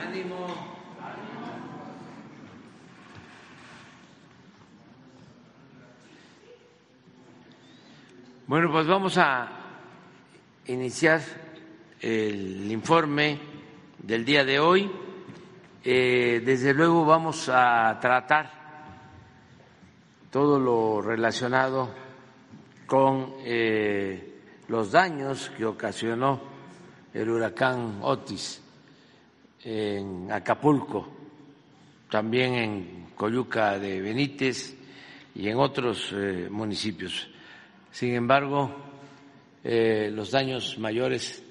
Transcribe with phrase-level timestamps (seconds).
[0.00, 0.46] Ánimo.
[8.46, 9.48] Bueno, pues vamos a
[10.66, 11.20] iniciar
[12.00, 13.38] el informe
[13.98, 14.90] del día de hoy.
[15.84, 18.50] Eh, desde luego vamos a tratar
[20.30, 21.90] todo lo relacionado
[22.86, 26.49] con eh, los daños que ocasionó
[27.12, 28.62] el huracán Otis
[29.64, 31.08] en Acapulco,
[32.08, 34.76] también en Coyuca de Benítez
[35.34, 37.28] y en otros eh, municipios.
[37.90, 38.74] Sin embargo,
[39.62, 41.42] eh, los daños mayores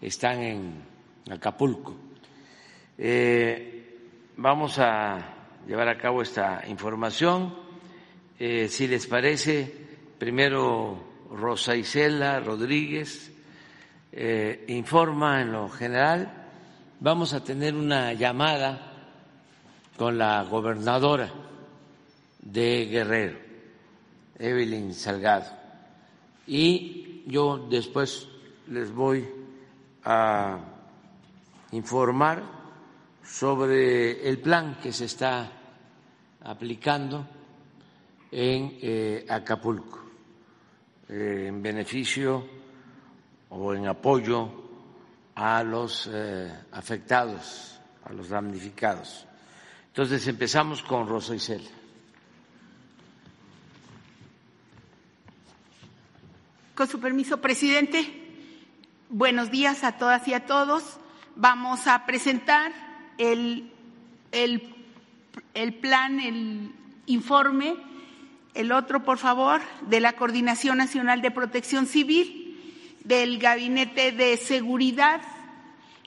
[0.00, 0.82] están en
[1.30, 1.96] Acapulco.
[4.36, 5.18] vamos a
[5.66, 7.54] llevar a cabo esta información.
[8.38, 9.72] si les parece,
[10.18, 13.29] primero Rosa Isela Rodríguez
[14.12, 16.30] eh, informa en lo general.
[17.00, 18.78] Vamos a tener una llamada
[19.96, 21.30] con la gobernadora
[22.42, 23.38] de Guerrero,
[24.38, 25.46] Evelyn Salgado,
[26.46, 28.28] y yo después
[28.68, 29.28] les voy
[30.04, 30.58] a
[31.72, 32.42] informar
[33.22, 35.50] sobre el plan que se está
[36.42, 37.26] aplicando
[38.30, 40.00] en eh, Acapulco
[41.08, 42.59] eh, en beneficio
[43.50, 44.48] o en apoyo
[45.34, 49.26] a los eh, afectados, a los damnificados.
[49.88, 51.66] Entonces empezamos con Rosa Isel.
[56.74, 58.06] Con su permiso, presidente.
[59.10, 60.98] Buenos días a todas y a todos.
[61.34, 62.72] Vamos a presentar
[63.18, 63.72] el,
[64.30, 64.74] el,
[65.54, 66.72] el plan, el
[67.06, 67.76] informe,
[68.54, 72.39] el otro, por favor, de la Coordinación Nacional de Protección Civil
[73.10, 75.20] del Gabinete de Seguridad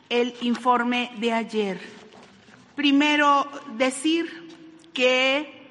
[0.07, 1.81] el informe de ayer.
[2.75, 4.25] Primero, decir
[4.93, 5.67] que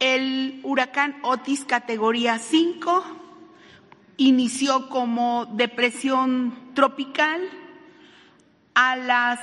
[0.00, 3.04] el huracán Otis categoría 5
[4.16, 7.40] inició como depresión tropical
[8.74, 9.38] a las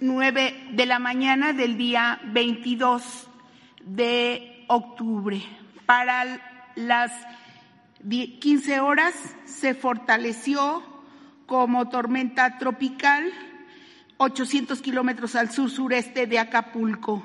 [0.00, 3.28] 9 de la mañana del día 22
[3.80, 5.40] de octubre.
[5.86, 7.12] Para las
[8.06, 9.14] 15 horas
[9.44, 10.82] se fortaleció
[11.46, 13.32] como tormenta tropical
[14.18, 17.22] 800 kilómetros al sur-sureste de Acapulco.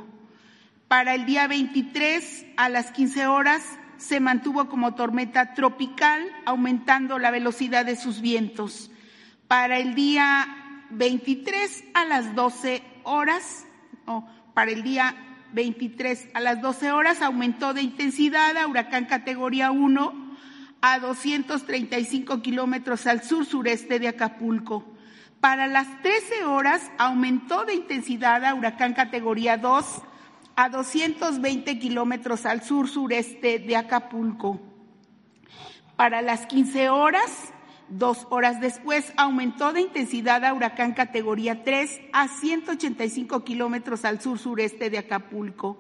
[0.88, 3.64] Para el día 23 a las 15 horas
[3.98, 8.92] se mantuvo como tormenta tropical, aumentando la velocidad de sus vientos.
[9.48, 13.66] Para el día 23 a las 12 horas,
[14.06, 15.16] o para el día
[15.54, 20.23] 23 a las 12 horas aumentó de intensidad a huracán categoría 1
[20.86, 24.84] a 235 kilómetros al sur-sureste de Acapulco.
[25.40, 29.86] Para las 13 horas aumentó de intensidad a huracán categoría 2
[30.58, 34.60] a 220 kilómetros al sur-sureste de Acapulco.
[35.96, 37.54] Para las 15 horas,
[37.88, 44.90] dos horas después, aumentó de intensidad a huracán categoría 3 a 185 kilómetros al sur-sureste
[44.90, 45.78] de Acapulco.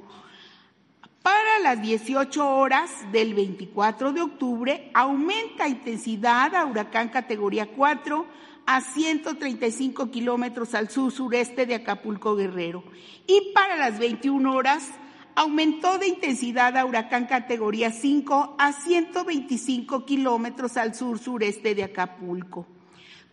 [1.24, 8.26] Para las 18 horas del 24 de octubre aumenta intensidad a huracán categoría 4
[8.66, 12.84] a 135 kilómetros al sur-sureste de Acapulco Guerrero.
[13.26, 14.90] Y para las 21 horas
[15.36, 22.68] aumentó de intensidad a huracán categoría 5 a 125 kilómetros al sur-sureste de Acapulco.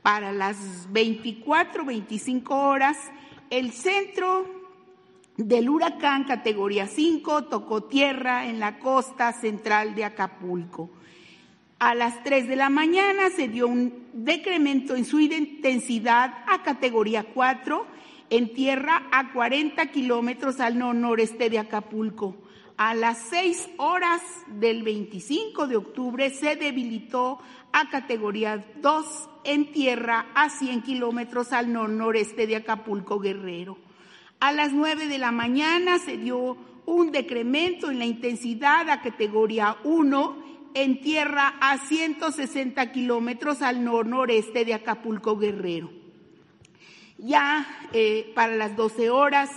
[0.00, 2.96] Para las 24-25 horas,
[3.50, 4.59] el centro
[5.46, 10.90] del huracán categoría 5 tocó tierra en la costa central de Acapulco.
[11.78, 17.24] A las 3 de la mañana se dio un decremento en su intensidad a categoría
[17.24, 17.86] 4
[18.28, 22.36] en tierra a 40 kilómetros al noreste de Acapulco.
[22.76, 27.38] A las 6 horas del 25 de octubre se debilitó
[27.72, 33.78] a categoría 2 en tierra a 100 kilómetros al noreste de Acapulco Guerrero.
[34.40, 36.56] A las nueve de la mañana se dio
[36.86, 44.64] un decremento en la intensidad a categoría 1 en tierra a 160 kilómetros al nor-noreste
[44.64, 45.90] de Acapulco Guerrero.
[47.18, 49.50] Ya eh, para las 12 horas,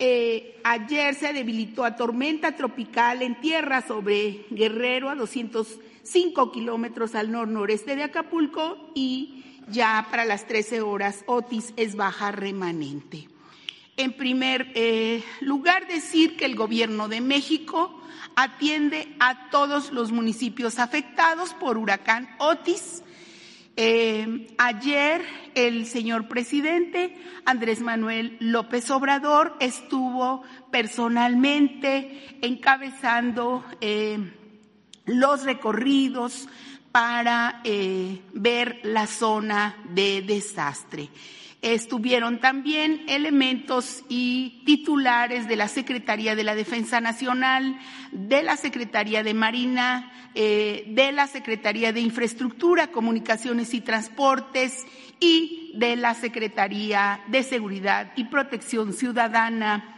[0.00, 7.30] eh, ayer se debilitó a tormenta tropical en tierra sobre Guerrero a 205 kilómetros al
[7.30, 13.28] nor-noreste de Acapulco y ya para las 13 horas Otis es baja remanente.
[13.98, 18.02] En primer eh, lugar, decir que el Gobierno de México
[18.34, 23.02] atiende a todos los municipios afectados por huracán Otis
[23.78, 25.20] Eh, ayer
[25.54, 27.14] el señor presidente
[27.44, 34.32] Andrés Manuel López Obrador estuvo personalmente encabezando eh,
[35.04, 36.48] los recorridos
[36.90, 37.60] para
[38.32, 41.10] ver la zona de desastre.
[41.66, 47.76] Estuvieron también elementos y titulares de la Secretaría de la Defensa Nacional,
[48.12, 54.86] de la Secretaría de Marina, eh, de la Secretaría de Infraestructura, Comunicaciones y Transportes
[55.18, 59.92] y de la Secretaría de Seguridad y Protección Ciudadana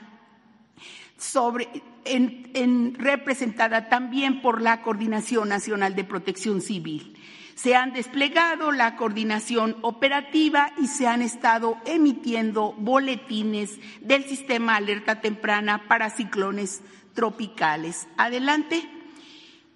[2.97, 7.18] representada también por la Coordinación Nacional de Protección Civil.
[7.59, 15.21] Se han desplegado la coordinación operativa y se han estado emitiendo boletines del sistema alerta
[15.21, 16.83] temprana para ciclones
[17.15, 18.07] tropicales.
[18.17, 18.89] Adelante.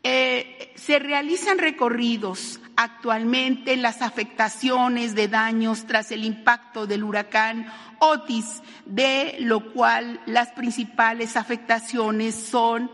[0.04, 7.66] Eh, se realizan recorridos actualmente en las afectaciones de daños tras el impacto del huracán
[7.98, 12.90] Otis, de lo cual las principales afectaciones son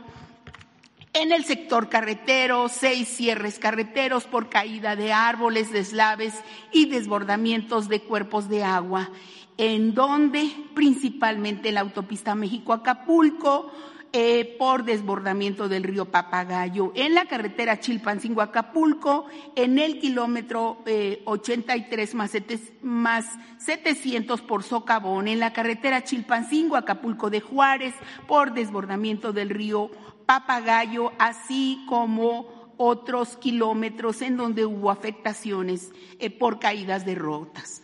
[1.13, 6.35] en el sector carretero, seis cierres carreteros por caída de árboles, deslaves
[6.73, 9.11] y desbordamientos de cuerpos de agua,
[9.57, 13.73] en donde principalmente la autopista México-Acapulco,
[14.11, 20.83] eh, por desbordamiento del río Papagayo, en la carretera Chilpancingo-Acapulco, en el kilómetro
[21.27, 23.27] 83 eh, más,
[23.59, 27.95] 700 por Socavón, en la carretera Chilpancingo-Acapulco de Juárez,
[28.27, 29.91] por desbordamiento del río
[30.29, 37.83] Papagayo, así como otros kilómetros en donde hubo afectaciones eh, por caídas de rotas.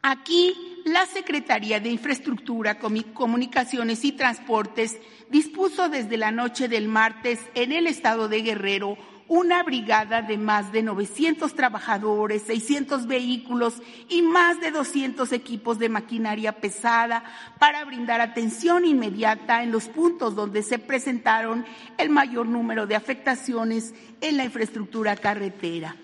[0.00, 0.54] Aquí
[0.86, 4.98] la Secretaría de Infraestructura, Comunicaciones y Transportes
[5.28, 8.96] dispuso desde la noche del martes en el estado de Guerrero
[9.34, 15.88] una brigada de más de 900 trabajadores, 600 vehículos y más de 200 equipos de
[15.88, 17.24] maquinaria pesada
[17.58, 21.66] para brindar atención inmediata en los puntos donde se presentaron
[21.98, 25.96] el mayor número de afectaciones en la infraestructura carretera.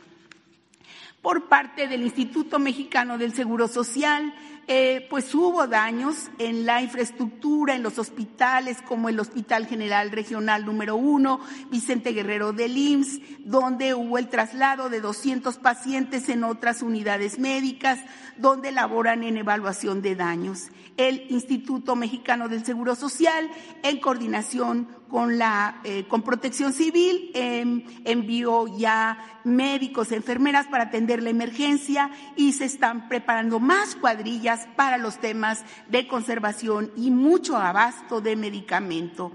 [1.23, 4.35] Por parte del Instituto Mexicano del Seguro Social,
[4.73, 10.65] eh, pues hubo daños en la infraestructura, en los hospitales, como el Hospital General Regional
[10.65, 11.41] número uno,
[11.73, 17.99] Vicente Guerrero del IMSS, donde hubo el traslado de 200 pacientes en otras unidades médicas,
[18.37, 20.69] donde laboran en evaluación de daños.
[20.97, 23.51] El Instituto Mexicano del Seguro Social,
[23.83, 31.23] en coordinación con la eh, con Protección Civil em, envió ya médicos, enfermeras para atender
[31.23, 37.57] la emergencia y se están preparando más cuadrillas para los temas de conservación y mucho
[37.57, 39.33] abasto de medicamento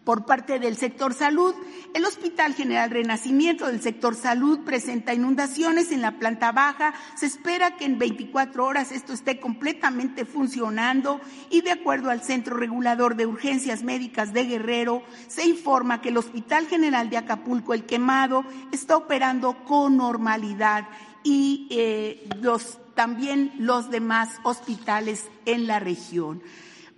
[0.00, 1.54] por parte del sector salud.
[1.94, 6.94] El Hospital General Renacimiento del sector salud presenta inundaciones en la planta baja.
[7.16, 12.56] Se espera que en 24 horas esto esté completamente funcionando y de acuerdo al Centro
[12.56, 17.84] Regulador de Urgencias Médicas de Guerrero, se informa que el Hospital General de Acapulco, el
[17.84, 20.88] quemado, está operando con normalidad
[21.22, 26.42] y eh, los, también los demás hospitales en la región.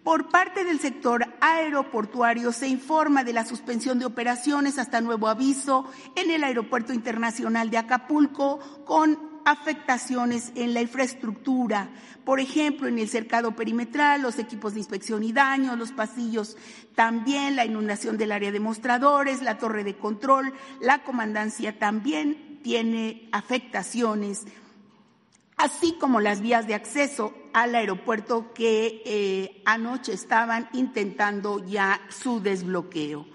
[0.04, 5.90] Por parte del sector aeroportuario se informa de la suspensión de operaciones hasta nuevo aviso
[6.14, 11.88] en el Aeropuerto Internacional de Acapulco con afectaciones en la infraestructura,
[12.24, 16.58] por ejemplo, en el cercado perimetral, los equipos de inspección y daño, los pasillos,
[16.94, 23.28] también la inundación del área de mostradores, la torre de control, la comandancia también tiene
[23.32, 24.44] afectaciones
[25.56, 32.40] así como las vías de acceso al aeropuerto que eh, anoche estaban intentando ya su
[32.40, 33.26] desbloqueo.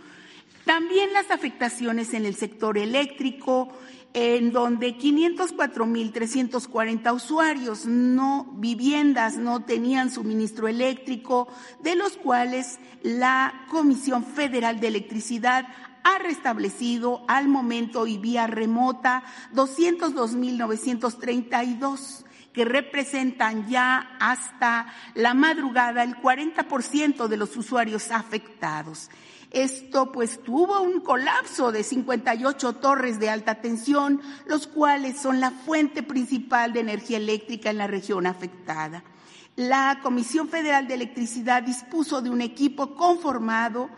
[0.65, 3.69] También las afectaciones en el sector eléctrico,
[4.13, 11.47] en donde 504.340 usuarios no viviendas no tenían suministro eléctrico,
[11.81, 15.67] de los cuales la Comisión Federal de Electricidad
[16.03, 26.15] ha restablecido al momento y vía remota 202.932 que representan ya hasta la madrugada el
[26.15, 29.09] 40% de los usuarios afectados.
[29.51, 35.51] Esto pues tuvo un colapso de 58 torres de alta tensión, los cuales son la
[35.51, 39.03] fuente principal de energía eléctrica en la región afectada.
[39.55, 43.89] La Comisión Federal de Electricidad dispuso de un equipo conformado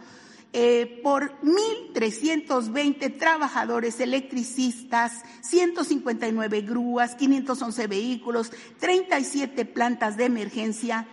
[0.54, 11.08] eh, por 1.320 trabajadores electricistas, 159 grúas, 511 vehículos, 37 plantas de emergencia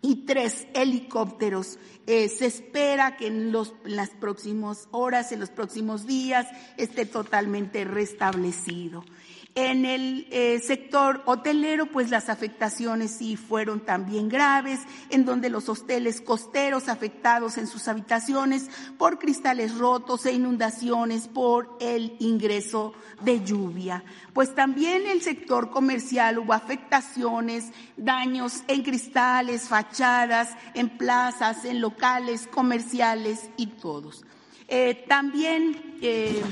[0.00, 1.78] y tres helicópteros.
[2.06, 6.46] Eh, se espera que en, los, en las próximas horas, en los próximos días,
[6.76, 9.04] esté totalmente restablecido.
[9.58, 15.70] En el eh, sector hotelero, pues las afectaciones sí fueron también graves, en donde los
[15.70, 23.42] hoteles costeros afectados en sus habitaciones por cristales rotos e inundaciones por el ingreso de
[23.42, 24.04] lluvia.
[24.34, 32.46] Pues también el sector comercial hubo afectaciones, daños en cristales, fachadas, en plazas, en locales
[32.46, 34.22] comerciales y todos.
[34.68, 36.42] Eh, también eh,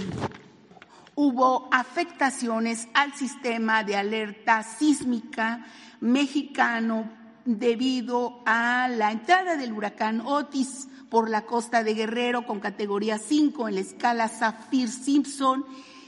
[1.15, 5.67] hubo afectaciones al sistema de alerta sísmica
[6.01, 7.11] mexicano
[7.45, 13.69] debido a la entrada del huracán Otis por la costa de Guerrero con categoría 5
[13.69, 15.65] en la escala Saffir-Simpson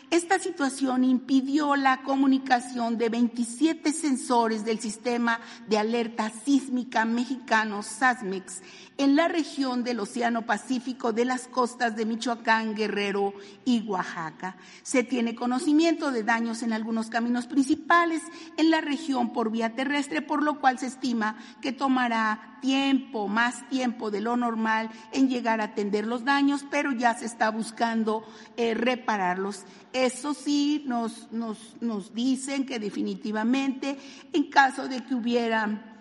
[0.08, 8.62] esta situación impidió la comunicación de 27 sensores del sistema de alerta sísmica mexicano SASMEX
[8.98, 13.34] en la región del Océano Pacífico de las costas de Michoacán, Guerrero
[13.64, 14.56] y Oaxaca.
[14.82, 18.22] Se tiene conocimiento de daños en algunos caminos principales
[18.56, 23.68] en la región por vía terrestre, por lo cual se estima que tomará tiempo, más
[23.68, 28.24] tiempo de lo normal en llegar a atender los daños, pero ya se está buscando
[28.56, 29.64] eh, repararlos.
[29.92, 33.98] Eso sí, nos, nos, nos dicen que definitivamente
[34.32, 35.92] en caso de que hubiera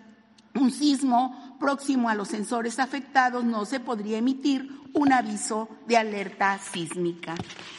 [0.56, 6.58] un sismo próximo a los sensores afectados, no se podría emitir un aviso de alerta
[6.58, 7.34] sísmica.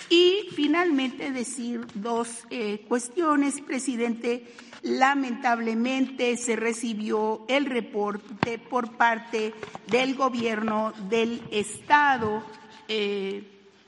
[0.10, 4.54] Y finalmente decir dos eh, cuestiones, presidente.
[4.84, 9.54] Lamentablemente se recibió el reporte por parte
[9.88, 12.44] del gobierno del Estado
[12.88, 13.44] eh,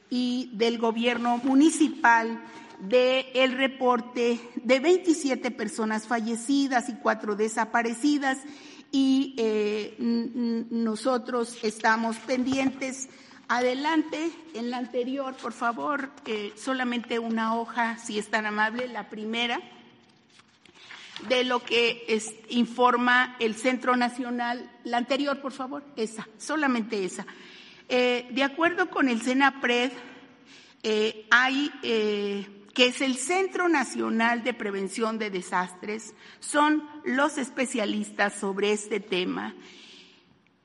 [0.10, 2.42] y del gobierno municipal
[2.90, 8.38] el reporte de 27 personas fallecidas y cuatro desaparecidas
[8.92, 13.10] y eh, nosotros estamos pendientes.
[13.48, 19.10] Adelante, en la anterior, por favor, eh, solamente una hoja, si es tan amable, la
[19.10, 19.60] primera,
[21.28, 24.70] de lo que informa el Centro Nacional.
[24.84, 27.26] La anterior, por favor, esa, solamente esa.
[27.90, 29.92] Eh, de acuerdo con el CENAPRED,
[31.32, 31.72] hay
[32.80, 39.54] que es el Centro Nacional de Prevención de Desastres, son los especialistas sobre este tema.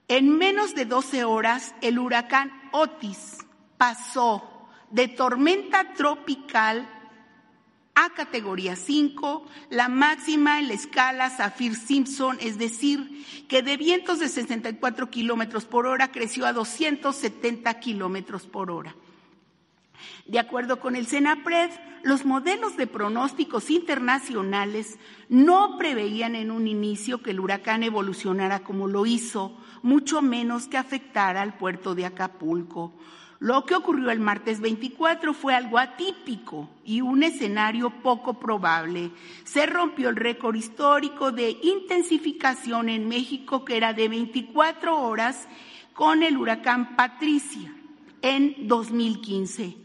[0.06, 3.38] En menos de 12 horas, el huracán Otis
[3.76, 6.88] pasó de tormenta tropical
[7.96, 14.28] a categoría 5, la máxima en la escala Saffir-Simpson, es decir, que de vientos de
[14.28, 18.94] 64 kilómetros por hora creció a 270 kilómetros por hora.
[20.26, 21.70] De acuerdo con el CENAPRED,
[22.04, 24.98] los modelos de pronósticos internacionales
[25.30, 30.76] no preveían en un inicio que el huracán evolucionara como lo hizo, mucho menos que
[30.76, 32.92] afectara al puerto de Acapulco.
[33.40, 39.10] Lo que ocurrió el martes 24 fue algo atípico y un escenario poco probable.
[39.44, 45.48] Se rompió el récord histórico de intensificación en México, que era de 24 horas,
[45.94, 47.74] con el huracán Patricia
[48.20, 49.83] en 2015.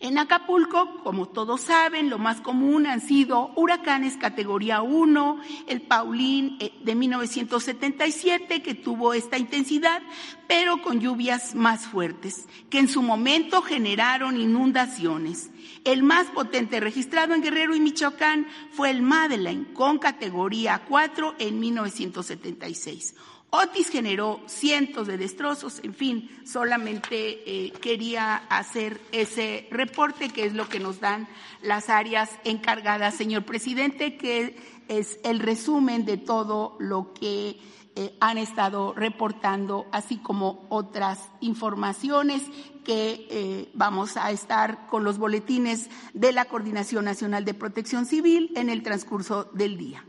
[0.00, 6.56] En Acapulco, como todos saben, lo más común han sido huracanes categoría 1, el Paulín
[6.60, 10.00] eh, de 1977 que tuvo esta intensidad,
[10.46, 15.50] pero con lluvias más fuertes, que en su momento generaron inundaciones.
[15.84, 21.58] El más potente registrado en Guerrero y Michoacán fue el Madeleine con categoría 4 en
[21.58, 23.14] 1976.
[23.50, 30.52] Otis generó cientos de destrozos, en fin, solamente eh, quería hacer ese reporte, que es
[30.52, 31.26] lo que nos dan
[31.62, 34.54] las áreas encargadas, señor presidente, que
[34.88, 37.58] es el resumen de todo lo que
[37.96, 42.42] eh, han estado reportando, así como otras informaciones
[42.84, 48.52] que eh, vamos a estar con los boletines de la Coordinación Nacional de Protección Civil
[48.56, 50.04] en el transcurso del día.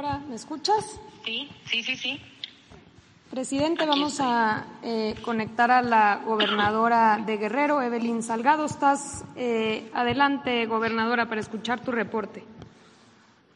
[0.00, 0.98] ¿Me escuchas?
[1.26, 2.20] Sí, sí, sí, sí.
[3.30, 8.64] Presidente, vamos a eh, conectar a la gobernadora de Guerrero, Evelyn Salgado.
[8.64, 12.42] Estás eh, adelante, gobernadora, para escuchar tu reporte.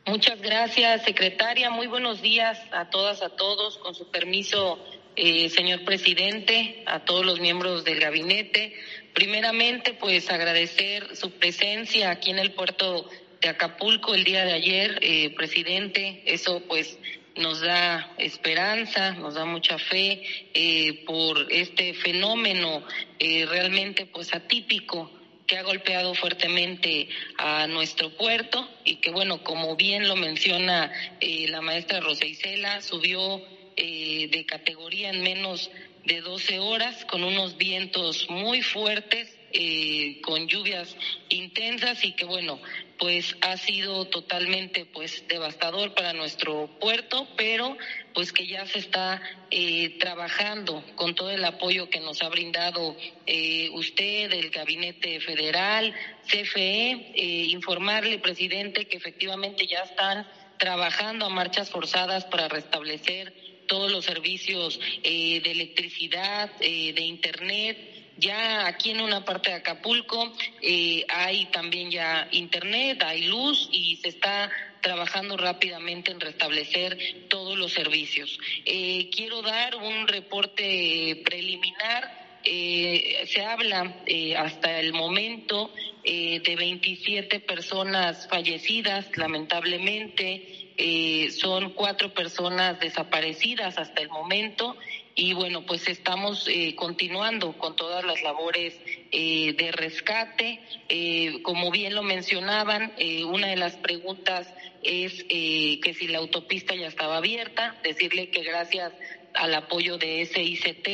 [0.07, 1.71] Muchas gracias, secretaria.
[1.71, 3.79] Muy buenos días a todas, a todos.
[3.79, 4.79] Con su permiso,
[5.17, 8.75] eh, señor presidente, a todos los miembros del gabinete.
[9.15, 13.09] Primeramente, pues agradecer su presencia aquí en el puerto
[13.45, 16.23] de Acapulco el día de ayer, eh, presidente.
[16.25, 16.99] Eso pues
[17.37, 20.23] nos da esperanza, nos da mucha fe
[20.55, 22.83] eh, por este fenómeno
[23.19, 25.11] eh, realmente pues atípico
[25.47, 31.61] que ha golpeado fuertemente a nuestro puerto y que bueno, como bien lo menciona la
[31.61, 33.43] maestra Rosa Isela, subió
[33.77, 35.71] de categoría en menos
[36.07, 40.97] de 12 horas con unos vientos muy fuertes eh, con lluvias
[41.29, 42.61] intensas y que bueno,
[42.99, 47.77] pues ha sido totalmente pues devastador para nuestro puerto, pero
[48.15, 52.97] pues que ya se está eh, trabajando con todo el apoyo que nos ha brindado
[53.27, 55.95] eh, usted, el Gabinete Federal,
[56.27, 57.13] CFE,
[57.51, 60.27] informarle, presidente, que efectivamente ya están
[60.59, 63.33] trabajando a marchas forzadas para restablecer
[63.69, 71.04] todos los servicios de electricidad, de Internet, ya aquí en una parte de Acapulco eh,
[71.09, 77.73] hay también ya internet, hay luz y se está trabajando rápidamente en restablecer todos los
[77.73, 78.38] servicios.
[78.64, 82.25] Eh, quiero dar un reporte preliminar.
[82.47, 83.97] Eh, se habla
[84.37, 85.73] hasta el momento
[86.04, 91.30] de 27 personas fallecidas, lamentablemente.
[91.30, 94.76] son cuatro personas desaparecidas hasta el momento
[95.16, 98.76] y bueno, pues estamos eh, continuando con todas las labores
[99.12, 100.61] eh, de rescate.
[100.88, 102.92] Eh, como bien lo mencionaban,
[103.28, 104.52] una de las preguntas
[104.83, 108.92] es que si la autopista ya estaba abierta, decirle que gracias
[109.35, 110.87] al apoyo de SICT,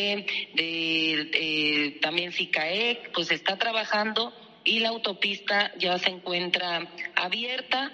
[0.54, 4.34] de, también SICAEC, pues está trabajando
[4.64, 7.90] y la autopista ya se encuentra abierta.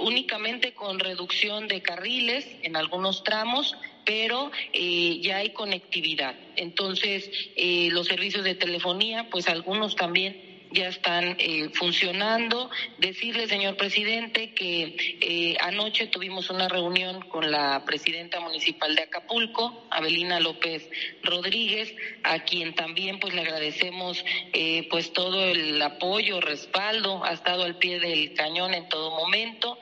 [0.00, 3.76] únicamente con reducción de carriles en algunos tramos,
[4.08, 6.34] pero eh, ya hay conectividad.
[6.56, 12.70] Entonces, eh, los servicios de telefonía, pues algunos también ya están eh, funcionando.
[12.96, 20.40] Decirle, señor presidente, que anoche tuvimos una reunión con la presidenta municipal de Acapulco, Abelina
[20.40, 20.88] López
[21.22, 24.24] Rodríguez, a quien también pues le agradecemos
[24.88, 29.78] pues todo el apoyo, respaldo, ha estado al pie del cañón en todo momento.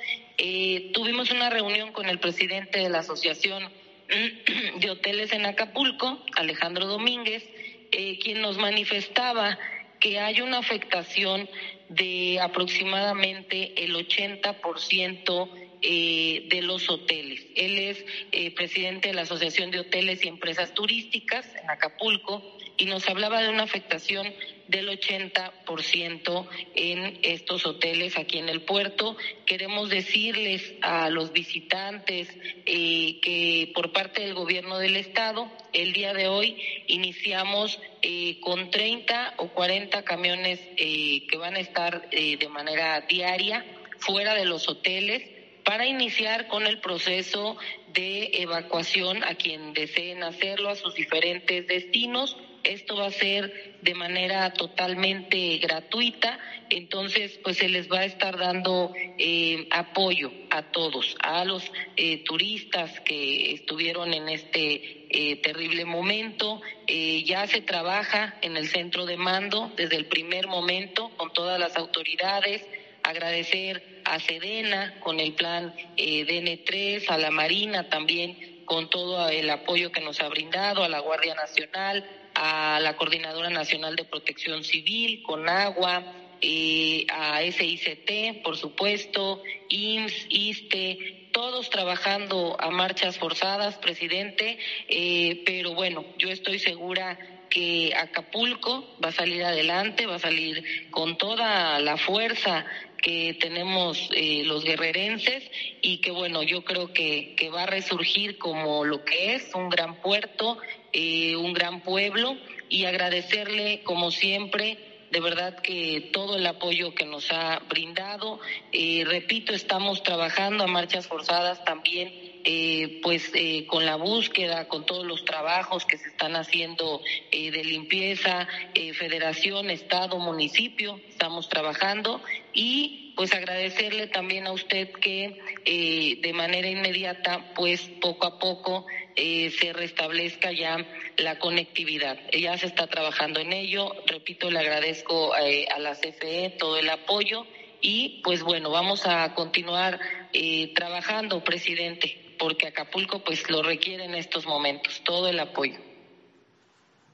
[0.93, 3.69] tuvimos una reunión con el presidente de la asociación
[4.81, 7.49] de hoteles en Acapulco, Alejandro Domínguez,
[7.93, 9.59] eh, quien nos manifestaba
[10.01, 11.49] que hay una afectación
[11.89, 15.51] de aproximadamente el 80%
[15.83, 17.47] eh, de los hoteles.
[17.55, 22.43] Él es eh, presidente de la Asociación de Hoteles y Empresas Turísticas en Acapulco
[22.77, 24.27] y nos hablaba de una afectación
[24.69, 29.17] del 80% en estos hoteles aquí en el puerto.
[29.45, 32.29] Queremos decirles a los visitantes
[32.65, 38.71] eh, que por parte del gobierno del estado, el día de hoy iniciamos eh, con
[38.71, 43.65] 30 o 40 camiones eh, que van a estar de manera diaria
[43.99, 45.23] fuera de los hoteles
[45.65, 47.57] para iniciar con el proceso
[47.93, 53.95] de evacuación a quien deseen hacerlo a sus diferentes destinos esto va a ser de
[53.95, 56.39] manera totalmente gratuita,
[56.71, 61.63] entonces pues se les va a estar dando eh, apoyo a todos, a los
[61.97, 66.61] eh, turistas que estuvieron en este eh, terrible momento.
[66.87, 71.77] ya se trabaja en el centro de mando desde el primer momento con todas las
[71.77, 72.65] autoridades.
[73.03, 79.91] Agradecer a Sedena con el plan DN3, a la Marina también con todo el apoyo
[79.91, 82.05] que nos ha brindado, a la Guardia Nacional,
[82.37, 86.05] a la Coordinadora Nacional de Protección Civil, con agua,
[86.43, 95.73] eh, a SICT, por supuesto, IMSS, ISTE, todos trabajando a marchas forzadas, presidente, eh, pero
[95.73, 97.19] bueno, yo estoy segura
[97.49, 102.67] que Acapulco va a salir adelante, va a salir con toda la fuerza
[102.99, 105.43] que tenemos eh, los guerrerenses
[105.81, 110.03] y que bueno, yo creo que va a resurgir como lo que es un gran
[110.03, 110.59] puerto
[110.99, 112.39] eh, un gran pueblo
[112.71, 114.79] y agradecerle, como siempre,
[115.11, 118.41] de verdad que todo el apoyo que nos ha brindado.
[118.73, 123.31] Eh, repito, estamos trabajando a marchas forzadas también, eh, pues
[123.67, 128.49] con la búsqueda, con todos los trabajos que se están haciendo de limpieza,
[128.95, 132.23] federación, estado, municipio, estamos trabajando
[132.55, 139.51] y pues agradecerle también a usted que de manera inmediata, pues poco a poco eh,
[139.51, 140.77] se restablezca ya
[141.17, 142.19] la conectividad.
[142.39, 143.95] Ya se está trabajando en ello.
[144.07, 147.47] Repito, le agradezco eh, a la CFE todo el apoyo
[147.81, 149.99] y pues bueno, vamos a continuar
[150.35, 155.79] eh, trabajando, presidente, porque Acapulco pues lo requiere en estos momentos, todo el apoyo.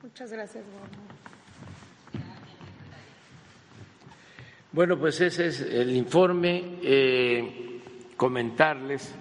[0.03, 0.65] Muchas gracias,
[4.73, 6.63] Bueno, pues ese es el informe.
[8.17, 9.15] comentarles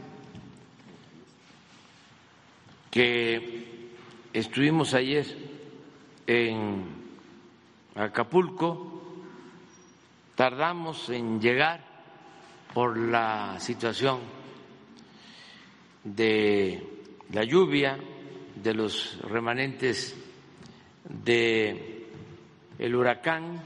[2.92, 3.90] que
[4.34, 5.26] estuvimos ayer
[6.28, 6.84] en
[7.96, 9.02] Acapulco,
[10.36, 11.86] tardamos en llegar
[12.74, 14.20] por la situación
[16.04, 16.86] de
[17.32, 17.98] la lluvia,
[18.56, 20.16] de los remanentes
[21.06, 22.08] de
[22.78, 23.64] el huracán,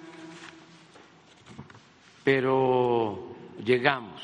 [2.24, 4.22] pero llegamos.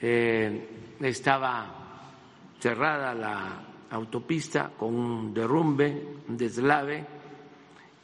[0.00, 0.68] Eh,
[1.00, 1.81] estaba
[2.62, 7.04] cerrada la autopista con un derrumbe, un deslave,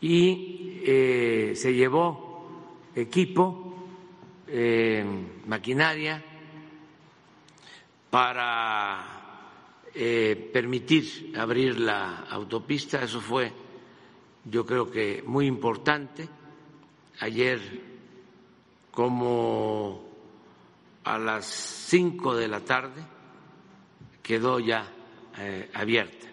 [0.01, 3.87] y eh, se llevó equipo,
[4.49, 5.05] eh,
[5.47, 6.25] maquinaria,
[8.11, 13.01] para eh, permitir abrir la autopista.
[13.05, 13.53] Eso fue,
[14.45, 16.29] yo creo que, muy importante.
[17.21, 17.61] Ayer,
[18.91, 20.05] como
[21.05, 23.18] a las cinco de la tarde,
[24.29, 24.87] quedó ya
[25.39, 26.27] eh, abierta.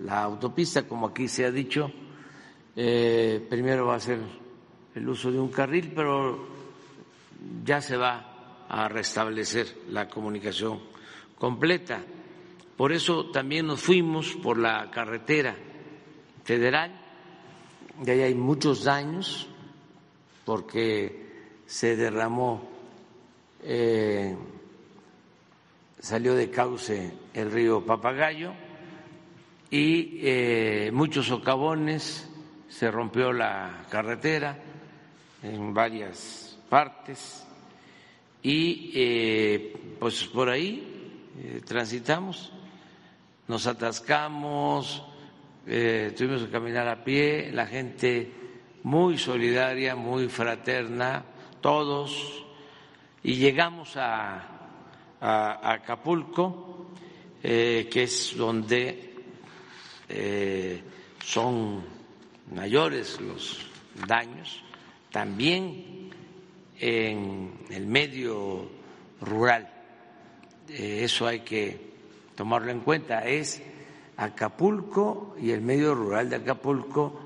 [0.00, 1.90] La autopista, como aquí se ha dicho,
[2.76, 4.18] eh, primero va a ser
[4.94, 6.46] el uso de un carril, pero
[7.64, 10.80] ya se va a restablecer la comunicación
[11.38, 12.02] completa.
[12.76, 15.56] Por eso también nos fuimos por la carretera
[16.44, 16.92] federal,
[18.04, 19.48] y ahí hay muchos daños
[20.44, 22.68] porque se derramó,
[23.62, 24.36] eh,
[26.00, 28.52] salió de cauce el río Papagayo
[29.70, 32.26] y eh, muchos socavones,
[32.68, 34.56] se rompió la carretera
[35.42, 37.46] en varias partes
[38.42, 42.52] y eh, pues por ahí eh, transitamos,
[43.46, 45.04] nos atascamos,
[45.64, 48.32] tuvimos que caminar a pie, la gente
[48.82, 51.24] muy solidaria, muy fraterna,
[51.60, 52.44] todos,
[53.22, 54.59] y llegamos a,
[55.20, 56.70] a Acapulco
[57.42, 59.14] eh, que es donde
[60.10, 60.82] eh,
[61.24, 61.82] son
[62.54, 63.66] mayores los
[64.06, 64.62] daños,
[65.10, 66.10] también
[66.78, 68.68] en el medio
[69.22, 69.70] rural.
[70.68, 71.80] Eh, eso hay que
[72.34, 73.26] tomarlo en cuenta.
[73.26, 73.62] Es
[74.18, 77.20] Acapulco y el medio rural de Acapulco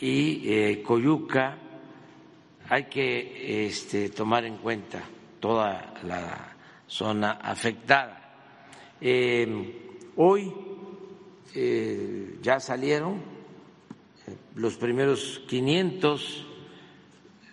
[0.00, 1.58] y Coyuca.
[2.70, 5.02] Hay que este, tomar en cuenta
[5.38, 6.51] toda la
[6.92, 8.20] zona afectada.
[9.00, 10.52] Eh, hoy
[11.54, 13.14] eh, ya salieron
[14.26, 16.46] eh, los primeros 500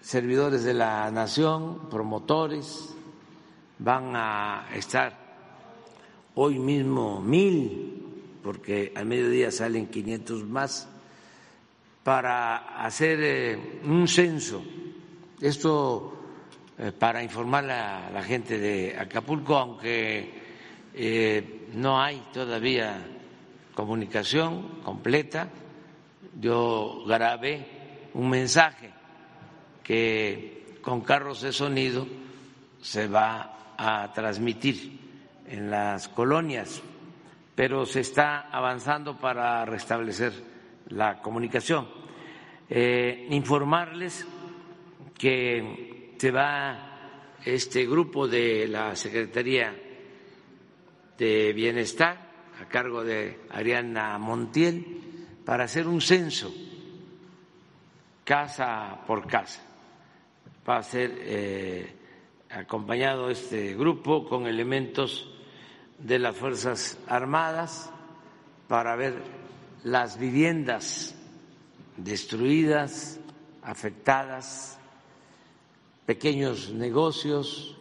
[0.02, 2.93] servidores de la nación, promotores,
[3.78, 5.17] van a estar
[6.36, 10.89] hoy mismo mil, porque al mediodía salen 500 más,
[12.04, 14.62] para hacer un censo.
[15.39, 16.19] Esto
[16.98, 20.32] para informar a la gente de Acapulco, aunque
[20.94, 23.06] eh, no hay todavía
[23.74, 25.50] comunicación completa.
[26.39, 28.92] Yo grabé un mensaje
[29.84, 32.08] que con carros de sonido
[32.82, 35.00] se va a transmitir
[35.48, 36.82] en las colonias,
[37.56, 40.32] pero se está avanzando para restablecer
[40.88, 41.88] la comunicación.
[42.70, 44.26] Eh, informarles
[45.18, 49.74] que se va este grupo de la Secretaría
[51.18, 52.18] de Bienestar
[52.62, 54.86] a cargo de Ariana Montiel
[55.46, 56.54] para hacer un censo
[58.26, 59.62] casa por casa.
[60.68, 61.96] Va a ser eh,
[62.50, 65.34] acompañado este grupo con elementos
[65.98, 67.90] de las Fuerzas Armadas
[68.68, 69.24] para ver
[69.86, 71.16] las viviendas
[71.96, 73.22] destruidas,
[73.64, 74.79] afectadas,
[76.10, 77.78] pequeños negocios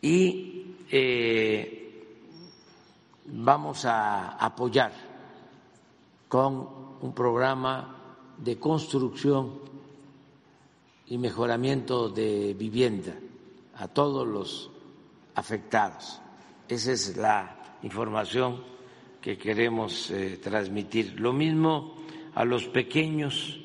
[0.00, 2.14] y eh,
[3.24, 4.92] vamos a apoyar
[6.28, 6.68] con
[7.00, 7.96] un programa
[8.38, 9.58] de construcción
[11.08, 13.14] y mejoramiento de vivienda
[13.74, 14.70] a todos los
[15.34, 16.20] afectados.
[16.68, 18.62] Esa es la información
[19.20, 21.18] que queremos eh, transmitir.
[21.18, 21.96] Lo mismo
[22.36, 23.58] a los pequeños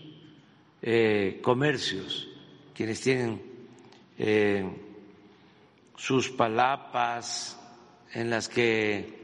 [0.82, 2.31] eh, comercios,
[2.73, 3.41] quienes tienen
[5.95, 7.60] sus palapas
[8.13, 9.21] en las que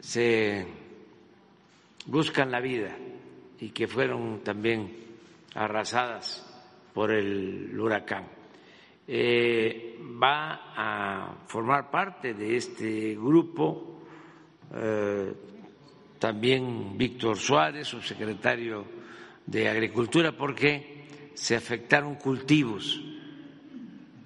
[0.00, 0.66] se
[2.06, 2.96] buscan la vida
[3.60, 4.92] y que fueron también
[5.54, 6.44] arrasadas
[6.94, 8.26] por el huracán.
[9.06, 14.02] Eh, va a formar parte de este grupo
[14.74, 15.32] eh,
[16.18, 18.84] también Víctor Suárez, subsecretario
[19.46, 20.97] de Agricultura, porque
[21.40, 23.00] se afectaron cultivos,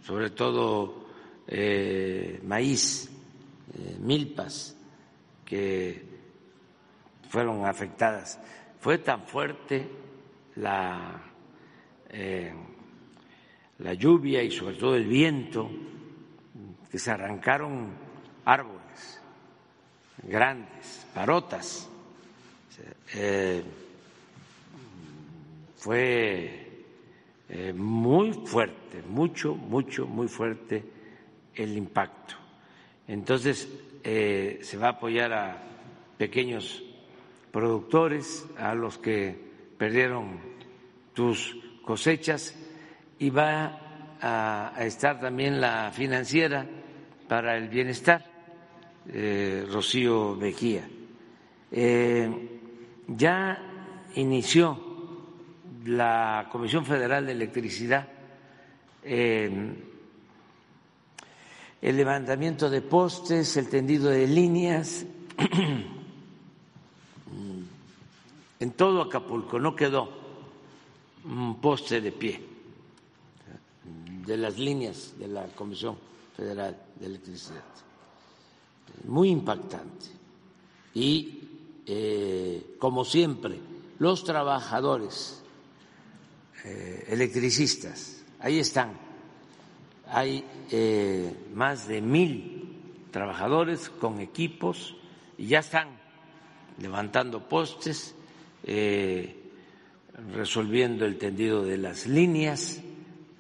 [0.02, 1.06] sobre todo
[1.46, 3.10] eh, maíz,
[3.74, 4.74] eh, milpas,
[5.44, 6.02] que
[7.28, 8.40] fueron afectadas.
[8.80, 9.86] Fue tan fuerte
[10.56, 11.22] la,
[12.08, 12.52] eh,
[13.78, 15.70] la lluvia y sobre todo el viento
[16.90, 17.90] que se arrancaron
[18.44, 19.20] árboles
[20.24, 21.88] grandes, parotas,
[25.76, 26.61] fue
[27.54, 30.82] eh, muy fuerte, mucho, mucho, muy fuerte
[31.54, 32.34] el impacto.
[33.06, 33.68] Entonces,
[34.02, 35.62] eh, se va a apoyar a
[36.16, 36.82] pequeños
[37.50, 39.38] productores, a los que
[39.76, 40.38] perdieron
[41.12, 42.56] tus cosechas
[43.18, 46.66] y va a, estar también la financiera
[47.28, 48.24] para el bienestar,
[49.08, 50.88] eh, Rocío Mejía.
[53.08, 53.58] ya
[54.14, 54.91] inició
[55.84, 58.08] la Comisión Federal de Electricidad
[61.82, 65.04] el levantamiento de postes, el tendido de líneas,
[68.60, 70.08] en todo Acapulco no quedó
[71.24, 72.40] un poste de pie
[74.24, 75.96] de las líneas de la Comisión
[76.36, 77.64] Federal de Electricidad.
[79.08, 80.06] Muy impactante.
[80.94, 81.40] Y,
[81.84, 83.58] eh, como siempre,
[83.98, 85.41] los trabajadores
[86.64, 88.24] eh, electricistas.
[88.38, 88.92] Ahí están.
[90.06, 92.78] Hay eh, más de mil
[93.10, 94.96] trabajadores con equipos
[95.38, 95.88] y ya están
[96.78, 98.14] levantando postes,
[98.64, 99.36] eh,
[100.32, 102.80] resolviendo el tendido de las líneas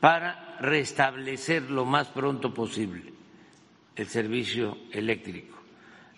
[0.00, 3.12] para restablecer lo más pronto posible
[3.94, 5.58] el servicio eléctrico.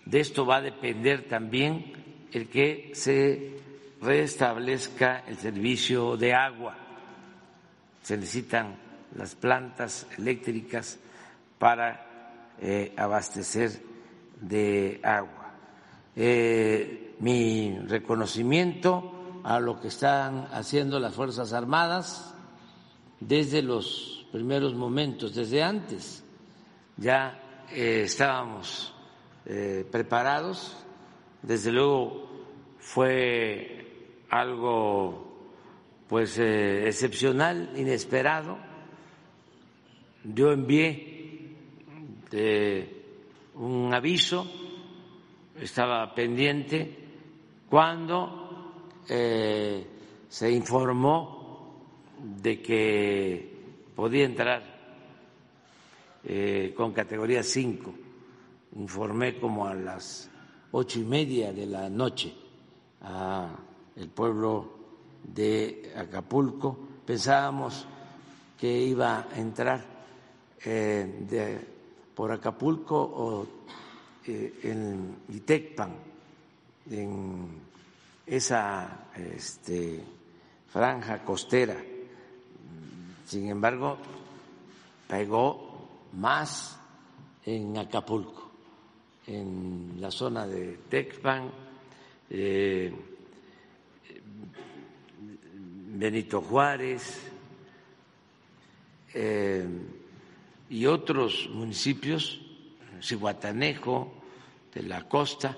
[0.05, 3.59] De esto va a depender también el que se
[4.01, 6.84] restablezca el servicio de agua
[8.05, 8.75] se necesitan
[9.15, 10.99] las plantas eléctricas
[11.57, 13.81] para eh, abastecer
[14.39, 15.53] de agua.
[16.15, 22.35] Eh, mi reconocimiento a lo que están haciendo las Fuerzas Armadas
[23.19, 26.23] desde los primeros momentos, desde antes.
[26.97, 28.93] Ya eh, estábamos
[29.91, 30.75] preparados,
[31.43, 32.29] desde luego
[32.79, 35.24] fue algo
[36.07, 38.57] pues eh, excepcional, inesperado.
[40.23, 41.55] Yo envié
[43.55, 44.45] un aviso,
[45.59, 47.05] estaba pendiente
[47.69, 49.85] cuando eh,
[50.27, 51.85] se informó
[52.19, 53.55] de que
[53.95, 54.63] podía entrar
[56.23, 57.93] eh, con categoría 5.
[58.77, 60.29] Informé como a las
[60.71, 62.33] ocho y media de la noche
[63.01, 63.55] a
[63.95, 64.74] el pueblo
[65.33, 66.77] de Acapulco.
[67.05, 67.85] Pensábamos
[68.57, 69.83] que iba a entrar
[70.63, 71.59] eh,
[72.15, 73.47] por Acapulco o
[74.25, 75.93] eh, en Itecpan,
[76.89, 77.61] en
[78.25, 80.03] esa este,
[80.67, 81.77] franja costera.
[83.27, 83.97] Sin embargo,
[85.07, 86.79] pegó más
[87.45, 88.49] en Acapulco,
[89.27, 91.51] en la zona de Tecpan.
[92.29, 93.14] Eh,
[95.97, 97.21] Benito Juárez
[99.13, 99.65] eh,
[100.69, 102.41] y otros municipios,
[103.01, 104.11] Cihuatanejo,
[104.73, 105.57] de la costa,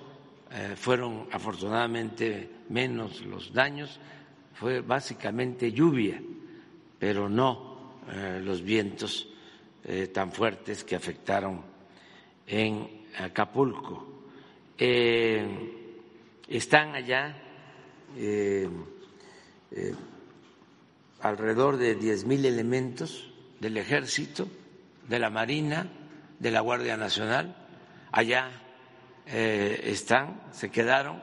[0.51, 3.99] eh, fueron afortunadamente menos los daños,
[4.53, 6.21] fue básicamente lluvia,
[6.99, 9.29] pero no eh, los vientos
[10.13, 11.61] tan fuertes que afectaron
[12.45, 14.25] en Acapulco.
[16.49, 17.33] están allá
[21.21, 24.47] alrededor de diez mil elementos del ejército,
[25.07, 25.87] de la Marina,
[26.39, 27.55] de la Guardia Nacional.
[28.11, 28.51] Allá
[29.25, 31.21] eh, están, se quedaron,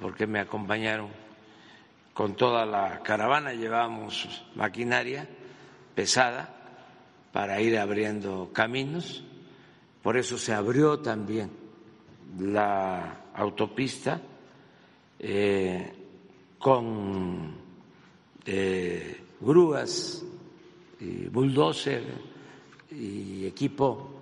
[0.00, 1.08] porque me acompañaron
[2.12, 5.28] con toda la caravana, llevábamos maquinaria
[5.94, 6.54] pesada
[7.32, 9.24] para ir abriendo caminos,
[10.02, 11.50] por eso se abrió también
[12.38, 14.20] la autopista
[15.18, 15.92] eh,
[16.58, 17.63] con
[19.40, 20.24] grúas,
[21.00, 22.02] y bulldozer
[22.90, 24.14] y equipo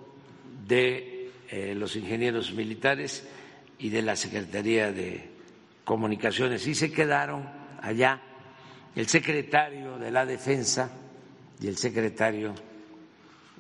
[0.66, 3.26] de eh, los ingenieros militares
[3.78, 5.30] y de la Secretaría de
[5.85, 6.66] Comunicaciones.
[6.66, 7.48] Y se quedaron
[7.80, 8.20] allá
[8.94, 10.90] el secretario de la Defensa
[11.61, 12.54] y el secretario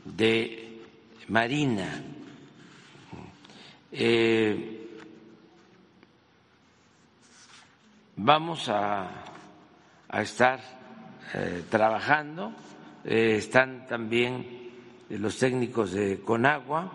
[0.04, 0.80] de
[1.28, 2.02] Marina.
[3.92, 4.88] Eh,
[8.16, 9.21] vamos a
[10.12, 10.60] a estar
[11.34, 12.52] eh, trabajando.
[13.04, 14.46] Eh, están también
[15.08, 16.92] los técnicos de Conagua.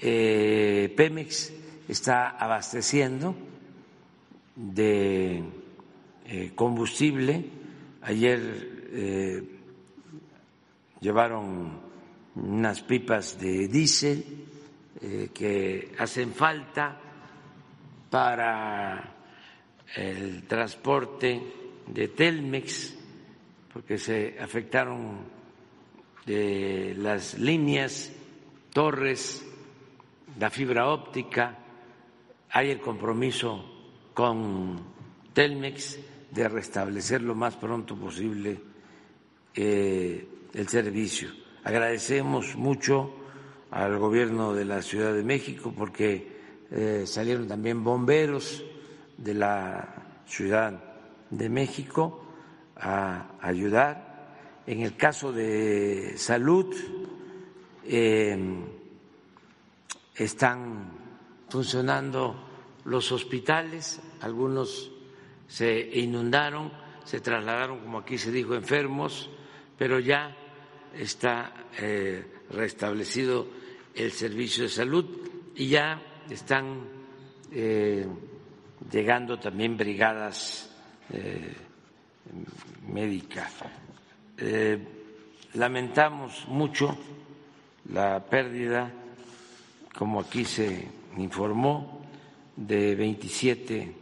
[0.00, 1.52] Eh, Pemex
[1.88, 3.34] está abasteciendo
[4.56, 5.42] de
[6.54, 7.44] combustible.
[8.02, 9.48] Ayer
[11.00, 11.80] llevaron
[12.34, 14.24] unas pipas de diésel
[15.32, 16.98] que hacen falta
[18.10, 19.14] para
[19.94, 22.94] el transporte de Telmex,
[23.72, 25.20] porque se afectaron
[26.26, 28.12] de las líneas,
[28.72, 29.44] torres,
[30.38, 31.58] la fibra óptica,
[32.50, 33.64] hay el compromiso
[34.14, 34.80] con
[35.32, 35.98] Telmex
[36.30, 38.60] de restablecer lo más pronto posible
[39.54, 41.30] eh, el servicio.
[41.64, 43.14] Agradecemos mucho
[43.70, 46.32] al gobierno de la Ciudad de México porque
[46.70, 48.64] eh, salieron también bomberos
[49.16, 50.91] de la Ciudad
[51.32, 52.22] de México
[52.76, 54.62] a ayudar.
[54.66, 56.72] En el caso de salud,
[57.84, 58.38] eh,
[60.14, 60.90] están
[61.48, 62.36] funcionando
[62.84, 64.92] los hospitales, algunos
[65.48, 66.70] se inundaron,
[67.04, 69.28] se trasladaron, como aquí se dijo, enfermos,
[69.76, 70.36] pero ya
[70.96, 73.48] está eh, restablecido
[73.94, 75.04] el servicio de salud
[75.54, 76.84] y ya están
[77.50, 78.06] eh,
[78.90, 80.71] llegando también brigadas
[81.10, 81.54] eh,
[82.88, 83.52] médicas.
[85.54, 86.96] lamentamos mucho
[87.92, 88.90] la pérdida,
[89.96, 92.02] como aquí se informó,
[92.56, 93.94] de 27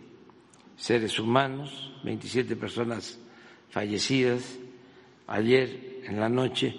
[0.77, 3.19] seres humanos, 27 personas
[3.71, 4.59] fallecidas.
[5.27, 6.75] Ayer en la noche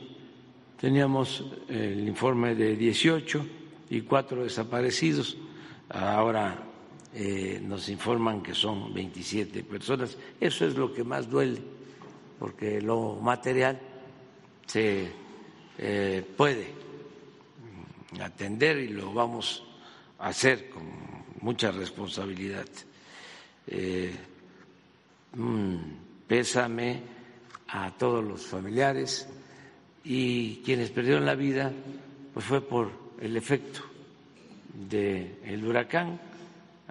[0.79, 3.45] teníamos el informe de 18
[3.89, 5.38] y cuatro desaparecidos.
[5.89, 6.70] Ahora
[7.13, 10.17] eh, nos informan que son 27 personas.
[10.39, 11.60] Eso es lo que más duele,
[12.39, 13.80] porque lo material
[14.65, 15.12] se
[15.78, 16.67] eh, puede
[18.21, 19.63] atender y lo vamos
[20.19, 20.84] a hacer con
[21.41, 22.67] mucha responsabilidad.
[23.67, 24.15] Eh,
[26.28, 27.02] pésame
[27.67, 29.28] a todos los familiares
[30.04, 31.71] y quienes perdieron la vida
[32.34, 33.82] pues fue por el efecto
[34.74, 36.19] del huracán.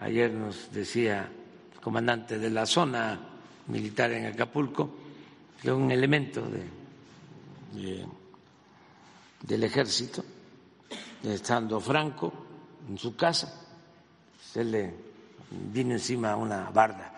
[0.00, 1.30] Ayer nos decía
[1.74, 3.20] el comandante de la zona
[3.66, 4.90] militar en Acapulco
[5.60, 8.06] que un elemento de,
[9.42, 10.24] del ejército,
[11.22, 12.32] estando Franco
[12.88, 13.66] en su casa,
[14.40, 14.94] se le
[15.70, 17.12] vino encima una barda,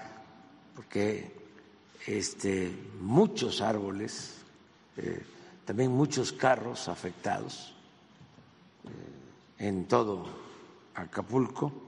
[0.75, 1.33] porque
[2.07, 4.39] este, muchos árboles,
[4.97, 5.25] eh,
[5.65, 7.75] también muchos carros afectados
[8.85, 10.27] eh, en todo
[10.95, 11.82] Acapulco.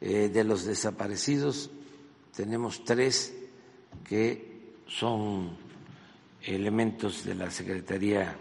[0.00, 1.70] Eh, de los desaparecidos
[2.36, 3.34] tenemos tres
[4.06, 5.56] que son
[6.42, 8.36] elementos de la Secretaría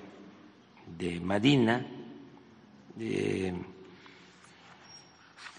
[0.97, 1.85] de Marina.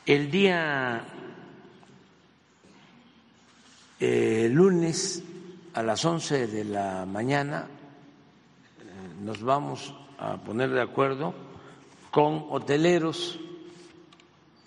[0.07, 1.04] el día
[4.00, 5.22] eh, lunes
[5.72, 7.66] a las 11 de la mañana
[8.80, 11.35] eh, nos vamos a poner de acuerdo
[12.11, 13.40] con hoteleros,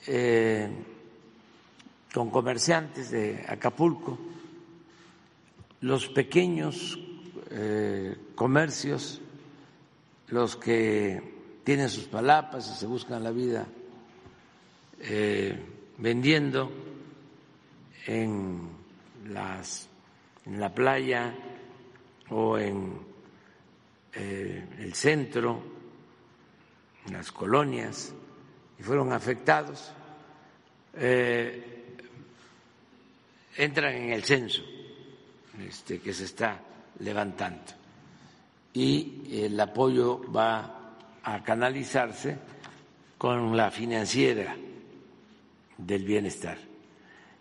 [0.08, 0.70] eh,
[2.18, 4.18] con comerciantes de Acapulco,
[5.82, 6.98] los pequeños
[8.34, 9.22] comercios,
[10.30, 13.68] los que tienen sus palapas y se buscan la vida
[16.00, 16.72] vendiendo
[18.08, 18.68] en
[19.28, 19.88] las,
[20.48, 21.36] en la playa
[22.32, 22.98] o en
[24.14, 25.62] eh, el centro,
[27.06, 28.12] en las colonias,
[28.80, 29.94] y fueron afectados,
[30.96, 31.76] eh,
[33.58, 34.64] entran en el censo
[35.60, 36.62] este, que se está
[37.00, 37.74] levantando
[38.74, 42.38] y el apoyo va a canalizarse
[43.18, 44.56] con la financiera
[45.78, 46.58] del bienestar.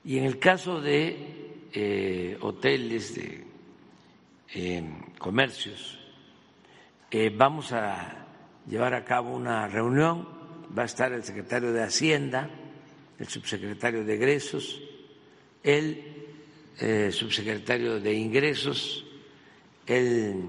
[0.05, 3.44] Y en el caso de eh, hoteles, de
[4.55, 4.83] eh,
[5.18, 5.98] comercios.
[7.11, 8.26] Eh, vamos a
[8.66, 10.26] llevar a cabo una reunión,
[10.76, 12.48] va a estar el secretario de Hacienda,
[13.18, 14.81] el subsecretario de Egresos,
[15.66, 19.05] el subsecretario de Ingresos,
[19.87, 20.44] el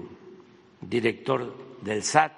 [0.80, 2.32] director del SAT,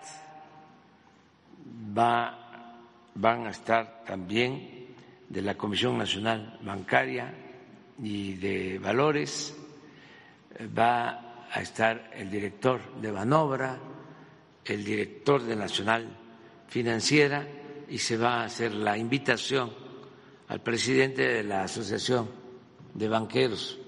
[1.97, 2.79] va,
[3.15, 4.89] van a estar también
[5.29, 7.35] de la Comisión Nacional Bancaria,
[8.03, 9.55] y de Valores,
[10.77, 13.79] va a estar el director de Banobra,
[14.65, 16.17] el director de Nacional
[16.69, 17.47] Financiera
[17.89, 19.73] y se va a hacer la invitación
[20.49, 22.40] al presidente de la Asociación
[22.95, 23.79] de Banqueros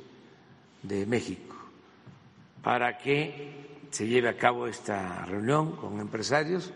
[0.82, 1.56] de México
[2.62, 6.72] para que se lleve a cabo esta reunión con empresarios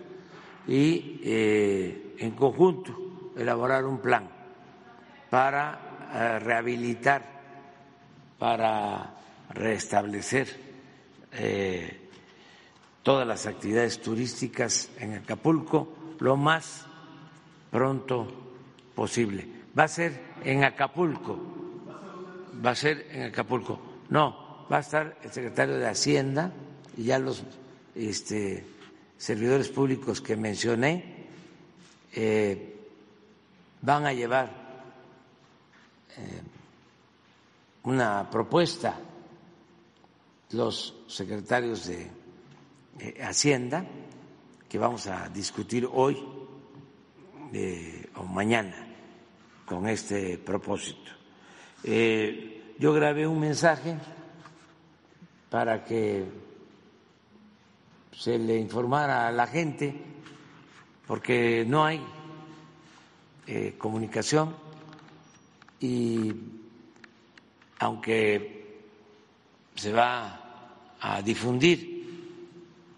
[0.66, 4.29] y eh, en conjunto elaborar un plan
[5.31, 7.22] para rehabilitar,
[8.39, 9.14] para
[9.51, 10.49] restablecer
[11.33, 12.09] eh,
[13.03, 16.87] todas las actividades turísticas en Acapulco lo más
[17.70, 18.27] pronto
[18.95, 19.47] posible.
[19.79, 21.39] Va a ser en Acapulco,
[22.64, 23.80] va a ser en Acapulco.
[24.09, 26.52] No, va a estar el secretario de Hacienda
[26.96, 27.42] y ya los
[27.94, 28.64] este,
[29.16, 31.26] servidores públicos que mencioné
[32.12, 32.76] eh,
[33.82, 34.50] van a llevar
[36.16, 36.42] eh,
[37.84, 38.98] una propuesta
[40.50, 42.11] los secretarios de
[43.20, 43.84] Hacienda
[44.68, 46.16] que vamos a discutir hoy
[47.52, 48.86] eh, o mañana
[49.64, 51.16] con este propósito.
[51.89, 53.97] Eh, yo grabé un mensaje
[55.49, 56.24] para que
[58.11, 59.95] se le informara a la gente,
[61.07, 62.03] porque no hay
[63.47, 64.57] eh, comunicación
[65.78, 66.34] y
[67.78, 68.80] aunque
[69.76, 71.97] se va a difundir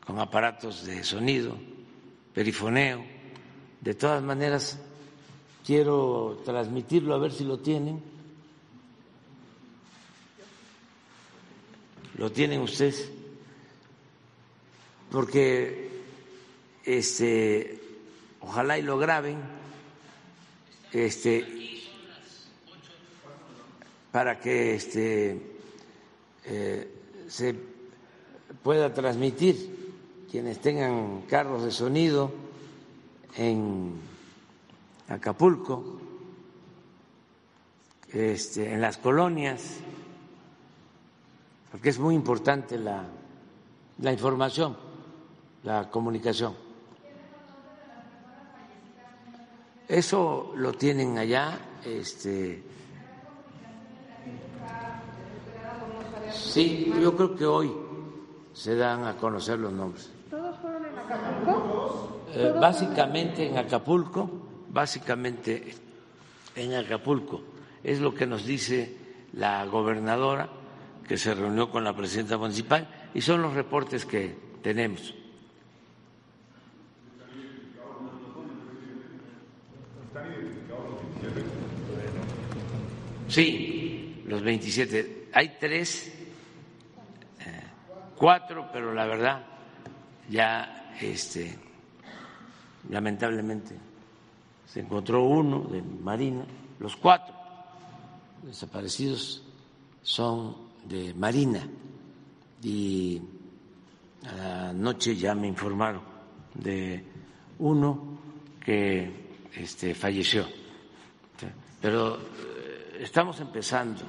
[0.07, 1.55] con aparatos de sonido,
[2.33, 3.05] perifoneo.
[3.83, 4.81] De todas maneras,
[5.63, 8.03] quiero transmitirlo a ver si lo tienen.
[12.19, 13.11] ¿Lo tienen ustedes?
[15.11, 15.89] Porque
[16.85, 17.81] este
[18.41, 19.39] ojalá y lo graben
[20.93, 21.47] este
[24.11, 25.41] para que este
[26.45, 26.93] eh,
[27.29, 27.55] se
[28.63, 29.77] pueda transmitir
[30.31, 32.33] quienes tengan carros de sonido
[33.37, 33.93] en
[35.09, 35.99] Acapulco,
[38.13, 39.77] este, en las colonias,
[41.71, 43.05] porque es muy importante la,
[43.99, 44.77] la información,
[45.65, 46.55] la comunicación.
[49.87, 52.63] Eso lo tienen allá, este,
[56.33, 57.73] sí, yo creo que hoy
[58.53, 60.11] se dan a conocer los nombres.
[62.35, 64.29] Eh, básicamente en Acapulco,
[64.69, 65.75] básicamente
[66.55, 67.41] en Acapulco.
[67.83, 68.97] Es lo que nos dice
[69.33, 70.58] la gobernadora
[71.09, 75.15] que se reunió con la presidenta municipal y son los reportes que tenemos.
[83.27, 85.31] Sí, los 27.
[85.33, 86.13] Hay tres,
[87.41, 87.63] eh,
[88.17, 89.45] cuatro, pero la verdad
[90.29, 91.59] ya este
[92.91, 93.75] lamentablemente
[94.67, 96.45] se encontró uno de Marina,
[96.79, 97.35] los cuatro
[98.43, 99.43] desaparecidos
[100.03, 101.67] son de Marina
[102.63, 103.21] y
[104.69, 106.03] anoche ya me informaron
[106.55, 107.05] de
[107.59, 108.19] uno
[108.65, 109.11] que
[109.55, 110.47] este, falleció.
[111.81, 114.03] Pero eh, estamos empezando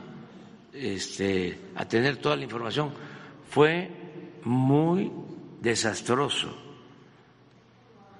[0.74, 2.92] este, a tener toda la información.
[3.50, 3.90] Fue
[4.44, 5.12] muy
[5.62, 6.56] desastroso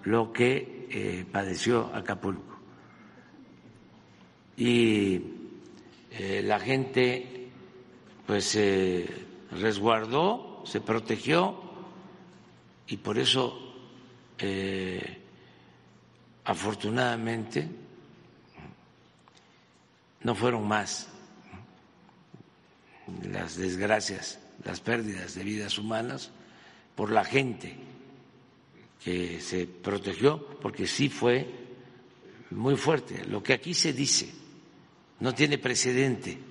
[0.04, 2.58] lo que eh, padeció Acapulco.
[4.58, 5.22] Y
[6.12, 7.39] eh, la gente
[8.30, 9.10] pues se
[9.54, 11.60] resguardó, se protegió
[12.86, 13.74] y por eso
[14.38, 15.18] eh,
[16.44, 17.68] afortunadamente
[20.22, 21.08] no fueron más
[23.24, 26.30] las desgracias, las pérdidas de vidas humanas
[26.96, 27.78] por la gente
[29.04, 31.48] que se protegió, porque sí fue
[32.52, 33.26] muy fuerte.
[33.26, 34.32] Lo que aquí se dice
[35.20, 36.49] no tiene precedente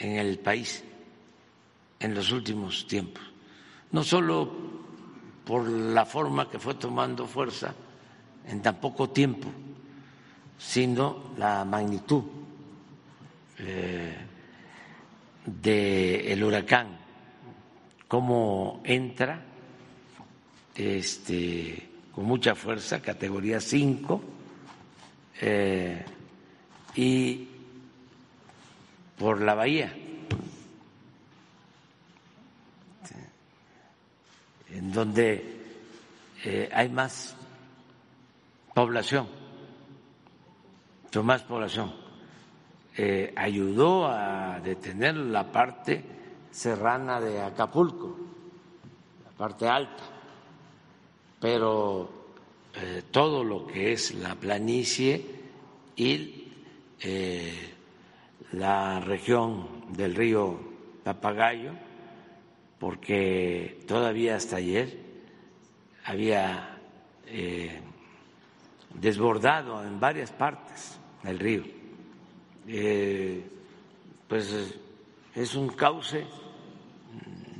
[0.00, 0.84] en el país
[2.00, 3.22] en los últimos tiempos,
[3.92, 4.50] no solo
[5.44, 7.74] por la forma que fue tomando fuerza
[8.46, 9.48] en tan poco tiempo,
[10.58, 12.22] sino la magnitud
[13.58, 14.16] eh,
[15.44, 16.98] del huracán,
[18.06, 19.42] cómo entra
[20.74, 24.22] este, con mucha fuerza, categoría 5,
[25.40, 26.04] eh,
[26.94, 27.47] y
[29.18, 29.92] por la bahía,
[34.70, 35.58] en donde
[36.44, 37.36] eh, hay más
[38.74, 39.28] población,
[41.22, 41.92] más población,
[42.96, 46.04] eh, ayudó a detener la parte
[46.50, 48.16] serrana de Acapulco,
[49.24, 50.04] la parte alta.
[51.40, 52.10] Pero
[52.74, 55.24] eh, todo lo que es la planicie
[55.96, 56.44] y
[58.52, 60.58] la región del río
[61.04, 61.72] Papagayo,
[62.78, 64.98] porque todavía hasta ayer
[66.04, 66.78] había
[67.26, 67.80] eh,
[68.94, 71.64] desbordado en varias partes el río.
[74.28, 74.78] pues
[75.34, 76.26] es un cauce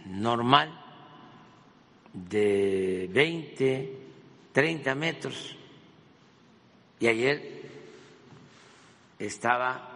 [0.07, 0.79] normal
[2.13, 3.99] de 20,
[4.53, 5.57] 30 metros.
[7.01, 7.63] Y ayer
[9.19, 9.88] estaba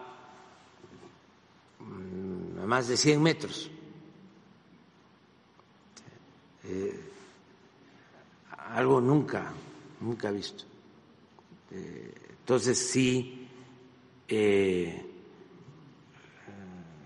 [2.73, 3.70] más de 100 metros.
[6.64, 7.01] Eh,
[8.70, 9.53] algo nunca,
[10.01, 10.64] nunca visto.
[11.70, 13.47] Eh, entonces sí,
[14.27, 15.05] eh,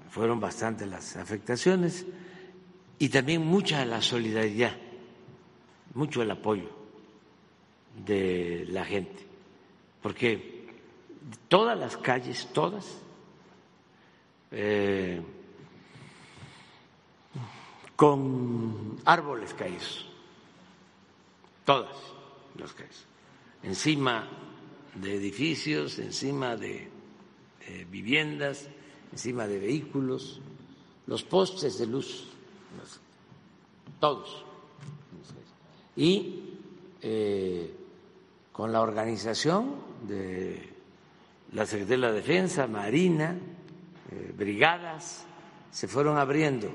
[0.09, 2.07] fueron bastantes las afectaciones
[3.01, 4.77] y también mucha la solidaridad,
[5.95, 6.71] mucho el apoyo
[8.07, 9.27] de la gente,
[10.01, 10.69] porque
[11.49, 12.87] todas las calles, todas,
[17.97, 20.07] con árboles caídos,
[21.64, 21.97] todas
[22.57, 23.05] las calles,
[23.62, 24.28] encima
[24.94, 26.88] de edificios, encima de
[27.90, 28.68] viviendas,
[29.12, 30.40] encima de vehículos,
[31.07, 32.28] los postes de luz,
[33.99, 34.44] todos.
[35.97, 36.42] Y
[37.01, 37.74] eh,
[38.53, 39.76] con la organización
[40.07, 40.74] de
[41.53, 43.38] la Secretaría de la Defensa, Marina,
[44.11, 45.24] eh, brigadas,
[45.70, 46.70] se fueron abriendo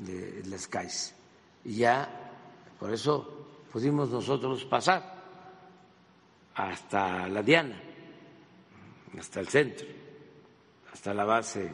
[0.00, 1.14] de las calles.
[1.64, 2.08] Y ya,
[2.78, 5.18] por eso pudimos nosotros pasar
[6.54, 7.80] hasta la Diana,
[9.18, 9.86] hasta el centro,
[10.92, 11.70] hasta la base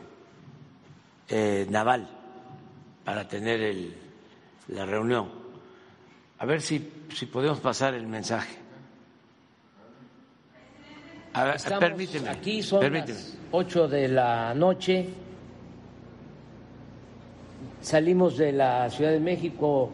[1.29, 2.09] eh, naval,
[3.05, 3.95] para tener el,
[4.69, 5.31] la reunión.
[6.39, 8.59] A ver si, si podemos pasar el mensaje.
[11.33, 12.29] A ver, permíteme.
[12.29, 13.19] Aquí son permíteme.
[13.19, 15.24] las 8 de la noche.
[17.85, 19.91] Salimos de la Ciudad de México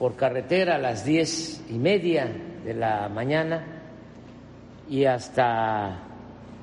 [0.00, 2.26] por carretera a las diez y media
[2.64, 3.64] de la mañana
[4.88, 5.96] y hasta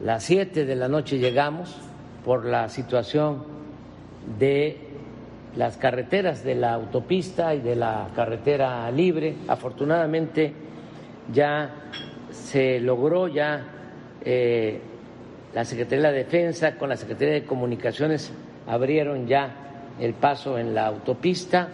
[0.01, 1.73] las 7 de la noche llegamos
[2.25, 3.45] por la situación
[4.37, 4.77] de
[5.55, 9.35] las carreteras de la autopista y de la carretera libre.
[9.47, 10.51] Afortunadamente
[11.33, 11.71] ya
[12.29, 13.63] se logró, ya
[14.19, 14.81] eh,
[15.53, 18.33] la Secretaría de la Defensa con la Secretaría de Comunicaciones
[18.67, 19.63] abrieron ya
[19.99, 21.69] el paso en la autopista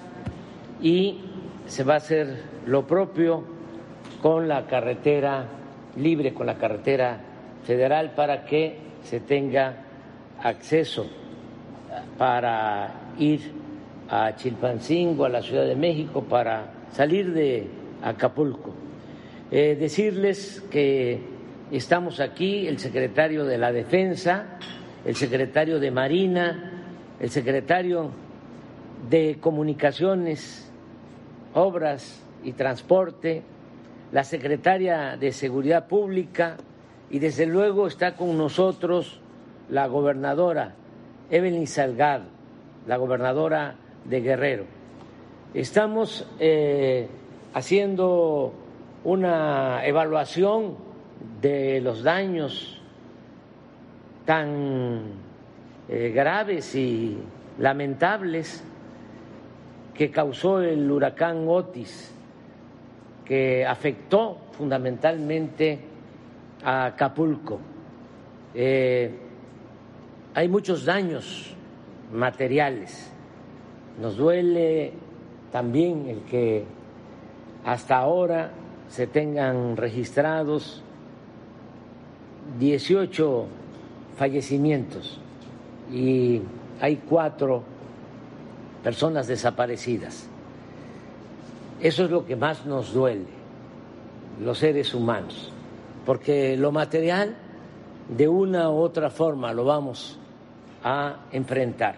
[0.82, 1.20] y
[1.68, 3.44] se va a hacer lo propio
[4.22, 5.48] con la carretera
[5.98, 7.20] libre con la carretera
[7.64, 9.76] federal para que se tenga
[10.42, 11.06] acceso
[12.18, 13.52] para ir
[14.10, 17.68] a Chilpancingo, a la Ciudad de México, para salir de
[18.02, 18.74] Acapulco.
[19.52, 21.20] Eh, decirles que
[21.72, 24.58] estamos aquí, el secretario de la Defensa,
[25.06, 26.73] el secretario de Marina,
[27.24, 28.10] el secretario
[29.10, 30.70] de Comunicaciones,
[31.54, 33.44] Obras y Transporte,
[34.12, 36.58] la secretaria de Seguridad Pública
[37.10, 39.22] y desde luego está con nosotros
[39.70, 40.76] la gobernadora
[41.30, 42.26] Evelyn Salgado,
[42.88, 44.66] la gobernadora de Guerrero.
[45.54, 47.08] Estamos eh,
[47.54, 48.54] haciendo
[49.06, 50.76] una evaluación
[51.42, 52.82] de los daños
[54.26, 55.23] tan
[55.90, 57.18] eh, graves y
[57.60, 58.64] lamentables
[59.94, 62.12] que causó el huracán Otis
[63.26, 65.80] que afectó fundamentalmente
[66.64, 67.60] a Acapulco.
[68.54, 69.12] Eh,
[70.34, 71.54] hay muchos daños
[72.14, 73.12] materiales.
[74.02, 74.94] Nos duele
[75.52, 76.64] también el que
[77.66, 78.52] hasta ahora
[78.88, 80.84] se tengan registrados
[82.60, 83.46] 18
[84.18, 85.20] fallecimientos
[85.94, 86.42] y
[86.82, 87.64] hay cuatro
[88.84, 90.28] personas desaparecidas.
[91.80, 93.28] Eso es lo que más nos duele,
[94.42, 95.52] los seres humanos,
[96.06, 97.36] porque lo material
[98.10, 100.18] de una u otra forma lo vamos
[100.84, 101.96] a enfrentar.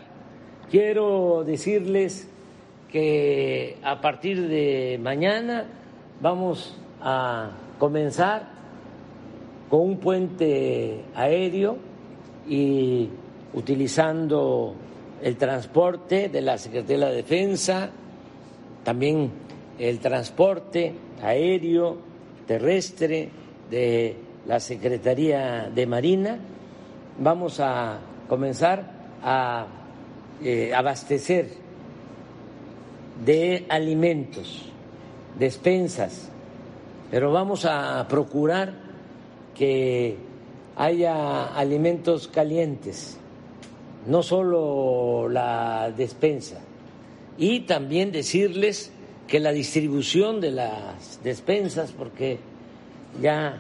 [0.70, 2.30] Quiero decirles
[2.92, 5.66] que a partir de mañana
[6.22, 8.50] vamos a comenzar
[9.70, 11.78] con un puente aéreo
[12.48, 13.10] y
[13.56, 14.76] utilizando
[15.22, 17.90] el transporte de la Secretaría de la Defensa,
[18.84, 19.32] también
[19.80, 21.98] el transporte aéreo,
[22.46, 23.30] terrestre
[23.70, 26.38] de la Secretaría de Marina.
[27.20, 28.92] Vamos a comenzar
[29.24, 29.66] a
[30.44, 31.48] eh, abastecer
[33.26, 34.70] de alimentos,
[35.40, 36.30] despensas,
[37.10, 38.74] pero vamos a procurar
[39.56, 40.18] que
[40.76, 43.18] haya alimentos calientes,
[44.08, 46.60] no solo la despensa,
[47.38, 48.92] y también decirles
[49.28, 52.40] que la distribución de las despensas, porque
[53.22, 53.58] ya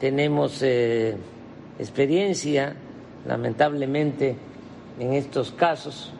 [0.00, 1.14] tenemos eh,
[1.78, 2.74] experiencia,
[3.26, 4.36] lamentablemente,
[4.98, 6.12] en estos casos.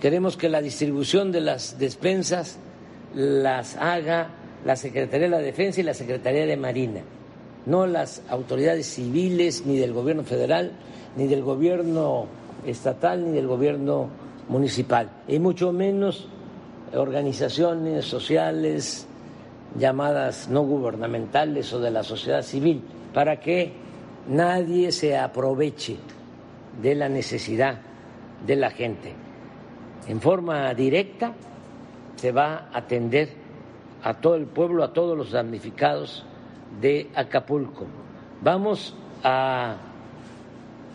[0.00, 2.58] Queremos que la distribución de las despensas
[3.14, 4.30] las haga
[4.64, 7.00] la Secretaría de la Defensa y la Secretaría de Marina,
[7.66, 10.72] no las autoridades civiles, ni del Gobierno federal,
[11.16, 12.26] ni del Gobierno
[12.64, 14.08] estatal ni del gobierno
[14.48, 16.28] municipal, y mucho menos
[16.94, 19.06] organizaciones sociales
[19.78, 22.82] llamadas no gubernamentales o de la sociedad civil,
[23.14, 23.72] para que
[24.28, 25.96] nadie se aproveche
[26.82, 27.78] de la necesidad
[28.46, 29.14] de la gente.
[30.08, 31.32] En forma directa
[32.16, 33.28] se va a atender
[34.02, 36.24] a todo el pueblo, a todos los damnificados
[36.80, 37.86] de Acapulco.
[38.42, 39.76] Vamos a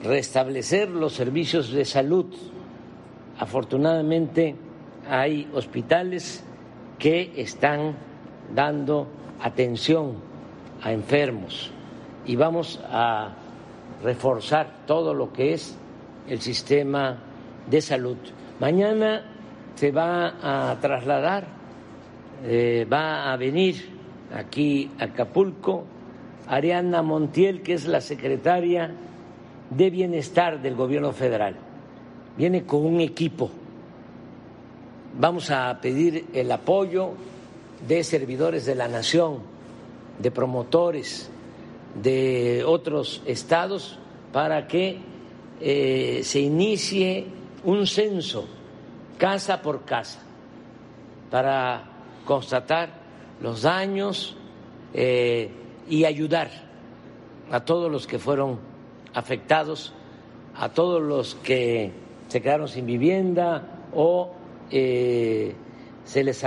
[0.05, 2.25] restablecer los servicios de salud.
[3.37, 4.55] Afortunadamente
[5.09, 6.43] hay hospitales
[6.97, 7.95] que están
[8.53, 9.07] dando
[9.41, 10.13] atención
[10.81, 11.71] a enfermos
[12.25, 13.33] y vamos a
[14.03, 15.77] reforzar todo lo que es
[16.27, 17.17] el sistema
[17.69, 18.17] de salud.
[18.59, 19.23] Mañana
[19.75, 21.47] se va a trasladar,
[22.43, 23.89] eh, va a venir
[24.33, 25.85] aquí a Acapulco
[26.47, 28.91] Ariana Montiel, que es la secretaria
[29.69, 31.55] de Bienestar del Gobierno Federal.
[32.37, 33.49] Viene con un equipo.
[35.17, 37.11] Vamos a pedir el apoyo
[37.87, 39.39] de servidores de la nación,
[40.19, 41.29] de promotores
[42.01, 43.97] de otros estados,
[44.33, 44.99] para que
[45.61, 47.25] eh, se inicie
[47.63, 48.45] un censo
[49.17, 50.19] casa por casa
[51.31, 51.83] para
[52.25, 52.89] constatar
[53.41, 54.35] los daños
[54.93, 55.49] eh,
[55.89, 56.49] y ayudar
[57.51, 58.59] a todos los que fueron
[59.15, 59.93] afectados,
[60.55, 61.91] a todos los que
[62.27, 64.31] se quedaron sin vivienda o
[64.69, 65.53] eh,
[66.03, 66.45] se les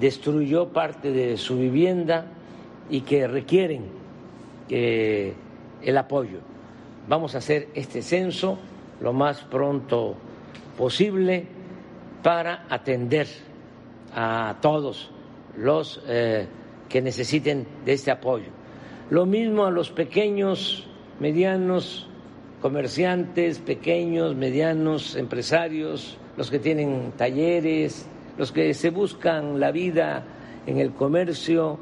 [0.00, 2.26] destruyó parte de su vivienda
[2.90, 3.86] y que requieren
[4.68, 6.40] el apoyo.
[7.08, 8.58] Vamos a hacer este censo
[9.00, 10.16] lo más pronto
[10.76, 11.46] posible
[12.22, 13.26] para atender
[14.14, 15.10] a todos
[15.56, 16.46] los eh,
[16.88, 18.50] que necesiten de este apoyo.
[19.10, 20.87] Lo mismo a los pequeños,
[21.20, 22.08] medianos
[22.60, 28.06] comerciantes, pequeños, medianos empresarios, los que tienen talleres,
[28.36, 30.24] los que se buscan la vida
[30.66, 31.78] en el comercio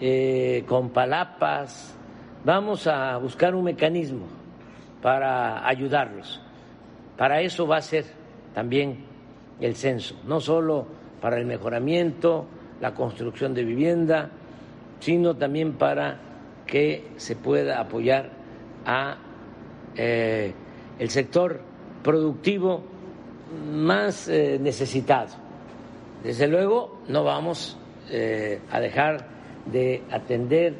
[0.00, 1.96] eh, con palapas.
[2.44, 4.26] Vamos a buscar un mecanismo
[5.02, 6.40] para ayudarlos.
[7.16, 8.04] Para eso va a ser
[8.54, 9.04] también
[9.60, 10.86] el censo, no solo
[11.20, 12.46] para el mejoramiento,
[12.80, 14.30] la construcción de vivienda,
[15.00, 16.20] sino también para
[16.66, 18.37] que se pueda apoyar
[18.84, 19.16] a
[19.96, 20.52] eh,
[20.98, 21.60] el sector
[22.02, 22.82] productivo
[23.72, 25.30] más eh, necesitado.
[26.22, 27.76] Desde luego no vamos
[28.10, 29.26] eh, a dejar
[29.66, 30.74] de atender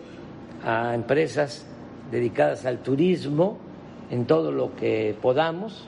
[0.64, 1.66] a empresas
[2.10, 3.58] dedicadas al turismo
[4.10, 5.86] en todo lo que podamos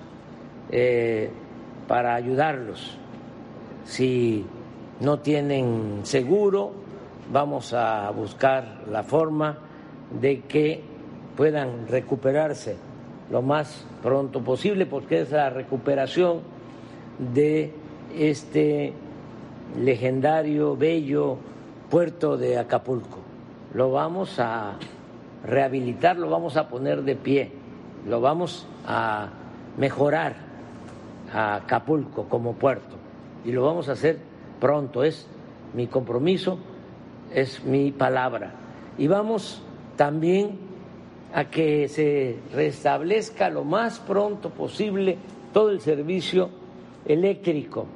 [1.88, 2.96] para ayudarlos.
[3.84, 4.44] Si
[5.00, 6.72] no tienen seguro,
[7.32, 9.58] vamos a buscar la forma
[10.20, 10.89] de que
[11.41, 12.76] puedan recuperarse
[13.30, 16.41] lo más pronto posible, porque es la recuperación
[17.32, 17.72] de
[18.14, 18.93] este
[19.82, 21.38] legendario, bello
[21.88, 23.20] puerto de Acapulco.
[23.72, 24.74] Lo vamos a
[25.43, 27.51] rehabilitar, lo vamos a poner de pie,
[28.07, 29.30] lo vamos a
[29.78, 30.34] mejorar
[31.32, 32.97] a Acapulco como puerto
[33.47, 34.18] y lo vamos a hacer
[34.61, 35.26] pronto, es
[35.72, 36.59] mi compromiso,
[37.32, 38.53] es mi palabra.
[38.99, 39.62] Y vamos
[39.97, 40.68] también
[41.33, 45.16] a que se restablezca lo más pronto posible
[45.53, 46.51] todo el servicio
[47.05, 47.87] eléctrico.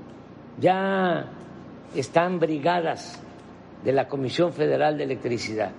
[0.61, 1.31] Ya
[1.95, 3.21] están brigadas
[3.85, 5.73] de la Comisión Federal de Electricidad.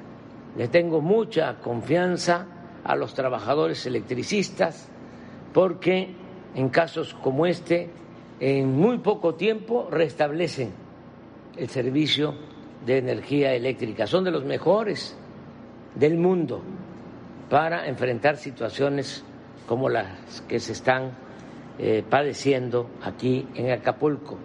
[0.58, 2.48] Le tengo mucha confianza
[2.84, 4.88] a los trabajadores electricistas
[5.54, 6.14] porque
[6.56, 7.90] en casos como este,
[8.40, 10.72] en muy poco tiempo restablecen
[11.58, 12.36] el servicio
[12.86, 14.08] de energía eléctrica.
[14.08, 15.18] Son de los mejores
[15.96, 16.62] del mundo
[17.50, 19.24] para enfrentar situaciones
[19.68, 21.12] como las que se están
[21.78, 24.38] eh, padeciendo aquí en Acapulco.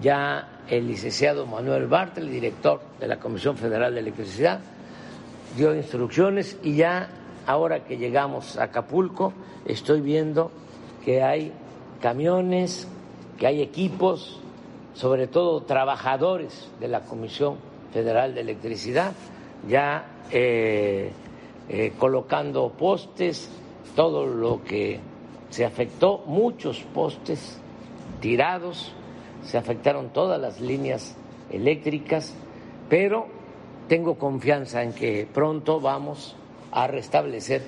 [0.00, 4.60] Ya el licenciado Manuel Bartel, director de la Comisión Federal de Electricidad,
[5.56, 7.08] dio instrucciones y ya
[7.46, 9.32] ahora que llegamos a Acapulco
[9.66, 10.50] estoy viendo
[11.04, 11.52] que hay
[12.00, 12.88] camiones,
[13.38, 14.40] que hay equipos,
[14.94, 17.56] sobre todo trabajadores de la Comisión
[17.92, 19.12] Federal de Electricidad,
[19.68, 21.12] ya eh,
[21.72, 23.50] eh, colocando postes,
[23.96, 25.00] todo lo que
[25.48, 27.58] se afectó, muchos postes
[28.20, 28.92] tirados,
[29.42, 31.16] se afectaron todas las líneas
[31.50, 32.34] eléctricas,
[32.90, 33.26] pero
[33.88, 36.36] tengo confianza en que pronto vamos
[36.72, 37.62] a restablecer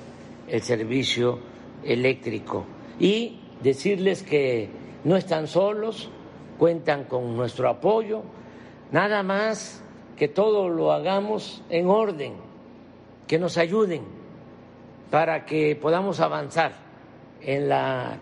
[0.49, 1.39] el servicio
[1.83, 2.67] eléctrico.
[2.99, 4.69] Y decirles que
[5.05, 6.11] no están solos,
[6.59, 8.23] cuentan con nuestro apoyo,
[8.93, 9.83] nada más
[10.17, 12.35] que todo lo hagamos en orden,
[13.27, 14.03] que nos ayuden
[15.11, 16.73] para que podamos avanzar
[17.41, 18.19] en la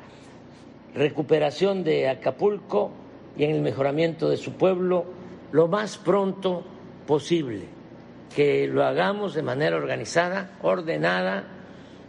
[0.95, 2.91] recuperación de Acapulco
[3.37, 5.05] y en el mejoramiento de su pueblo
[5.53, 6.65] lo más pronto
[7.07, 7.67] posible,
[8.35, 11.45] que lo hagamos de manera organizada, ordenada,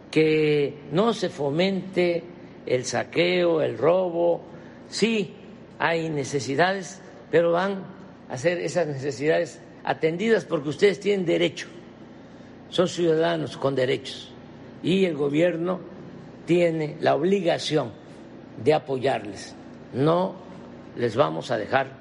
[0.10, 2.24] que no se fomente
[2.66, 4.41] el saqueo, el robo.
[4.88, 5.34] Sí,
[5.80, 7.84] hay necesidades, pero van
[8.30, 11.68] a ser esas necesidades atendidas porque ustedes tienen derecho,
[12.74, 14.30] son ciudadanos con derechos
[14.82, 15.80] y el gobierno
[16.47, 17.91] tiene la obligación
[18.63, 19.55] de apoyarles.
[19.93, 20.34] No
[20.97, 21.91] les vamos a dejar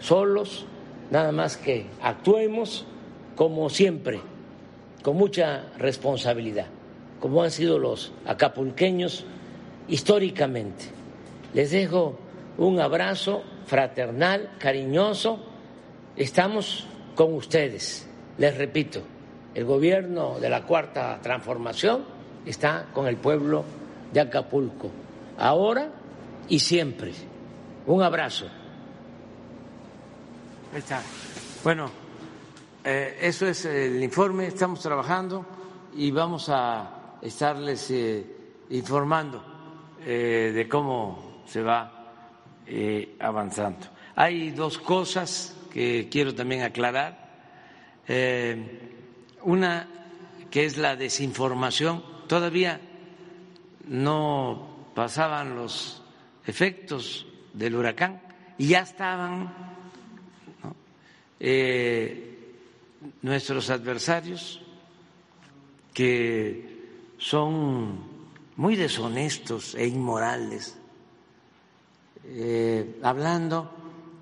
[0.00, 0.66] solos,
[1.10, 2.84] nada más que actuemos
[3.36, 4.20] como siempre,
[5.02, 6.66] con mucha responsabilidad,
[7.20, 9.24] como han sido los acapulqueños
[9.88, 10.84] históricamente.
[11.54, 12.18] Les dejo
[12.58, 15.40] un abrazo fraternal, cariñoso.
[16.16, 18.06] Estamos con ustedes.
[18.36, 19.00] Les repito,
[19.54, 22.04] el gobierno de la Cuarta Transformación
[22.46, 23.64] está con el pueblo
[24.12, 24.90] de Acapulco,
[25.38, 25.90] ahora
[26.48, 27.12] y siempre.
[27.86, 28.46] Un abrazo.
[30.74, 31.02] está.
[31.64, 31.90] Bueno,
[32.84, 35.44] eh, eso es el informe, estamos trabajando
[35.96, 38.24] y vamos a estarles eh,
[38.70, 39.44] informando
[40.04, 41.94] eh, de cómo se va
[43.18, 43.86] avanzando.
[44.14, 47.26] Hay dos cosas que quiero también aclarar.
[49.42, 49.88] Una
[50.50, 52.02] que es la desinformación.
[52.26, 52.80] Todavía
[53.86, 56.02] no pasaban los
[56.46, 58.20] efectos del huracán
[58.56, 59.52] y ya estaban
[61.40, 62.54] eh,
[63.22, 64.60] nuestros adversarios
[65.94, 66.78] que
[67.18, 68.00] son
[68.56, 70.76] muy deshonestos e inmorales,
[72.24, 73.72] eh, hablando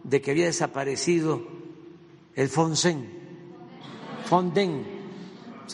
[0.05, 1.43] de que había desaparecido
[2.35, 3.09] el Fonsen,
[4.27, 4.96] Fonden,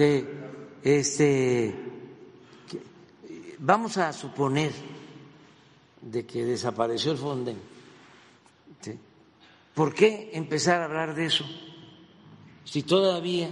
[0.01, 1.74] este,
[3.59, 4.72] vamos a suponer
[6.01, 7.59] de que desapareció el Fonden.
[9.74, 11.45] ¿Por qué empezar a hablar de eso
[12.64, 13.49] si todavía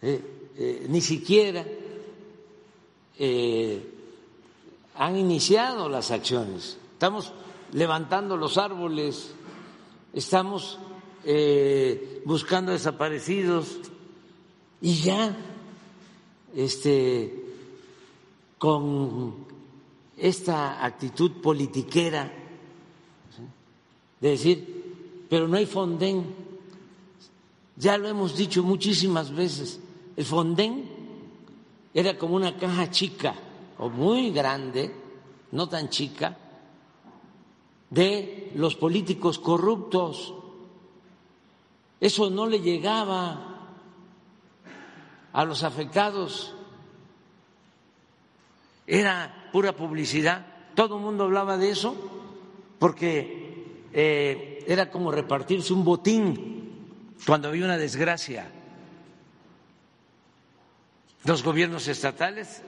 [0.00, 1.64] eh, eh, ni siquiera
[3.18, 3.92] eh,
[4.94, 6.78] han iniciado las acciones?
[6.92, 7.32] Estamos
[7.72, 9.34] levantando los árboles,
[10.14, 10.78] estamos
[12.24, 13.91] buscando desaparecidos
[14.82, 15.34] y ya
[16.54, 17.44] este
[18.58, 19.46] con
[20.16, 22.30] esta actitud politiquera
[24.20, 26.24] de decir, pero no hay fondén.
[27.76, 29.80] Ya lo hemos dicho muchísimas veces,
[30.16, 30.84] el fondén
[31.94, 33.34] era como una caja chica
[33.78, 34.94] o muy grande,
[35.52, 36.36] no tan chica,
[37.90, 40.34] de los políticos corruptos.
[42.00, 43.51] Eso no le llegaba
[45.32, 46.54] a los afectados.
[48.86, 51.94] Era pura publicidad, todo el mundo hablaba de eso
[52.78, 58.50] porque eh, era como repartirse un botín cuando había una desgracia.
[61.24, 62.62] Los gobiernos estatales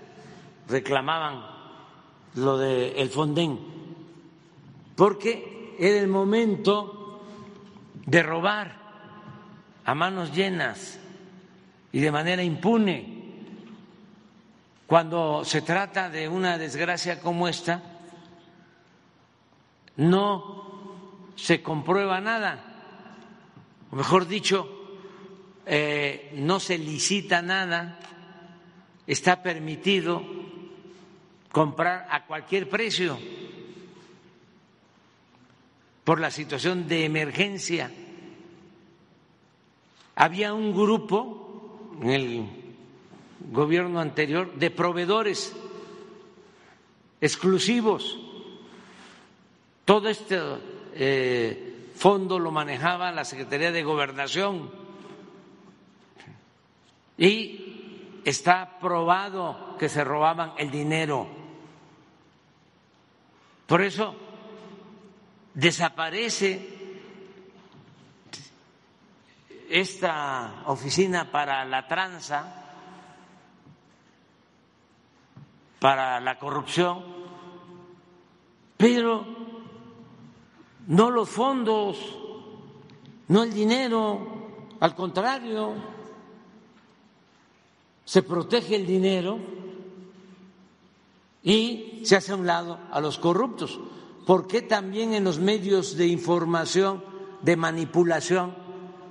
[0.69, 1.45] reclamaban
[2.37, 3.59] lo del el Fonden
[4.95, 7.21] porque era el momento
[8.07, 8.81] de robar
[9.85, 11.01] a manos llenas
[11.95, 13.07] y de manera impune.
[14.85, 17.81] Cuando se trata de una desgracia como esta,
[19.99, 22.65] no se comprueba nada,
[23.93, 24.69] o mejor dicho,
[25.67, 28.01] eh, no se licita nada,
[29.07, 30.21] está permitido
[31.53, 33.17] comprar a cualquier precio
[36.03, 37.89] por la situación de emergencia.
[40.17, 41.44] Había un grupo
[42.01, 42.47] en el
[43.51, 45.55] gobierno anterior de proveedores
[47.21, 48.19] exclusivos.
[49.85, 50.41] Todo este
[50.95, 54.71] eh, fondo lo manejaba la Secretaría de Gobernación
[57.17, 61.27] y está probado que se robaban el dinero.
[63.67, 64.15] Por eso
[65.55, 66.84] desaparece
[69.69, 72.65] esta oficina para la tranza
[75.85, 77.05] para la corrupción,
[78.79, 79.23] pero
[80.87, 81.99] no los fondos,
[83.29, 84.19] no el dinero,
[84.81, 85.75] al contrario,
[88.03, 89.39] se protege el dinero
[91.43, 93.79] y se hace a un lado a los corruptos.
[94.27, 97.05] ¿Por qué también en los medios de información,
[97.43, 98.55] de manipulación,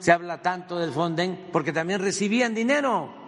[0.03, 1.47] se habla tanto del Fonden?
[1.53, 3.23] Porque también recibían dinero.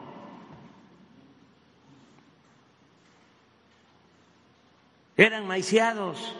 [5.17, 6.35] eran maiciados.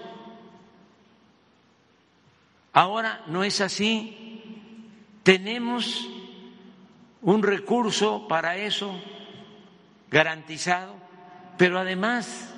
[2.73, 4.59] Ahora no es así.
[5.23, 6.09] Tenemos
[7.21, 8.99] un recurso para eso
[10.11, 10.93] garantizado,
[11.57, 12.53] pero además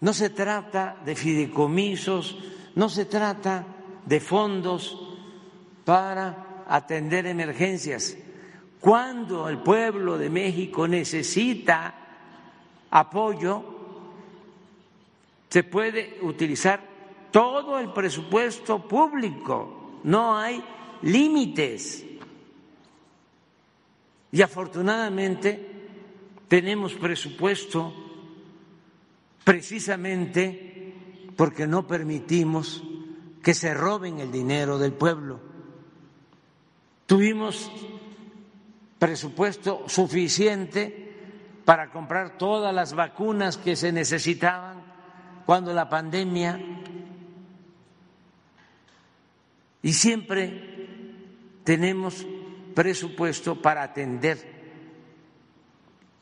[0.00, 2.38] no se trata de fideicomisos,
[2.74, 3.66] no se trata
[4.06, 5.05] de fondos
[5.86, 8.16] para atender emergencias.
[8.80, 11.94] Cuando el pueblo de México necesita
[12.90, 13.64] apoyo,
[15.48, 16.80] se puede utilizar
[17.30, 20.62] todo el presupuesto público, no hay
[21.02, 22.04] límites.
[24.32, 25.70] Y afortunadamente
[26.48, 27.94] tenemos presupuesto
[29.44, 30.94] precisamente
[31.36, 32.82] porque no permitimos
[33.40, 35.55] que se roben el dinero del pueblo.
[37.06, 37.70] Tuvimos
[38.98, 41.06] presupuesto suficiente
[41.64, 44.82] para comprar todas las vacunas que se necesitaban
[45.44, 46.60] cuando la pandemia
[49.82, 50.88] y siempre
[51.62, 52.26] tenemos
[52.74, 54.56] presupuesto para atender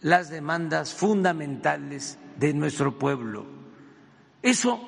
[0.03, 3.47] las demandas fundamentales de nuestro pueblo.
[4.43, 4.80] Eso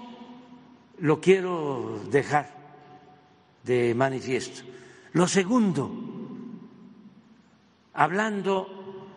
[0.98, 2.54] lo quiero dejar
[3.64, 4.62] de manifiesto.
[5.16, 5.90] Lo segundo,
[7.94, 9.08] hablando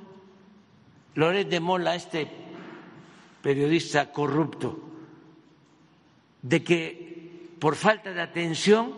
[1.16, 2.26] Loret de Mola, este
[3.44, 4.80] periodista corrupto,
[6.42, 8.96] de que por falta de atención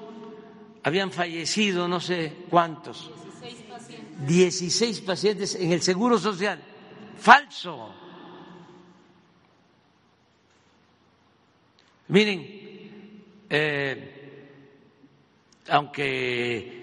[0.83, 3.09] habían fallecido no sé cuántos
[4.27, 6.61] 16 pacientes en el Seguro Social.
[7.17, 7.95] Falso.
[12.09, 12.45] Miren,
[13.49, 14.51] eh,
[15.67, 16.80] aunque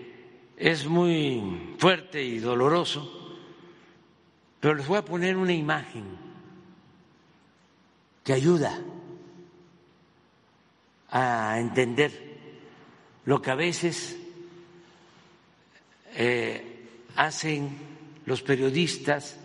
[0.58, 3.36] es muy fuerte y doloroso,
[4.58, 6.04] pero les voy a poner una imagen
[8.24, 8.76] que ayuda
[11.10, 12.10] a entender
[13.24, 14.18] lo que a veces
[16.14, 17.78] eh, hacen
[18.26, 19.38] los periodistas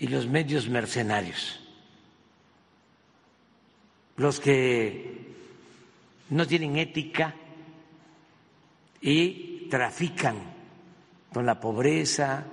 [0.00, 1.60] y los medios mercenarios,
[4.16, 5.28] los que
[6.30, 7.36] no tienen ética
[9.00, 10.36] y trafican
[11.32, 12.44] con la pobreza,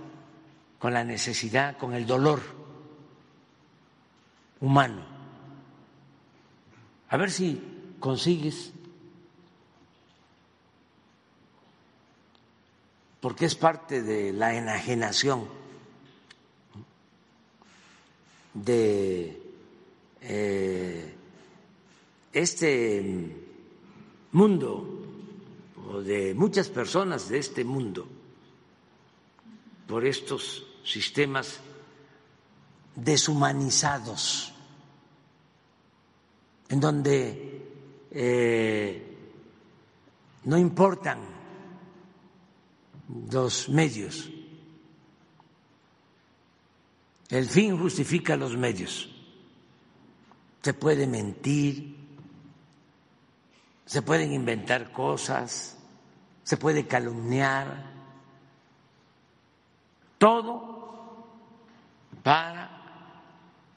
[0.79, 2.41] con la necesidad, con el dolor
[4.61, 5.03] humano.
[7.09, 8.71] A ver si consigues
[13.21, 15.47] porque es parte de la enajenación
[18.53, 19.41] de
[20.21, 21.15] eh,
[22.31, 23.35] este
[24.31, 24.94] mundo
[25.91, 28.07] o de muchas personas de este mundo
[29.87, 31.59] por estos sistemas
[32.95, 34.53] deshumanizados
[36.69, 37.61] en donde
[38.11, 39.17] eh,
[40.45, 41.19] no importan
[43.31, 44.29] los medios.
[47.29, 49.11] El fin justifica los medios.
[50.61, 51.95] Se puede mentir,
[53.85, 55.74] se pueden inventar cosas,
[56.45, 57.65] se puede calumniar,
[60.19, 61.27] todo
[62.21, 62.69] para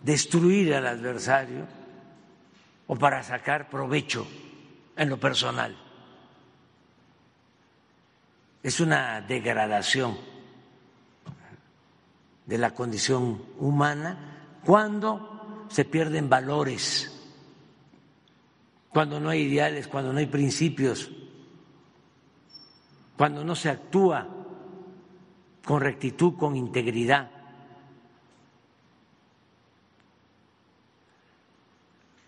[0.00, 1.66] destruir al adversario
[2.86, 4.28] o para sacar provecho
[4.96, 5.74] en lo personal.
[8.62, 10.18] Es una degradación
[12.44, 17.14] de la condición humana cuando se pierden valores,
[18.90, 21.10] cuando no hay ideales, cuando no hay principios,
[23.18, 24.28] cuando no se actúa
[25.64, 27.28] con rectitud, con integridad.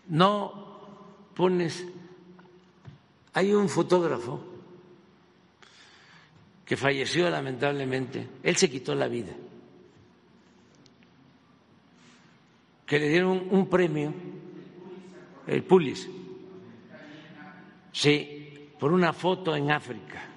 [0.09, 1.87] No pones,
[3.31, 4.43] hay un fotógrafo
[6.65, 9.31] que falleció lamentablemente, él se quitó la vida,
[12.85, 14.13] que le dieron un premio,
[15.47, 16.09] el Pulis,
[17.93, 20.30] sí, por una foto en África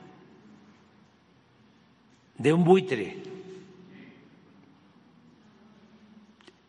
[2.38, 3.16] de un buitre.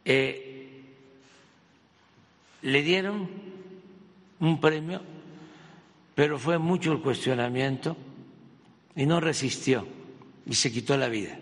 [0.06, 0.84] Eh,
[2.62, 3.30] le dieron
[4.40, 5.02] un premio,
[6.14, 7.98] pero fue mucho el cuestionamiento
[8.96, 9.88] y no resistió
[10.46, 11.38] y se quitó la vida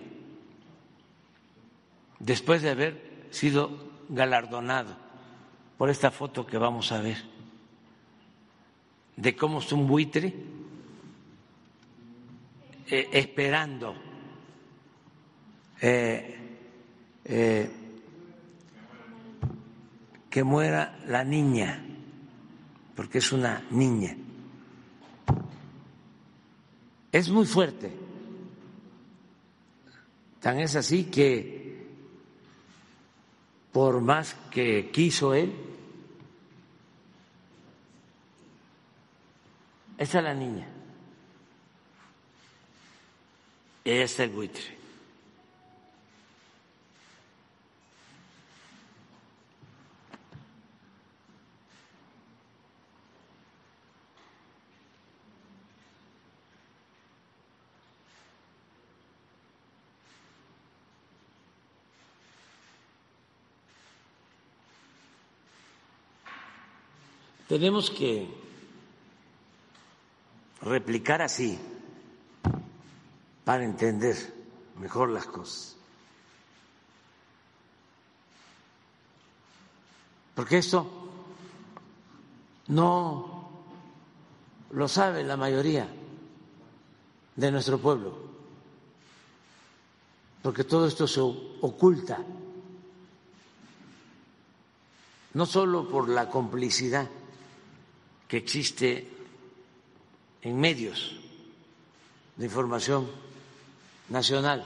[2.24, 3.72] después de haber sido
[4.10, 4.96] galardonado
[5.78, 7.18] por esta foto que vamos a ver
[9.18, 10.34] de cómo es un buitre
[12.88, 13.96] eh, esperando
[15.86, 16.38] eh,
[17.26, 17.70] eh,
[20.30, 21.86] que muera la niña,
[22.96, 24.16] porque es una niña.
[27.12, 27.92] Es muy fuerte.
[30.40, 31.86] Tan es así que
[33.74, 35.54] por más que quiso él,
[39.98, 40.68] esa es la niña.
[43.84, 44.83] Ella está el buitre.
[67.54, 68.28] Tenemos que
[70.64, 71.60] replicar así
[73.46, 74.16] para entender
[74.80, 75.76] mejor las cosas.
[80.34, 80.90] Porque esto
[82.70, 83.52] no
[84.72, 85.88] lo sabe la mayoría
[87.36, 88.18] de nuestro pueblo,
[90.42, 92.18] porque todo esto se oculta,
[95.36, 97.08] no solo por la complicidad
[98.28, 99.08] que existe
[100.42, 101.20] en medios
[102.36, 103.10] de información
[104.10, 104.66] nacional,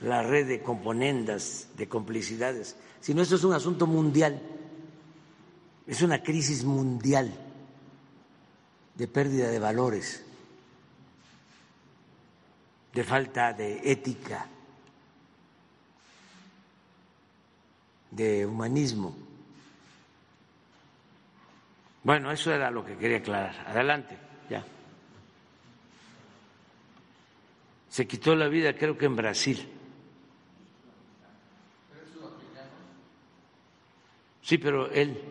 [0.00, 4.40] la red de componendas, de complicidades, sino esto es un asunto mundial,
[5.86, 7.32] es una crisis mundial
[8.94, 10.24] de pérdida de valores,
[12.92, 14.46] de falta de ética,
[18.10, 19.27] de humanismo.
[22.08, 23.66] Bueno, eso era lo que quería aclarar.
[23.66, 24.16] Adelante,
[24.48, 24.64] ya.
[27.90, 29.68] Se quitó la vida, creo que en Brasil.
[34.40, 35.22] Sí, pero él,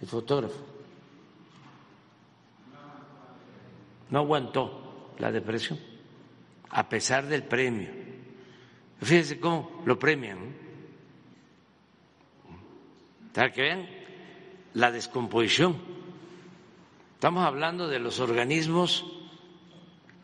[0.00, 0.64] el fotógrafo,
[4.08, 5.78] no aguantó la depresión,
[6.70, 7.90] a pesar del premio.
[9.02, 10.38] Fíjense cómo lo premian.
[13.34, 13.99] Para que vean
[14.74, 15.76] la descomposición.
[17.14, 19.04] Estamos hablando de los organismos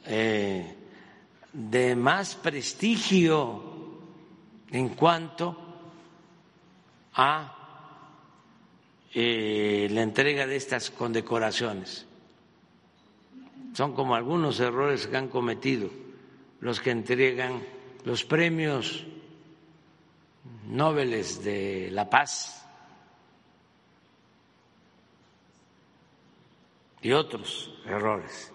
[0.06, 0.74] eh,
[1.52, 3.62] de más prestigio
[4.70, 5.56] en cuanto
[7.14, 7.52] a
[9.12, 12.06] eh, la entrega de estas condecoraciones.
[13.74, 15.90] Son como algunos errores que han cometido
[16.60, 17.62] los que entregan
[18.04, 19.04] los premios
[20.68, 21.10] Nobel
[21.42, 22.65] de la Paz
[27.02, 28.52] y otros errores.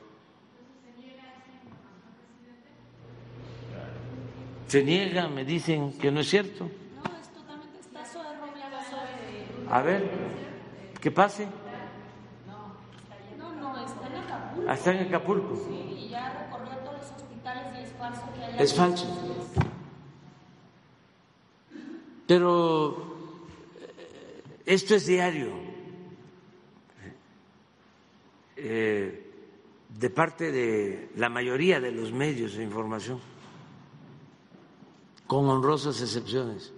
[4.67, 6.69] Se niega, me dicen que no es cierto.
[9.69, 10.09] A ver,
[10.99, 11.47] ¿qué pase.
[14.69, 15.55] Está en Acapulco.
[15.67, 18.57] Sí, y ya recorrió todos los hospitales y es falso que haya.
[18.57, 19.07] Es falso.
[22.27, 23.15] Pero
[23.81, 25.70] eh, esto es diario.
[28.63, 29.31] Eh,
[29.89, 33.19] de parte de la mayoría de los medios de información,
[35.25, 36.71] con honrosas excepciones.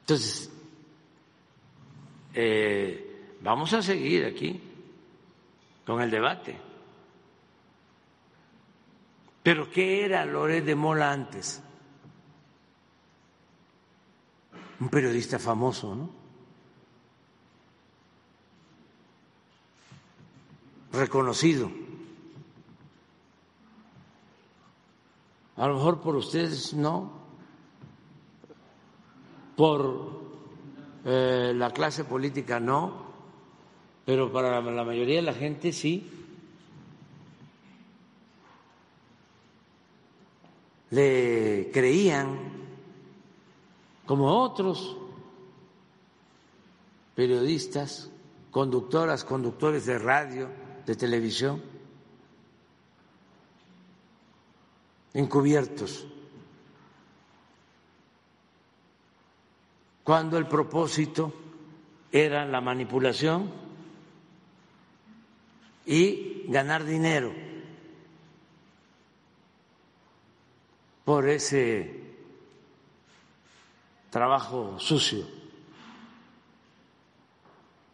[0.00, 0.50] Entonces,
[2.34, 4.60] eh, vamos a seguir aquí
[5.86, 6.58] con el debate.
[9.42, 11.62] Pero ¿qué era Loret de Mola antes?
[14.78, 16.17] Un periodista famoso, ¿no?
[20.92, 21.70] Reconocido.
[25.56, 27.10] A lo mejor por ustedes no,
[29.56, 30.20] por
[31.04, 33.08] eh, la clase política no,
[34.04, 36.08] pero para la mayoría de la gente sí.
[40.90, 42.38] Le creían
[44.06, 44.96] como otros
[47.14, 48.10] periodistas,
[48.50, 50.48] conductoras, conductores de radio,
[50.88, 51.62] de televisión
[55.12, 56.06] encubiertos,
[60.02, 61.34] cuando el propósito
[62.10, 63.52] era la manipulación
[65.84, 67.34] y ganar dinero
[71.04, 72.00] por ese
[74.08, 75.26] trabajo sucio,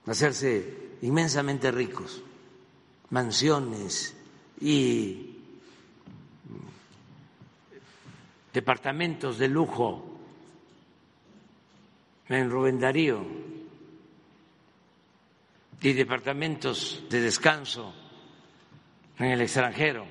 [0.07, 2.23] hacerse inmensamente ricos
[3.11, 4.17] mansiones
[4.61, 5.35] y
[8.53, 10.15] departamentos de lujo
[12.29, 13.25] en Rubén Darío
[15.81, 17.95] y departamentos de descanso
[19.19, 20.07] en el extranjero.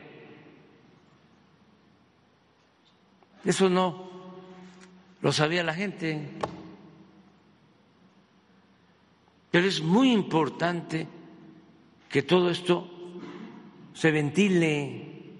[3.44, 4.10] Eso no
[5.22, 6.30] lo sabía la gente,
[9.50, 11.08] pero es muy importante
[12.14, 12.88] que todo esto
[13.91, 15.34] se ventile,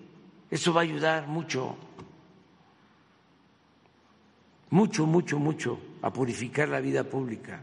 [0.50, 1.78] eso va a ayudar mucho,
[4.72, 7.62] mucho, mucho, mucho a purificar la vida pública.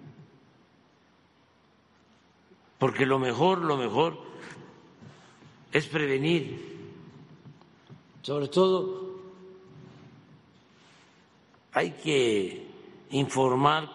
[2.78, 4.16] Porque lo mejor, lo mejor
[5.72, 6.78] es prevenir,
[8.22, 9.22] sobre todo
[11.72, 12.64] hay que
[13.10, 13.90] informar,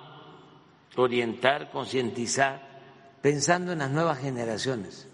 [0.97, 2.64] orientar, concientizar
[3.25, 5.07] pensando en las nuevas generaciones,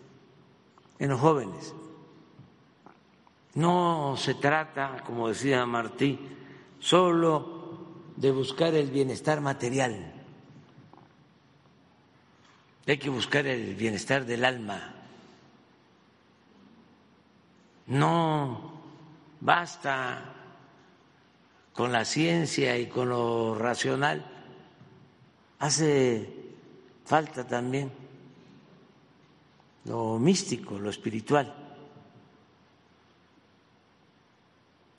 [1.00, 1.74] en los jóvenes.
[3.54, 6.20] No se trata, como decía Martí,
[6.78, 7.86] solo
[8.18, 10.12] de buscar el bienestar material.
[12.86, 14.94] Hay que buscar el bienestar del alma.
[17.88, 18.74] No
[19.40, 20.34] basta
[21.72, 24.26] con la ciencia y con lo racional.
[25.60, 26.30] Hace
[27.06, 28.01] falta también
[29.86, 31.54] lo místico, lo espiritual.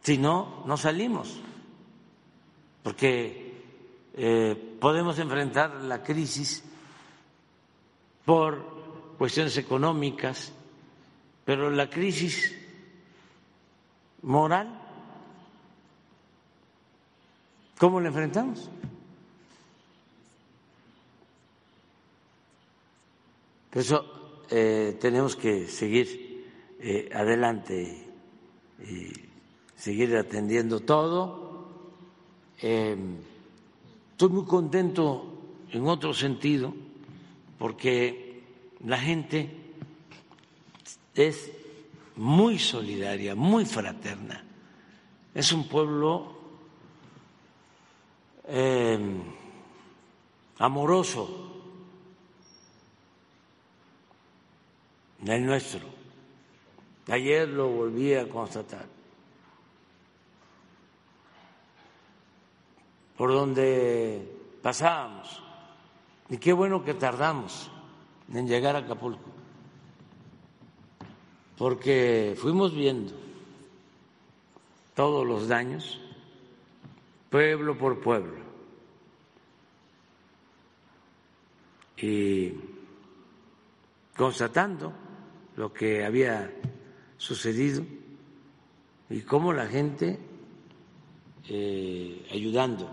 [0.02, 1.38] Si no, no salimos,
[2.82, 3.62] porque
[4.14, 6.64] eh, podemos enfrentar la crisis
[8.24, 10.52] por cuestiones económicas,
[11.44, 12.58] pero la crisis
[14.22, 14.76] moral,
[17.78, 18.68] ¿cómo la enfrentamos?
[23.72, 24.21] Eso
[24.54, 26.44] eh, tenemos que seguir
[26.78, 28.04] eh, adelante
[28.86, 29.10] y
[29.74, 31.68] seguir atendiendo todo.
[32.60, 32.94] Eh,
[34.10, 35.24] estoy muy contento
[35.70, 36.74] en otro sentido
[37.58, 38.42] porque
[38.84, 39.48] la gente
[41.14, 41.50] es
[42.16, 44.44] muy solidaria, muy fraterna.
[45.34, 46.42] Es un pueblo
[50.58, 51.51] amoroso
[55.26, 55.80] el nuestro.
[57.08, 58.86] Ayer lo volví a constatar.
[63.16, 64.28] Por donde
[64.62, 65.42] pasábamos.
[66.28, 67.70] Y qué bueno que tardamos
[68.32, 69.30] en llegar a Acapulco.
[71.58, 73.12] Porque fuimos viendo
[74.94, 76.00] todos los daños,
[77.30, 78.40] pueblo por pueblo.
[81.98, 82.52] Y
[84.16, 84.92] constatando
[85.62, 86.52] lo que había
[87.16, 87.84] sucedido
[89.08, 90.18] y cómo la gente
[91.48, 92.88] eh, ayudando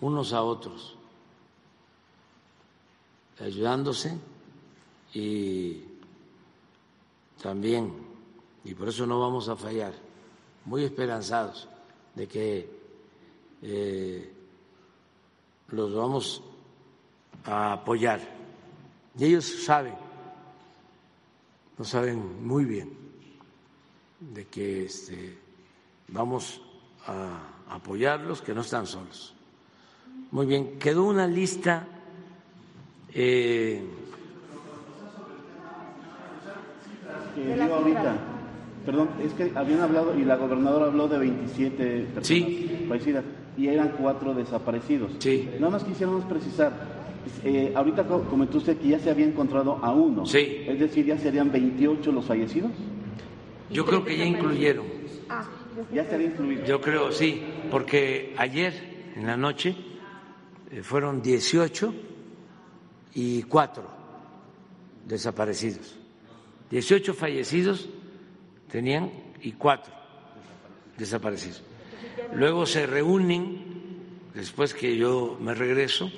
[0.00, 0.96] unos a otros,
[3.38, 4.18] ayudándose
[5.14, 5.84] y
[7.40, 7.92] también,
[8.64, 9.92] y por eso no vamos a fallar,
[10.64, 11.68] muy esperanzados
[12.16, 12.68] de que
[13.62, 14.32] eh,
[15.68, 16.42] los vamos
[17.44, 18.18] a apoyar.
[19.16, 19.99] Y ellos saben
[21.80, 22.90] lo saben muy bien,
[24.20, 25.38] de que este,
[26.08, 26.60] vamos
[27.06, 27.38] a
[27.70, 29.34] apoyarlos, que no están solos.
[30.30, 31.88] Muy bien, quedó una lista.
[33.14, 33.82] Eh,
[37.72, 38.14] ahorita,
[38.84, 42.84] perdón, es que habían hablado y la gobernadora habló de 27 personas sí.
[42.90, 43.24] fallecidas
[43.56, 45.12] y eran cuatro desaparecidos.
[45.18, 45.48] Sí.
[45.58, 46.74] Nada más quisiéramos precisar,
[47.44, 50.26] eh, ahorita comentó usted que ya se había encontrado a uno.
[50.26, 50.64] Sí.
[50.66, 52.72] Es decir, ya serían 28 los fallecidos.
[53.70, 54.86] Yo creo que ya incluyeron.
[55.28, 55.44] Ah,
[55.92, 56.64] ya estaría incluido.
[56.64, 59.76] Yo creo, sí, porque ayer en la noche
[60.70, 61.94] eh, fueron 18
[63.14, 63.84] y 4
[65.06, 65.96] desaparecidos.
[66.70, 67.88] 18 fallecidos
[68.70, 69.10] tenían
[69.42, 69.92] y 4
[70.98, 71.62] desaparecidos.
[72.34, 76.10] Luego se reúnen, después que yo me regreso,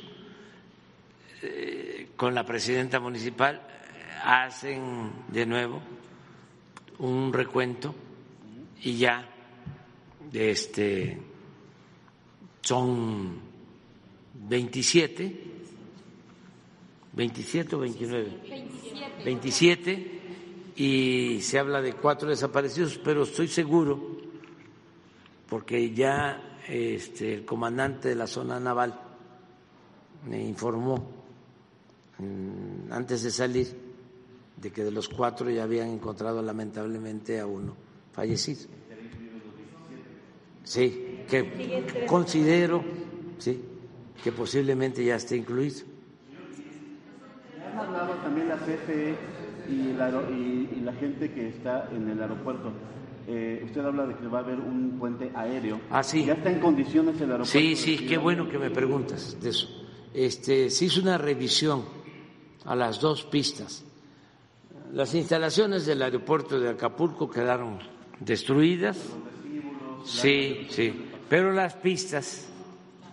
[1.43, 3.61] eh, con la presidenta municipal
[4.25, 5.81] hacen de nuevo
[6.99, 7.95] un recuento
[8.81, 9.29] y ya
[10.33, 11.19] este
[12.61, 13.41] son
[14.35, 15.41] 27
[17.13, 19.25] 27 o 29 27.
[19.25, 20.21] 27
[20.77, 24.01] y se habla de cuatro desaparecidos pero estoy seguro
[25.49, 28.99] porque ya este, el comandante de la zona naval
[30.29, 31.22] me informó
[32.91, 33.67] antes de salir
[34.57, 37.75] de que de los cuatro ya habían encontrado lamentablemente a uno
[38.13, 38.69] fallecido.
[40.63, 42.85] sí, que considero,
[43.39, 43.61] sí,
[44.23, 45.81] que posiblemente ya esté incluido.
[47.73, 49.17] Han hablado también la CFE
[49.69, 52.73] y la, y, y la gente que está en el aeropuerto.
[53.27, 55.81] Eh, usted habla de que va a haber un puente aéreo.
[55.91, 56.25] Ah, sí.
[56.25, 57.47] ¿Ya está en condiciones el aeropuerto?
[57.47, 59.69] Sí, sí, qué bueno que me preguntas de eso.
[60.13, 61.85] Este, se hizo una revisión
[62.65, 63.85] a las dos pistas.
[64.93, 67.79] Las instalaciones del aeropuerto de Acapulco quedaron
[68.21, 68.99] destruidas.
[70.05, 71.11] Sí, sí.
[71.29, 72.47] Pero las pistas,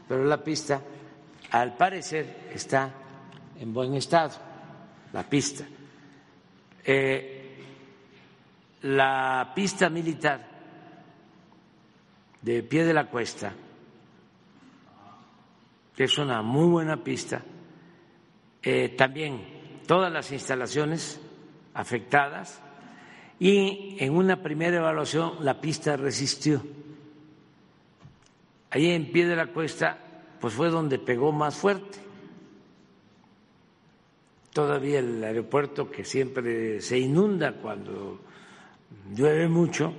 [0.08, 0.82] pero la pista,
[1.52, 2.92] al parecer, está
[3.60, 4.34] en buen estado.
[5.14, 5.66] La pista.
[6.84, 7.40] Eh,
[8.82, 10.48] la pista militar
[12.42, 13.54] de pie de la cuesta,
[15.96, 17.42] que es una muy buena pista,
[18.62, 19.42] eh, también
[19.88, 21.20] todas las instalaciones
[21.74, 22.62] afectadas
[23.40, 26.62] y en una primera evaluación la pista resistió.
[28.72, 29.98] Ahí en pie de la cuesta,
[30.40, 32.00] pues fue donde pegó más fuerte.
[34.52, 38.20] Todavía el aeropuerto que siempre se inunda cuando
[39.16, 39.94] llueve mucho,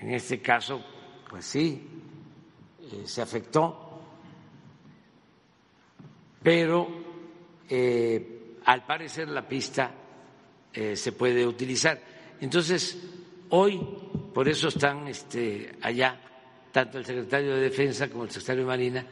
[0.00, 0.82] en este caso,
[1.28, 1.86] pues sí,
[2.80, 3.87] eh, se afectó,
[6.42, 6.88] pero
[7.68, 9.90] eh, al parecer la pista
[10.72, 12.00] eh, se puede utilizar.
[12.40, 12.96] Entonces,
[13.50, 13.80] hoy,
[14.32, 16.20] por eso están este, allá,
[16.72, 19.06] tanto el secretario de Defensa como el secretario de Marina,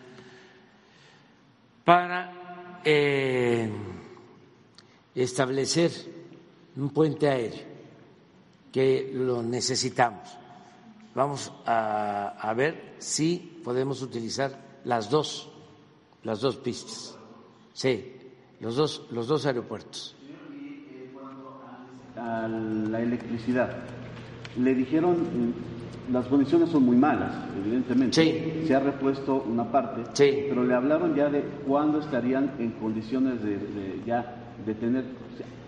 [1.85, 2.33] para
[5.15, 5.91] establecer
[6.77, 7.77] un puente aéreo
[8.77, 10.29] que lo necesitamos.
[11.15, 15.49] Vamos a, a, ver si podemos utilizar las dos,
[16.23, 17.16] las dos pistas.
[17.77, 18.11] Sí,
[18.61, 20.17] los dos, los dos aeropuertos.
[22.17, 23.69] A la electricidad,
[24.59, 25.55] le dijeron
[26.11, 28.23] las condiciones son muy malas, evidentemente.
[28.23, 28.67] Sí.
[28.67, 30.47] Se ha repuesto una parte, sí.
[30.49, 35.05] pero le hablaron ya de cuándo estarían en condiciones de, de ya de tener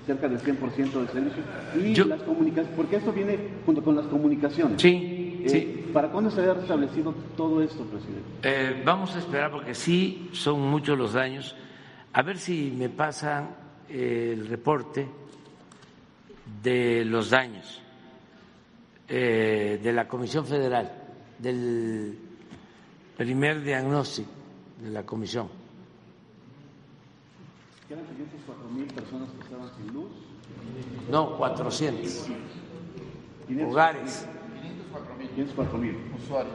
[0.07, 1.43] cerca del 100% del servicio.
[1.79, 4.81] Y Yo, las comunicaciones, porque esto viene junto con las comunicaciones.
[4.81, 5.91] Sí, eh, sí.
[5.93, 8.23] ¿Para cuándo se había restablecido todo esto, presidente?
[8.45, 11.55] Eh, vamos a esperar porque sí son muchos los daños.
[12.13, 13.49] A ver si me pasan
[13.89, 15.09] eh, el reporte
[16.63, 17.83] de los daños
[19.09, 20.91] eh, de la Comisión Federal,
[21.39, 22.19] del
[23.17, 24.31] primer diagnóstico
[24.83, 25.49] de la Comisión.
[27.91, 30.11] ¿Eran 504 mil personas que estaban sin luz?
[31.11, 32.27] No, 400
[33.47, 34.27] 500, hogares.
[35.35, 36.55] 504 mil usuarios.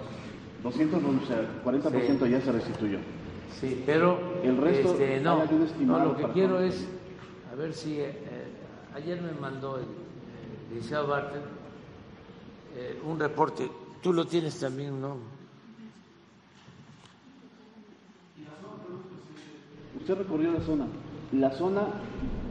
[0.62, 2.32] 200, o sea, 40% Sí.
[2.32, 3.00] ya se restituyó.
[3.60, 6.86] Sí, pero El resto, este, no, ¿hay algún no, lo que quiero es,
[7.52, 8.14] a ver si eh,
[8.96, 11.44] ayer me mandó el, el licenciado Bartlett
[12.76, 13.70] eh, un reporte,
[14.02, 15.18] tú lo tienes también, ¿no?
[20.00, 20.86] Usted recorrió la zona.
[21.32, 21.82] La zona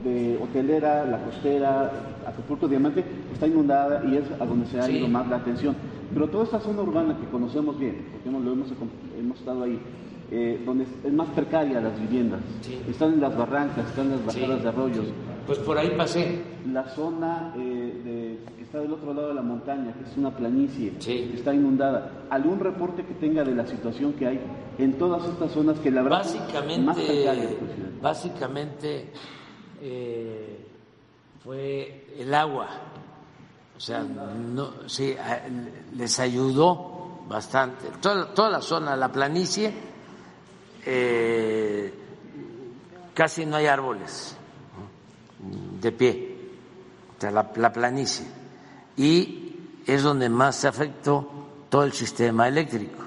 [0.05, 1.93] de hotelera, la costera,
[2.27, 4.97] Acapulco Diamante, está inundada y es a donde se ha Sí.
[4.99, 5.77] ido más la atención.
[6.15, 8.69] Pero toda esta zona urbana que conocemos bien, porque lo hemos,
[9.19, 9.79] hemos estado ahí,
[10.35, 12.81] eh, donde es más precaria las viviendas, Sí.
[12.89, 14.63] están en las barrancas, están en las bajadas Sí.
[14.63, 15.07] de arroyos.
[15.47, 16.43] Pues por ahí pasé.
[16.73, 20.31] La zona eh, de- que está del otro lado de la montaña, que es una
[20.31, 21.33] planicie, Sí.
[21.35, 22.25] está inundada.
[22.31, 24.41] ¿Algún reporte que tenga de la situación que hay
[24.79, 27.99] en todas estas zonas que la verdad más Básicamente, precarias, presidente?
[28.01, 29.13] básicamente
[29.83, 30.67] eh,
[31.43, 32.69] fue el agua.
[33.77, 35.15] O sea, no, sí,
[35.97, 37.87] les ayudó bastante.
[38.01, 39.73] Toda, toda la zona, la planicie,
[40.85, 41.93] eh,
[43.15, 44.37] casi no hay árboles
[45.81, 46.37] de pie,
[47.17, 48.27] o sea, la, la planicie.
[48.97, 49.57] Y
[49.87, 51.29] es donde más se afectó
[51.69, 53.03] todo el sistema eléctrico.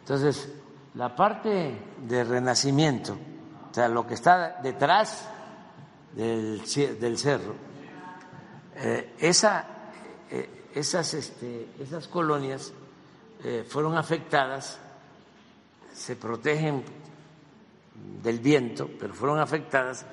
[0.00, 0.52] Entonces,
[0.94, 3.16] la parte de renacimiento,
[3.70, 5.28] o sea, lo que está detrás
[6.14, 6.62] del,
[7.00, 7.54] del cerro,
[8.76, 9.66] eh, esa,
[10.30, 12.72] eh, esas, este, esas colonias
[13.68, 14.78] fueron afectadas,
[15.92, 16.84] se protegen
[18.22, 20.06] del viento, pero fueron afectadas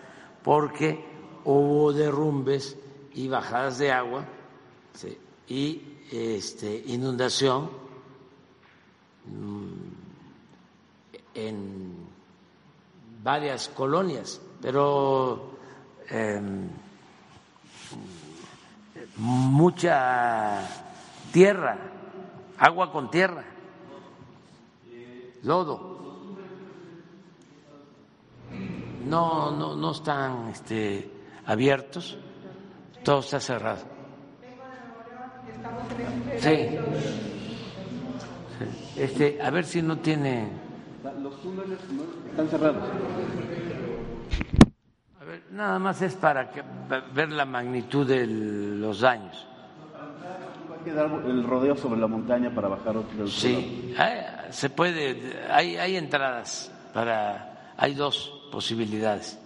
[0.43, 1.03] porque
[1.45, 2.77] hubo derrumbes
[3.14, 4.26] y bajadas de agua
[5.47, 5.81] y
[6.11, 7.69] este, inundación
[11.34, 11.95] en
[13.23, 15.51] varias colonias, pero
[16.10, 16.41] eh,
[19.18, 20.68] mucha
[21.31, 21.77] tierra,
[22.57, 23.43] agua con tierra,
[25.44, 25.99] lodo.
[29.06, 31.10] No, no, no están este,
[31.45, 32.18] abiertos,
[33.03, 33.80] todo está cerrado.
[36.38, 36.78] Sí.
[38.95, 40.49] Este, a ver si no tiene.
[41.22, 41.80] Los túneles
[42.30, 42.84] están cerrados.
[45.20, 46.61] A ver, nada más es para que,
[47.14, 49.48] ver la magnitud de los daños.
[50.80, 53.27] Va a quedar el rodeo sobre la montaña para bajar otro.
[53.27, 53.93] Sí,
[54.49, 59.38] se puede, hay, hay entradas para, hay dos posibilidades.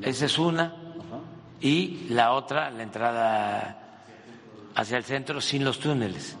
[0.00, 0.74] Esa es una
[1.60, 4.04] y la otra, la entrada
[4.74, 6.34] hacia el centro sin los túneles.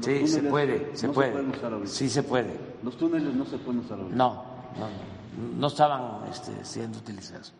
[0.00, 1.42] sí, se puede, se puede.
[1.86, 2.56] sí, se puede.
[2.84, 4.44] Los túneles no se pueden usar No, no,
[4.78, 7.52] no, no estaban este, siendo utilizados.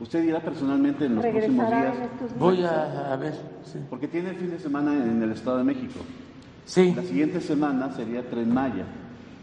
[0.00, 1.96] ¿Usted irá personalmente en los próximos días?
[2.38, 3.34] Voy a, ver.
[3.88, 6.00] Porque tiene el fin de semana en el Estado de México.
[6.64, 6.92] Sí.
[6.94, 8.84] La siguiente semana sería Tren Maya.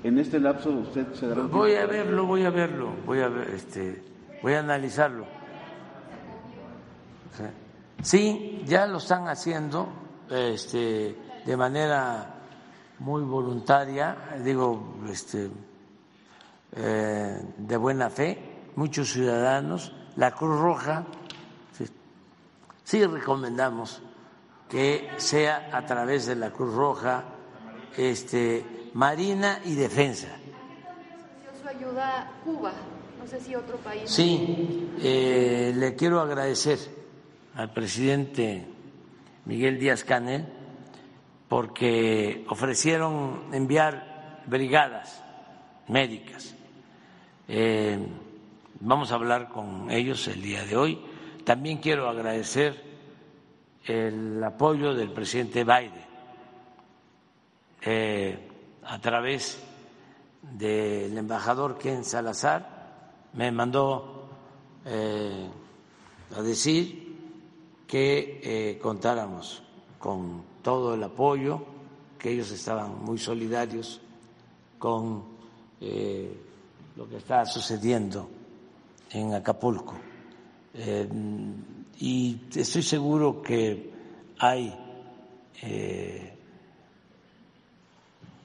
[0.03, 1.43] En este lapso usted se dará.
[1.43, 4.01] Voy a verlo, voy a verlo, voy a ver, este,
[4.41, 5.26] voy a analizarlo.
[8.01, 9.89] Sí, ya lo están haciendo,
[10.30, 11.15] este,
[11.45, 12.35] de manera
[12.99, 15.49] muy voluntaria, digo, este,
[16.76, 18.48] eh, de buena fe,
[18.80, 21.03] muchos ciudadanos la Cruz Roja,
[22.85, 24.01] sí, recomendamos
[24.69, 27.26] que sea a través de la Cruz Roja,
[27.97, 30.30] este, Marina y Defensa.
[31.61, 32.72] Su ayuda Cuba,
[33.19, 34.10] no sé si otro país.
[34.10, 36.80] Sí, eh, le quiero agradecer
[37.56, 38.65] al presidente
[39.43, 40.45] Miguel Díaz Canel
[41.49, 45.22] porque ofrecieron enviar brigadas
[45.89, 46.56] médicas.
[47.49, 47.99] Eh,
[48.81, 50.97] Vamos a hablar con ellos el día de hoy.
[51.43, 52.81] También quiero agradecer
[53.84, 56.06] el apoyo del presidente Biden
[57.81, 58.39] eh,
[58.85, 59.61] a través
[60.57, 63.19] del embajador Ken Salazar.
[63.34, 64.30] Me mandó
[64.85, 65.49] eh,
[66.38, 67.18] a decir
[67.85, 69.61] que eh, contáramos
[69.97, 71.65] con todo el apoyo,
[72.18, 73.99] que ellos estaban muy solidarios
[74.77, 75.38] con
[75.81, 78.39] lo que está sucediendo
[79.11, 79.95] en Acapulco.
[80.73, 81.07] Eh,
[81.99, 83.90] y estoy seguro que
[84.38, 84.73] hay
[85.61, 86.34] eh,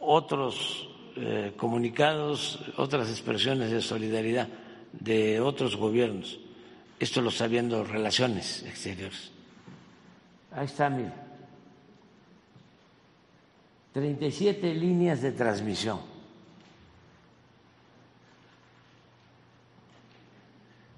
[0.00, 4.48] otros eh, comunicados, otras expresiones de solidaridad
[4.92, 6.38] de otros gobiernos.
[6.98, 9.30] Esto lo está viendo Relaciones Exteriores.
[10.52, 11.12] Ahí está, mire.
[13.92, 16.13] 37 líneas de transmisión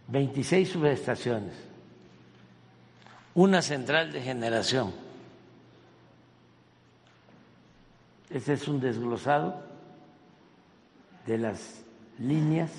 [0.09, 1.55] 26 subestaciones,
[3.35, 4.93] una central de generación.
[8.31, 9.65] Este es un desglosado
[11.27, 11.83] de las
[12.19, 12.71] líneas.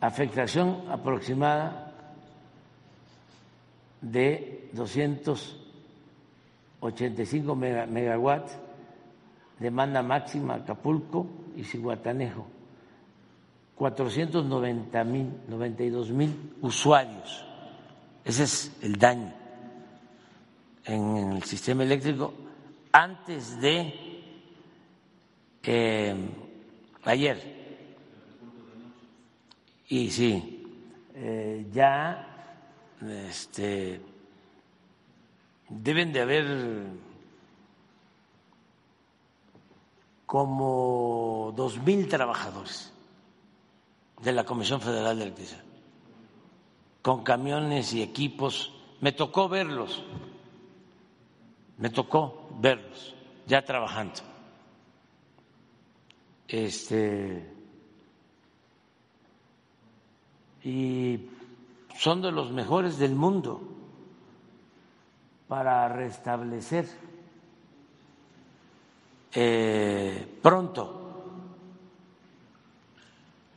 [0.00, 1.92] Afectación aproximada
[4.00, 8.56] de 285 megawatts,
[9.58, 12.59] demanda máxima Acapulco y Ciguatanejo
[13.80, 17.46] 490 mil, 92 mil usuarios.
[18.22, 19.32] Ese es el daño
[20.84, 22.34] en el sistema eléctrico
[22.92, 23.94] antes de
[25.62, 26.14] eh,
[27.04, 27.88] ayer.
[29.88, 30.62] Y sí,
[31.14, 32.52] eh, ya
[33.30, 33.98] este,
[35.70, 36.82] deben de haber
[40.26, 42.92] como dos mil trabajadores
[44.22, 45.64] de la Comisión Federal de Electricidad,
[47.02, 48.72] con camiones y equipos.
[49.00, 50.02] Me tocó verlos,
[51.78, 53.14] me tocó verlos
[53.46, 54.20] ya trabajando.
[56.46, 57.48] Este,
[60.62, 61.20] y
[61.96, 63.60] son de los mejores del mundo
[65.48, 66.86] para restablecer
[69.32, 70.99] eh, pronto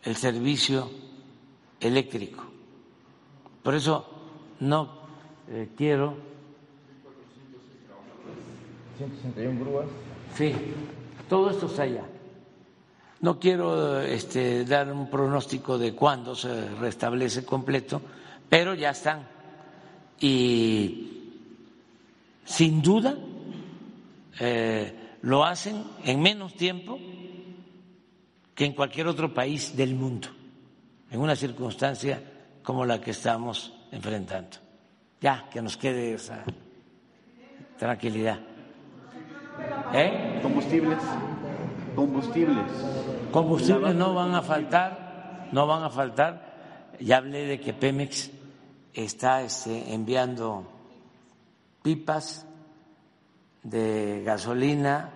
[0.03, 0.89] el servicio
[1.79, 2.43] eléctrico.
[3.61, 4.05] Por eso
[4.59, 4.89] no
[5.49, 6.15] eh, quiero.
[8.97, 9.85] 161 grúas.
[10.35, 10.53] Sí,
[11.29, 12.05] todo esto está allá.
[13.21, 18.01] No quiero este, dar un pronóstico de cuándo se restablece completo,
[18.49, 19.25] pero ya están.
[20.19, 21.31] Y
[22.43, 23.15] sin duda
[24.39, 26.99] eh, lo hacen en menos tiempo
[28.55, 30.27] que en cualquier otro país del mundo,
[31.09, 32.21] en una circunstancia
[32.63, 34.57] como la que estamos enfrentando.
[35.21, 36.43] Ya, que nos quede esa
[37.77, 38.39] tranquilidad.
[39.93, 40.39] ¿Eh?
[40.41, 40.99] Combustibles.
[41.95, 42.65] Combustibles.
[43.31, 46.93] Combustibles no van a faltar, no van a faltar.
[46.99, 48.31] Ya hablé de que Pemex
[48.93, 50.67] está este, enviando
[51.81, 52.45] pipas
[53.63, 55.09] de gasolina,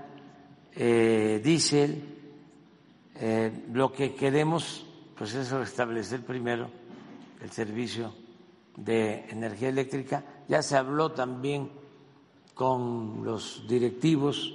[0.76, 2.17] eh, diésel.
[3.20, 4.86] Eh, lo que queremos,
[5.18, 6.70] pues es restablecer primero
[7.42, 8.14] el servicio
[8.76, 10.24] de energía eléctrica.
[10.48, 11.72] Ya se habló también
[12.54, 14.54] con los directivos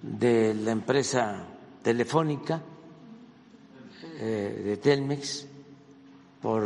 [0.00, 1.44] de la empresa
[1.82, 2.62] telefónica
[4.18, 5.46] eh, de Telmex
[6.40, 6.62] por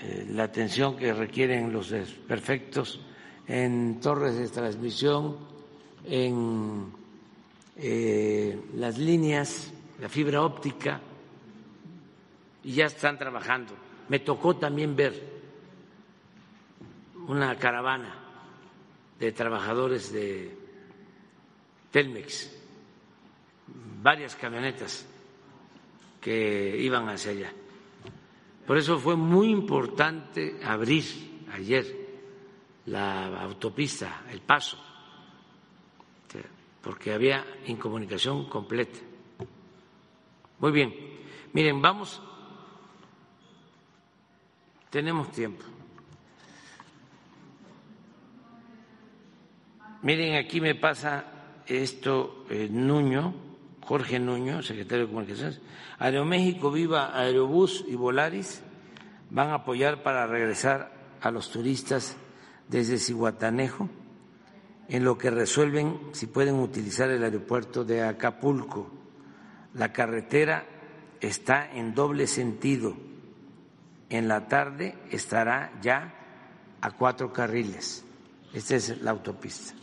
[0.00, 3.00] eh, la atención que requieren los desperfectos
[3.48, 5.36] en torres de transmisión,
[6.04, 6.96] en
[8.74, 11.00] las líneas, la fibra óptica,
[12.64, 13.72] y ya están trabajando.
[14.08, 15.38] Me tocó también ver
[17.26, 18.14] una caravana
[19.18, 20.56] de trabajadores de
[21.90, 22.50] Telmex,
[24.02, 25.06] varias camionetas
[26.20, 27.52] que iban hacia allá.
[28.66, 31.04] Por eso fue muy importante abrir
[31.52, 31.86] ayer
[32.86, 34.78] la autopista, el paso,
[36.82, 38.98] porque había incomunicación completa.
[40.60, 40.94] Muy bien,
[41.52, 42.20] miren, vamos,
[44.90, 45.64] tenemos tiempo.
[50.02, 51.24] Miren, aquí me pasa
[51.66, 53.34] esto eh, Nuño,
[53.82, 55.60] Jorge Nuño, secretario de Comunicaciones.
[55.98, 58.62] Aeroméxico, Viva, Aerobús y Volaris
[59.30, 62.16] van a apoyar para regresar a los turistas
[62.68, 63.88] desde Cihuatanejo
[64.88, 68.97] en lo que resuelven si pueden utilizar el aeropuerto de Acapulco.
[69.78, 70.64] La carretera
[71.20, 72.94] está en doble sentido.
[74.10, 76.14] En la tarde estará ya
[76.80, 78.04] a cuatro carriles.
[78.52, 79.74] Esta es la autopista.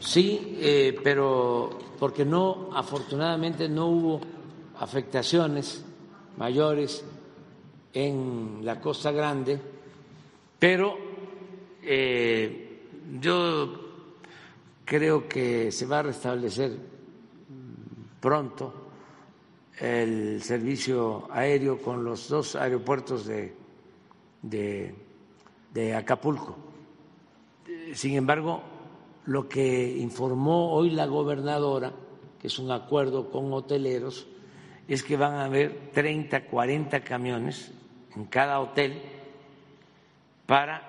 [0.00, 4.20] Sí, eh, pero porque no, afortunadamente no hubo
[4.78, 5.84] afectaciones
[6.36, 7.04] mayores
[7.92, 9.60] en la Costa Grande,
[10.58, 11.07] pero
[11.90, 12.82] eh,
[13.18, 13.88] yo
[14.84, 16.76] creo que se va a restablecer
[18.20, 18.74] pronto
[19.78, 23.54] el servicio aéreo con los dos aeropuertos de,
[24.42, 26.58] de, Acapulco.
[27.94, 28.60] Sin embargo,
[29.24, 31.92] lo que informó hoy la gobernadora,
[32.38, 34.26] que es un acuerdo con hoteleros,
[34.86, 37.72] es que van a haber 30, 40 camiones
[38.14, 39.00] en cada hotel
[40.44, 40.87] para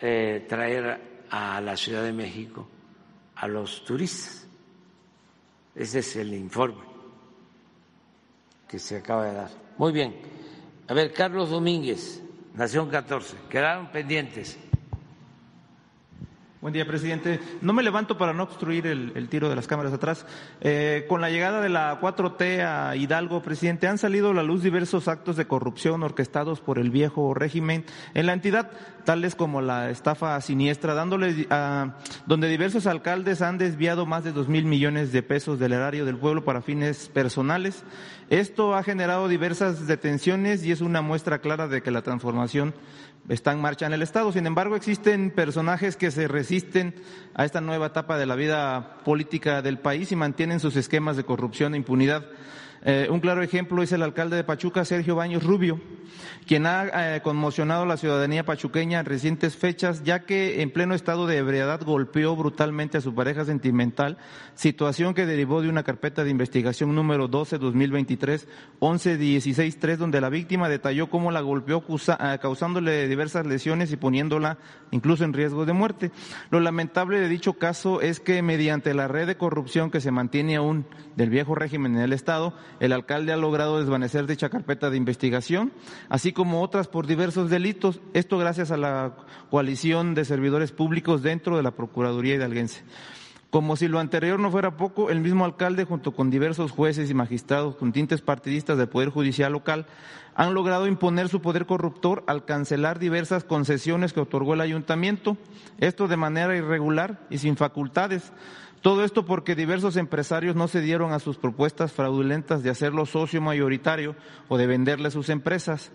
[0.00, 2.68] eh, traer a la Ciudad de México
[3.36, 4.46] a los turistas.
[5.74, 6.82] Ese es el informe
[8.66, 9.50] que se acaba de dar.
[9.78, 10.16] Muy bien.
[10.88, 12.22] A ver, Carlos Domínguez,
[12.54, 13.36] Nación 14.
[13.48, 14.58] Quedaron pendientes.
[16.60, 17.38] Buen día, presidente.
[17.60, 20.26] No me levanto para no obstruir el, tiro de las cámaras atrás.
[20.60, 24.64] Eh, con la llegada de la 4T a Hidalgo, presidente, han salido a la luz
[24.64, 28.72] diversos actos de corrupción orquestados por el viejo régimen en la entidad,
[29.04, 31.94] tales como la estafa siniestra, dándole a,
[32.26, 36.16] donde diversos alcaldes han desviado más de dos mil millones de pesos del erario del
[36.16, 37.84] pueblo para fines personales.
[38.30, 42.74] Esto ha generado diversas detenciones y es una muestra clara de que la transformación
[43.28, 44.32] está en marcha en el Estado.
[44.32, 46.94] Sin embargo, existen personajes que se resisten
[47.34, 51.24] a esta nueva etapa de la vida política del país y mantienen sus esquemas de
[51.24, 52.26] corrupción e impunidad.
[52.84, 55.80] Eh, un claro ejemplo es el alcalde de Pachuca, Sergio Baños Rubio,
[56.46, 60.94] quien ha eh, conmocionado a la ciudadanía pachuqueña en recientes fechas, ya que en pleno
[60.94, 64.16] estado de ebriedad golpeó brutalmente a su pareja sentimental,
[64.54, 68.46] situación que derivó de una carpeta de investigación número 12-2023,
[68.80, 74.58] 11-16-3, donde la víctima detalló cómo la golpeó eh, causándole diversas lesiones y poniéndola
[74.90, 76.10] incluso en riesgo de muerte.
[76.50, 80.56] Lo lamentable de dicho caso es que mediante la red de corrupción que se mantiene
[80.56, 80.86] aún
[81.16, 85.72] del viejo régimen en el Estado, el alcalde ha logrado desvanecer dicha carpeta de investigación,
[86.08, 89.14] así como otras por diversos delitos, esto gracias a la
[89.50, 92.82] coalición de servidores públicos dentro de la Procuraduría hidalguense.
[93.50, 97.14] Como si lo anterior no fuera poco, el mismo alcalde, junto con diversos jueces y
[97.14, 99.86] magistrados con tintes partidistas del Poder Judicial local,
[100.34, 105.38] han logrado imponer su poder corruptor al cancelar diversas concesiones que otorgó el ayuntamiento,
[105.78, 108.32] esto de manera irregular y sin facultades,
[108.80, 113.40] todo esto porque diversos empresarios no se dieron a sus propuestas fraudulentas de hacerlo socio
[113.40, 114.14] mayoritario
[114.48, 115.90] o de venderle sus empresas.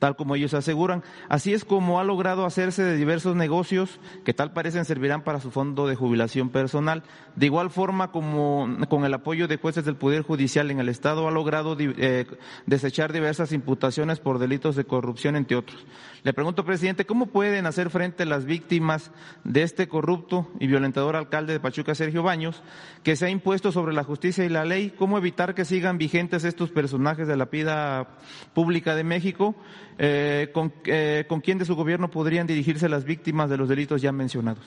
[0.00, 1.04] Tal como ellos aseguran.
[1.28, 5.52] Así es como ha logrado hacerse de diversos negocios que tal parecen servirán para su
[5.52, 7.04] fondo de jubilación personal.
[7.36, 11.28] De igual forma como con el apoyo de jueces del Poder Judicial en el Estado
[11.28, 12.26] ha logrado eh,
[12.66, 15.86] desechar diversas imputaciones por delitos de corrupción, entre otros.
[16.22, 19.10] Le pregunto, presidente, ¿cómo pueden hacer frente las víctimas
[19.44, 22.62] de este corrupto y violentador alcalde de Pachuca, Sergio Baños,
[23.02, 24.92] que se ha impuesto sobre la justicia y la ley?
[24.98, 28.08] ¿Cómo evitar que sigan vigentes estos personajes de la vida
[28.54, 29.54] pública de México?
[29.98, 34.00] Eh, con, eh, ¿Con quién de su gobierno podrían dirigirse las víctimas de los delitos
[34.00, 34.64] ya mencionados?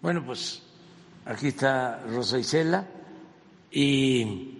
[0.00, 0.62] Bueno, pues
[1.24, 2.86] aquí está Rosa Isela
[3.70, 4.58] y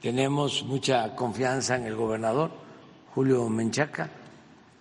[0.00, 2.50] tenemos mucha confianza en el gobernador
[3.14, 4.10] Julio Menchaca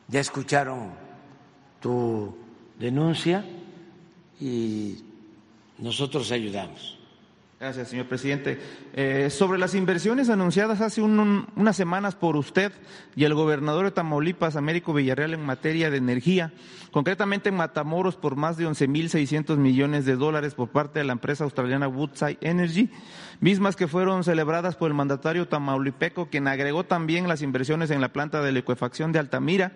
[0.08, 0.92] ya escucharon
[1.82, 2.36] tu
[2.80, 3.44] denuncia
[4.40, 5.04] y
[5.80, 6.97] nosotros ayudamos.
[7.60, 8.60] Gracias, señor presidente.
[8.94, 12.72] Eh, sobre las inversiones anunciadas hace unas semanas por usted
[13.16, 16.54] y el gobernador de Tamaulipas, Américo Villarreal, en materia de energía,
[16.92, 21.46] concretamente en Matamoros por más de 11.600 millones de dólares por parte de la empresa
[21.46, 22.92] australiana Woodside Energy,
[23.40, 28.14] mismas que fueron celebradas por el mandatario tamaulipeco, quien agregó también las inversiones en la
[28.14, 29.72] planta de liquefacción de Altamira,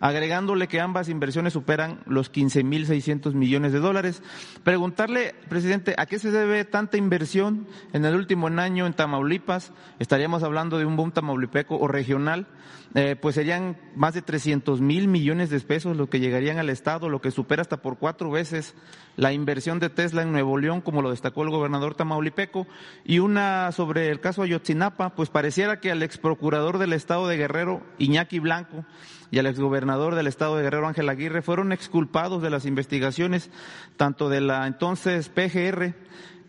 [0.00, 4.22] agregándole que ambas inversiones superan los 15.600 millones de dólares.
[4.62, 9.72] Preguntarle, presidente, ¿a qué se debe tanta inversión en el último año en Tamaulipas?
[9.98, 12.46] Estaríamos hablando de un boom tamaulipeco o regional,
[12.94, 17.08] eh, pues serían más de 300 mil millones de pesos lo que llegarían al Estado,
[17.08, 18.74] lo que supera hasta por cuatro veces
[19.16, 22.66] la inversión de Tesla en Nuevo León, como lo destacó el gobernador tamaulipeco,
[23.04, 27.36] y una sobre el caso Ayotzinapa, pues pareciera que al ex procurador del Estado de
[27.36, 28.84] Guerrero, Iñaki Blanco,
[29.30, 33.50] y al exgobernador del estado de Guerrero, Ángel Aguirre, fueron exculpados de las investigaciones
[33.96, 35.94] tanto de la entonces PGR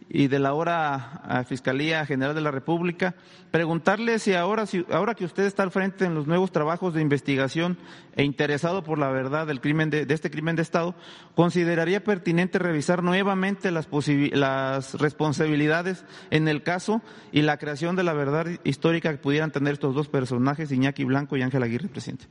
[0.10, 3.16] y de la ahora ah, Fiscalía General de la República,
[3.52, 7.02] preguntarle si ahora, si ahora que usted está al frente en los nuevos trabajos de
[7.02, 7.78] investigación
[8.16, 10.96] e interesado por la verdad del crimen de, este crimen de Estado,
[11.36, 13.88] consideraría pertinente revisar nuevamente las,
[14.32, 17.02] las responsabilidades en el caso
[17.32, 21.36] y la creación de la verdad histórica que pudieran tener estos dos personajes, Iñaki Blanco
[21.36, 22.26] y Ángel Aguirre, presidente.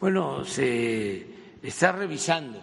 [0.00, 1.26] Bueno, se
[1.62, 2.60] está revisando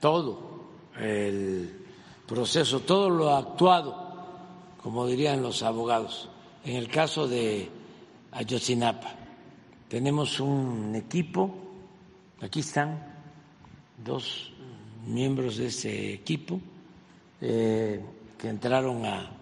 [0.00, 1.81] todo el
[2.26, 3.96] proceso, todo lo actuado,
[4.82, 6.28] como dirían los abogados,
[6.64, 7.68] en el caso de
[8.32, 9.14] Ayotzinapa.
[9.88, 11.54] Tenemos un equipo,
[12.40, 12.98] aquí están
[14.02, 14.52] dos
[15.06, 16.60] miembros de ese equipo
[17.40, 18.00] eh,
[18.38, 19.38] que entraron a,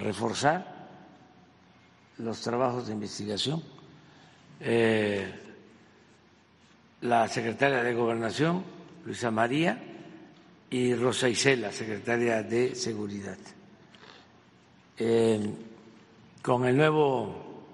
[0.00, 0.88] reforzar
[2.18, 3.62] los trabajos de investigación
[4.60, 5.32] eh,
[7.00, 8.62] la secretaria de Gobernación,
[9.06, 9.82] Luisa María,
[10.70, 13.38] y Rosa Isela, secretaria de Seguridad.
[14.96, 15.40] Eh,
[16.40, 17.64] con el nuevo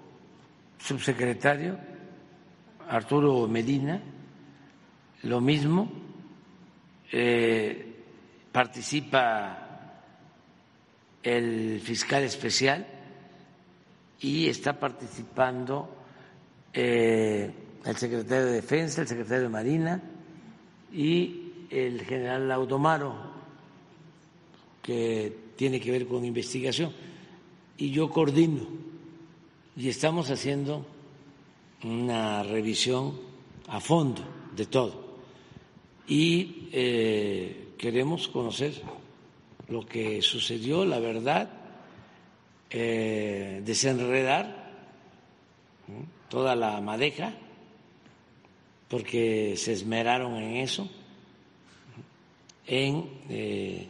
[0.79, 1.77] subsecretario,
[2.89, 4.01] Arturo Medina,
[5.23, 5.91] lo mismo,
[7.11, 7.95] eh,
[8.51, 9.67] participa
[11.21, 12.87] el fiscal especial
[14.21, 15.97] y está participando
[16.73, 17.51] eh,
[17.85, 20.01] el secretario de Defensa, el secretario de Marina
[20.91, 23.15] y el general Audomaro,
[24.81, 26.93] que tiene que ver con investigación.
[27.77, 28.61] Y yo coordino
[29.75, 30.85] y estamos haciendo
[31.83, 33.19] una revisión
[33.67, 34.23] a fondo
[34.55, 35.05] de todo.
[36.07, 38.73] Y eh, queremos conocer
[39.69, 41.49] lo que sucedió, la verdad,
[42.69, 44.71] eh, desenredar
[46.29, 47.33] toda la madeja,
[48.87, 50.89] porque se esmeraron en eso,
[52.67, 53.89] en eh,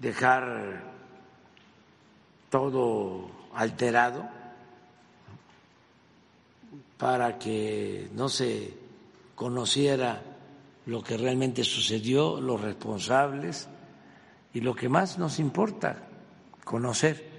[0.00, 0.82] dejar
[2.50, 4.28] todo alterado
[6.96, 8.74] para que no se
[9.34, 10.22] conociera
[10.86, 13.68] lo que realmente sucedió, los responsables
[14.54, 16.08] y lo que más nos importa,
[16.64, 17.30] conocer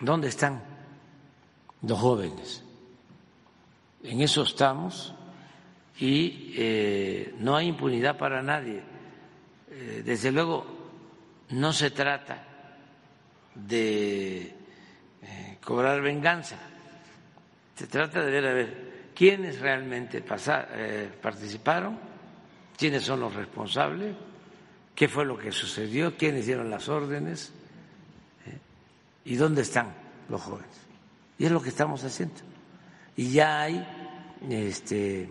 [0.00, 0.62] dónde están
[1.82, 2.62] los jóvenes.
[4.02, 5.14] En eso estamos
[6.02, 8.82] y eh, no hay impunidad para nadie.
[9.70, 10.66] Eh, desde luego,
[11.50, 12.42] no se trata
[13.54, 14.52] de
[15.22, 16.56] eh, cobrar venganza,
[17.76, 21.96] se trata de ver a ver quiénes realmente participaron,
[22.76, 24.16] quiénes son los responsables,
[24.96, 27.52] qué fue lo que sucedió, quiénes dieron las órdenes
[29.24, 29.94] y dónde están
[30.28, 30.80] los jóvenes.
[31.38, 32.40] Y es lo que estamos haciendo.
[33.14, 33.86] Y ya hay
[34.50, 35.28] este,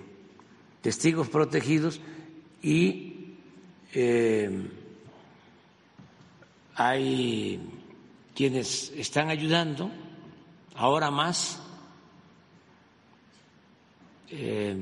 [0.82, 2.00] testigos protegidos
[2.62, 3.36] y
[3.94, 4.68] eh,
[6.76, 7.60] hay
[8.36, 9.92] quienes están ayudando
[10.76, 11.60] ahora más,
[14.30, 14.76] eh,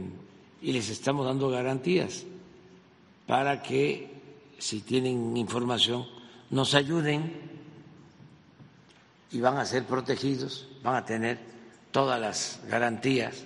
[0.61, 2.25] y les estamos dando garantías
[3.25, 4.09] para que
[4.57, 6.05] si tienen información
[6.49, 7.33] nos ayuden
[9.31, 11.39] y van a ser protegidos, van a tener
[11.91, 13.45] todas las garantías,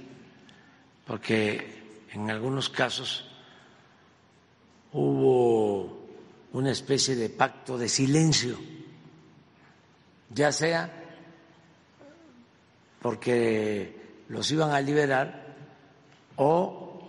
[1.06, 1.83] porque
[2.14, 3.26] en algunos casos
[4.92, 6.06] hubo
[6.52, 8.58] una especie de pacto de silencio,
[10.30, 11.02] ya sea
[13.02, 15.56] porque los iban a liberar
[16.36, 17.02] o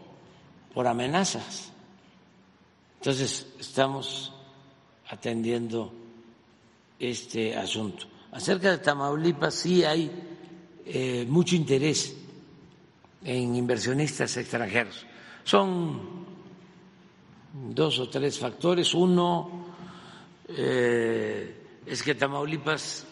[0.73, 1.71] por amenazas.
[2.97, 4.33] Entonces, estamos
[5.09, 5.93] atendiendo
[6.99, 8.07] este asunto.
[8.33, 10.11] Acerca de Tamaulipas, sí hay
[10.87, 12.17] eh, mucho interés
[13.25, 15.07] en inversionistas extranjeros.
[15.43, 16.25] Son
[17.55, 18.93] dos o tres factores.
[18.95, 19.67] Uno
[20.49, 23.07] eh, es que Tamaulipas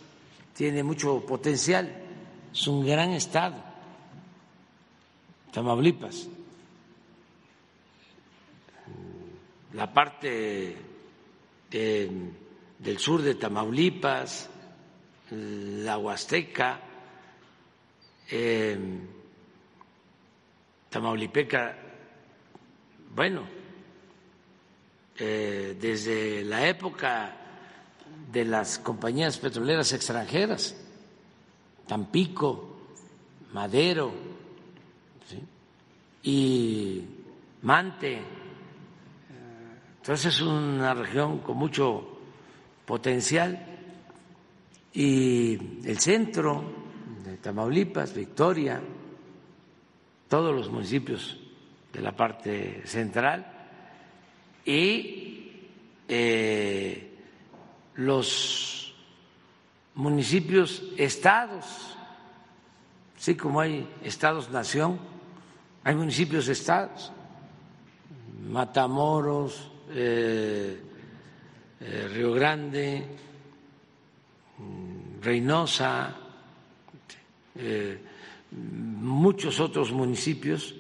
[0.55, 1.91] tiene mucho potencial,
[2.53, 3.57] es un gran estado,
[5.53, 6.29] Tamaulipas.
[9.73, 10.77] La parte
[11.71, 14.51] del sur de Tamaulipas,
[15.31, 16.79] la Huasteca,
[18.31, 18.79] eh,
[20.93, 21.75] Tamaulipeca,
[23.15, 23.45] bueno,
[25.17, 27.35] eh, desde la época
[28.31, 30.77] de las compañías petroleras extranjeras,
[31.87, 32.77] Tampico,
[33.55, 34.13] Madero
[36.25, 37.03] y
[37.63, 38.21] Mante.
[39.97, 42.19] Entonces es una región con mucho
[42.85, 43.67] potencial
[44.93, 45.55] y
[45.89, 46.63] el centro
[47.25, 48.83] de Tamaulipas, Victoria,
[50.33, 51.37] todos los municipios
[51.93, 53.45] de la parte central
[54.65, 55.61] y
[56.09, 57.19] eh,
[57.97, 58.95] los
[59.95, 61.99] municipios estados,
[63.15, 64.99] así como hay estados-nación,
[65.85, 67.13] hay municipios estados,
[68.49, 70.81] Matamoros, eh,
[71.79, 73.07] eh, Río Grande,
[75.21, 76.17] Reynosa,
[78.53, 80.75] muchos otros municipios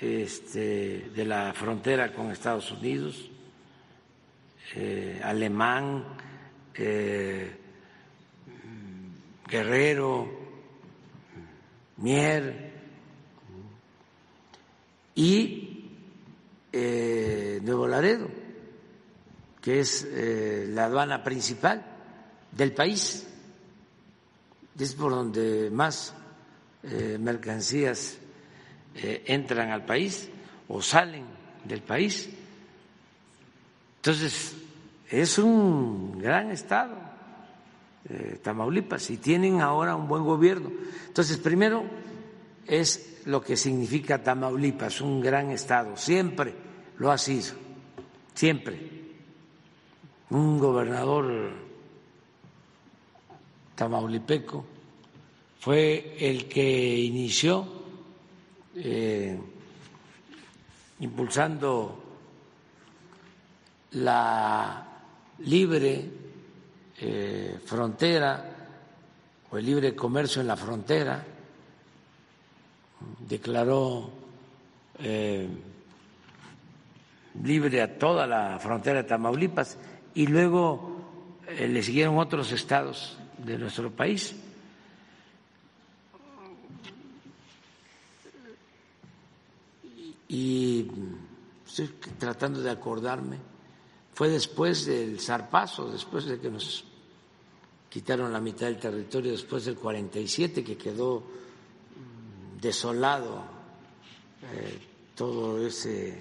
[0.00, 3.30] este, de la frontera con Estados Unidos,
[4.74, 6.04] eh, Alemán,
[6.74, 7.56] eh,
[9.48, 10.28] Guerrero,
[11.98, 12.72] Mier
[15.14, 15.90] y
[16.72, 18.28] eh, Nuevo Laredo,
[19.62, 20.06] que es
[20.68, 21.84] la aduana principal
[22.52, 23.26] del país,
[24.78, 26.14] es por donde más
[27.18, 28.18] mercancías
[28.98, 30.30] eh, entran al país
[30.68, 31.24] o salen
[31.64, 32.30] del país.
[33.96, 34.56] Entonces,
[35.10, 36.94] es un gran estado,
[38.08, 40.70] eh, Tamaulipas, y tienen ahora un buen gobierno.
[41.08, 41.84] Entonces, primero
[42.66, 46.54] es lo que significa Tamaulipas, un gran estado, siempre
[46.98, 47.54] lo ha sido,
[48.32, 48.96] siempre.
[50.30, 51.52] Un gobernador
[53.74, 54.75] tamaulipeco
[55.66, 57.66] fue el que inició
[58.76, 59.36] eh,
[61.00, 62.04] impulsando
[63.90, 64.86] la
[65.38, 66.04] libre
[67.00, 68.44] eh, frontera
[69.50, 71.26] o el libre comercio en la frontera,
[73.28, 74.08] declaró
[75.00, 75.48] eh,
[77.42, 79.76] libre a toda la frontera de Tamaulipas
[80.14, 84.45] y luego le siguieron otros estados de nuestro país
[90.28, 90.88] y
[91.66, 91.88] estoy
[92.18, 93.38] tratando de acordarme,
[94.14, 96.84] fue después del zarpazo, después de que nos
[97.88, 101.22] quitaron la mitad del territorio, después del 47, que quedó
[102.60, 103.44] desolado
[104.54, 104.78] eh,
[105.14, 106.18] todo ese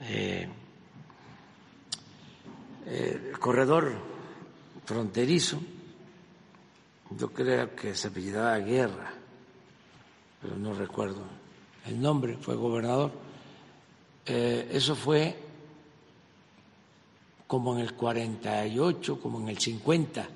[0.00, 0.48] eh,
[2.86, 3.92] eh, corredor
[4.84, 5.60] fronterizo.
[7.10, 9.12] Yo creo que se apellidaba Guerra,
[10.40, 11.41] pero no recuerdo
[11.86, 13.10] el nombre, fue gobernador.
[14.26, 15.36] Eh, eso fue
[17.46, 20.28] como en el 48, como en el 50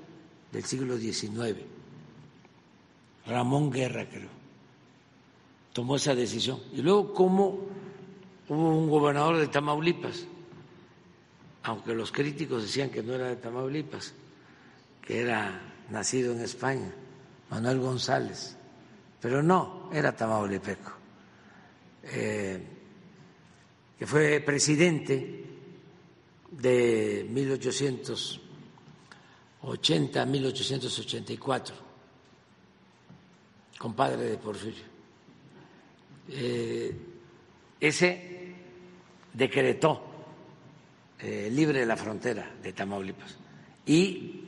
[0.53, 1.57] del siglo XIX.
[3.27, 4.29] Ramón Guerra, creo,
[5.73, 6.61] tomó esa decisión.
[6.73, 7.59] Y luego, como
[8.49, 10.27] hubo un gobernador de Tamaulipas,
[11.65, 14.15] aunque los críticos decían que no era de Tamaulipas,
[15.03, 15.61] que era
[15.91, 16.93] nacido en España,
[17.51, 18.57] Manuel González,
[19.21, 20.93] pero no, era tamaulipeco.
[22.13, 22.61] Eh,
[23.99, 25.45] que fue presidente
[26.51, 31.87] de 1880 a 1884.
[33.79, 34.85] compadre de Porfirio.
[36.29, 36.97] Eh,
[37.79, 38.55] ese
[39.33, 40.03] decretó
[41.19, 43.37] eh, libre la frontera de Tamaulipas
[43.85, 44.45] y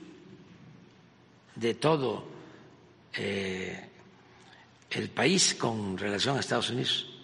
[1.55, 2.26] de todo
[3.12, 3.90] el
[5.10, 7.18] país con relación a Estados Unidos.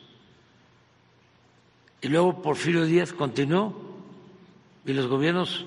[2.04, 3.72] Y luego Porfirio Díaz continuó
[4.84, 5.64] y los gobiernos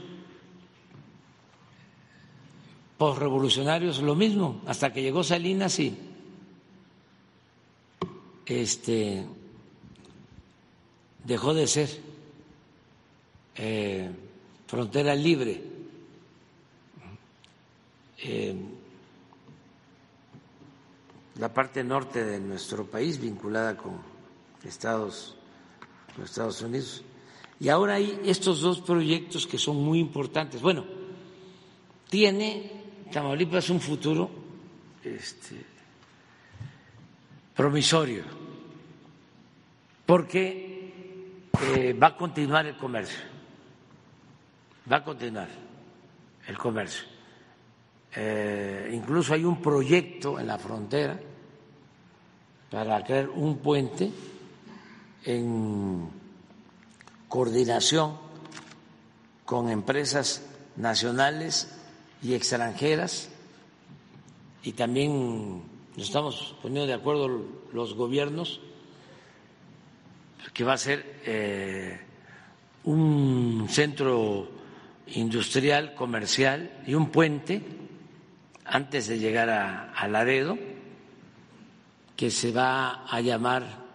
[2.95, 5.97] postrevolucionarios lo mismo, hasta que llegó Salinas y
[8.45, 9.25] este
[11.23, 11.89] dejó de ser
[13.55, 14.11] eh,
[14.67, 15.63] frontera libre.
[18.19, 18.55] Eh,
[21.39, 23.93] la parte norte de nuestro país vinculada con
[24.63, 25.36] Estados,
[26.17, 27.03] con Estados Unidos.
[27.59, 30.61] Y ahora hay estos dos proyectos que son muy importantes.
[30.61, 30.83] Bueno,
[32.09, 32.71] tiene
[33.11, 34.29] Tamaulipas un futuro
[35.03, 35.63] este,
[37.55, 38.23] promisorio,
[40.05, 43.19] porque eh, va a continuar el comercio,
[44.91, 45.47] va a continuar
[46.47, 47.05] el comercio.
[48.15, 51.19] Eh, incluso hay un proyecto en la frontera
[52.71, 54.11] para crear un puente
[55.27, 56.09] en
[57.27, 58.17] coordinación
[59.43, 60.41] con empresas
[60.77, 61.67] nacionales
[62.23, 63.29] y extranjeras.
[64.63, 65.63] Y también
[65.97, 68.61] nos estamos poniendo de acuerdo los gobiernos
[70.53, 71.99] que va a ser eh,
[72.85, 74.49] un centro
[75.07, 77.61] industrial, comercial y un puente
[78.63, 80.57] antes de llegar a, a Laredo
[82.15, 83.86] que se va a llamar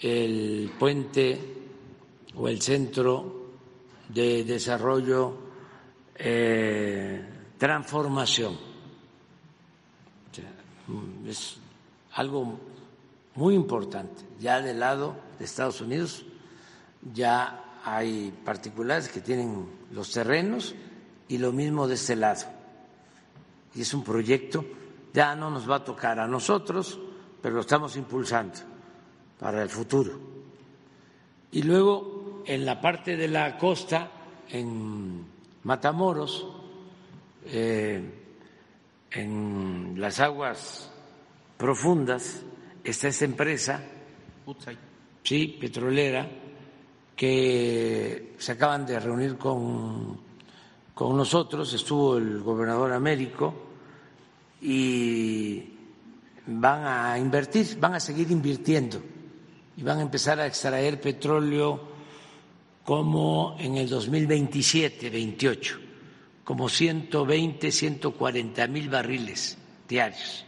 [0.00, 1.38] el puente
[2.36, 3.38] o el centro
[4.08, 5.34] de desarrollo
[6.14, 7.24] eh,
[7.58, 8.56] transformación.
[11.26, 11.58] Es
[12.12, 12.58] algo
[13.34, 14.24] muy importante.
[14.40, 16.24] Ya del lado de Estados Unidos
[17.12, 20.74] ya hay particulares que tienen los terrenos
[21.28, 22.46] y lo mismo de este lado.
[23.74, 24.64] Y es un proyecto,
[25.12, 26.98] ya no nos va a tocar a nosotros,
[27.42, 28.77] pero lo estamos impulsando
[29.38, 30.18] para el futuro.
[31.52, 34.10] Y luego en la parte de la costa,
[34.50, 35.24] en
[35.64, 36.46] Matamoros,
[37.46, 38.02] eh,
[39.10, 40.90] en las aguas
[41.56, 42.42] profundas,
[42.84, 43.82] está esa empresa,
[45.22, 46.28] sí, petrolera,
[47.16, 50.20] que se acaban de reunir con,
[50.94, 53.54] con nosotros, estuvo el gobernador Américo
[54.60, 55.64] y
[56.46, 59.02] van a invertir, van a seguir invirtiendo
[59.78, 61.80] y van a empezar a extraer petróleo
[62.82, 65.78] como en el 2027, 28,
[66.42, 69.56] como 120, 140 mil barriles
[69.88, 70.44] diarios.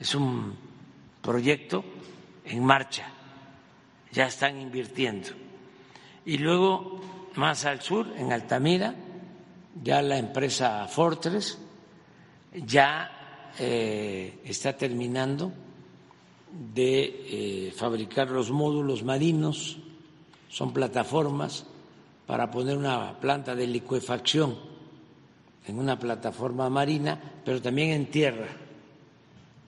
[0.00, 0.56] Es un
[1.22, 1.84] proyecto
[2.44, 3.08] en marcha,
[4.10, 5.28] ya están invirtiendo.
[6.26, 7.00] Y luego,
[7.36, 8.92] más al sur, en Altamira,
[9.80, 11.58] ya la empresa Fortress
[12.66, 15.52] ya eh, está terminando
[16.74, 19.78] de eh, fabricar los módulos marinos
[20.48, 21.66] son plataformas
[22.26, 24.56] para poner una planta de licuefacción
[25.66, 28.48] en una plataforma marina, pero también en tierra.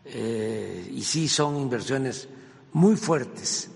[0.04, 2.28] Eh, y sí son inversiones
[2.72, 3.70] muy fuertes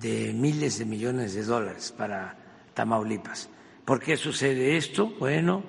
[0.00, 2.36] de miles de millones de dólares para
[2.74, 3.48] Tamaulipas.
[3.84, 5.14] ¿Por qué sucede esto?
[5.18, 5.62] Bueno,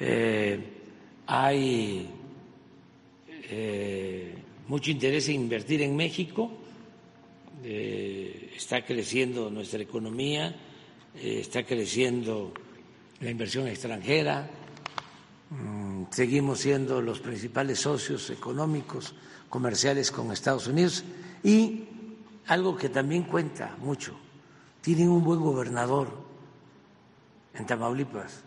[0.00, 0.72] eh,
[1.26, 2.10] hay
[3.28, 6.50] eh, mucho interés en invertir en México
[7.62, 10.54] eh, está creciendo nuestra economía,
[11.14, 12.52] eh, está creciendo
[13.20, 14.50] la inversión extranjera,
[15.48, 19.14] mm, seguimos siendo los principales socios económicos,
[19.48, 21.04] comerciales con Estados Unidos
[21.42, 21.84] y
[22.46, 24.14] algo que también cuenta mucho,
[24.82, 26.08] tienen un buen gobernador
[27.54, 28.42] en Tamaulipas,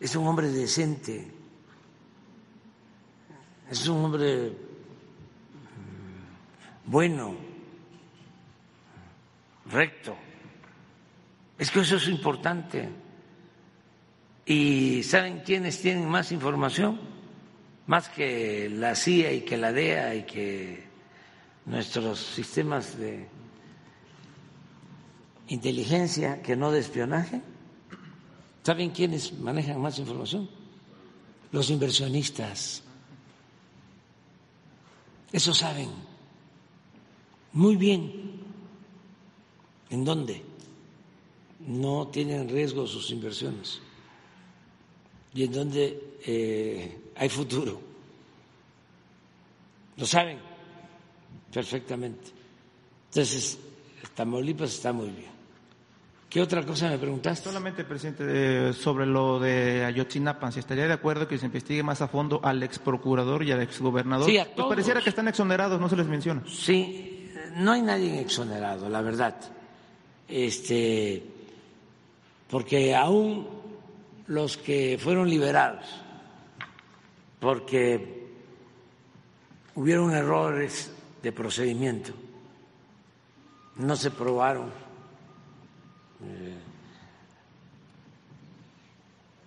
[0.00, 1.30] es un hombre decente,
[3.70, 4.71] es un hombre
[6.86, 7.36] bueno
[9.70, 10.16] recto.
[11.58, 12.88] Es que eso es importante.
[14.44, 17.00] ¿Y saben quiénes tienen más información?
[17.86, 20.84] Más que la CIA y que la DEA y que
[21.66, 23.28] nuestros sistemas de
[25.48, 27.40] inteligencia, que no de espionaje.
[28.62, 30.48] ¿Saben quiénes manejan más información?
[31.50, 32.82] Los inversionistas.
[35.32, 36.11] Eso saben
[37.52, 38.32] muy bien
[39.92, 40.42] ¿En dónde?
[41.66, 43.80] No tienen riesgo sus inversiones
[45.34, 47.78] y en dónde eh, hay futuro.
[49.98, 50.38] Lo saben
[51.52, 52.30] perfectamente.
[53.10, 53.58] Entonces,
[54.14, 55.30] Tamaulipas está muy bien.
[56.30, 57.44] ¿Qué otra cosa me preguntaste?
[57.44, 62.08] Solamente, presidente, sobre lo de Ayotzinapa, si estaría de acuerdo que se investigue más a
[62.08, 64.26] fondo al ex procurador y al ex gobernador.
[64.26, 66.42] Sí, a Pues pareciera que están exonerados, no se les menciona.
[66.48, 67.11] Sí,
[67.56, 69.34] no hay nadie exonerado, la verdad.
[70.28, 71.22] Este,
[72.48, 73.48] porque aún
[74.26, 75.86] los que fueron liberados,
[77.40, 78.28] porque
[79.74, 80.92] hubieron errores
[81.22, 82.12] de procedimiento,
[83.76, 84.70] no se probaron
[86.24, 86.58] eh,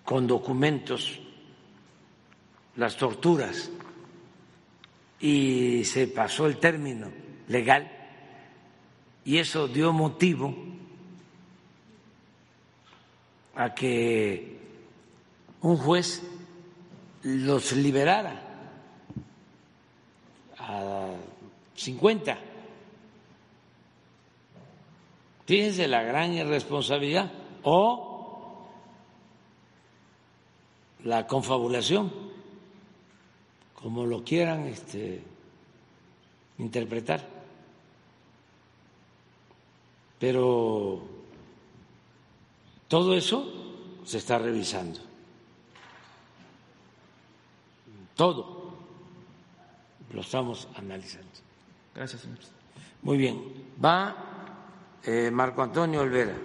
[0.04, 1.20] con documentos
[2.76, 3.70] las torturas
[5.20, 7.08] y se pasó el término
[7.48, 7.95] legal
[9.26, 10.54] y eso dio motivo
[13.56, 14.60] a que
[15.62, 16.22] un juez
[17.24, 18.42] los liberara
[20.60, 21.08] a
[21.76, 22.38] 50.
[25.48, 27.32] Fíjense la gran irresponsabilidad
[27.64, 28.68] o
[31.04, 32.12] la confabulación,
[33.74, 35.24] como lo quieran este,
[36.60, 37.45] interpretar.
[40.20, 41.02] Pero
[42.88, 43.46] todo eso
[44.06, 45.00] se está revisando.
[48.16, 48.74] Todo
[50.14, 51.28] lo estamos analizando.
[51.94, 52.40] Gracias, señor.
[53.02, 53.42] Muy bien.
[53.84, 54.16] Va
[55.04, 56.36] eh, Marco Antonio Olvera.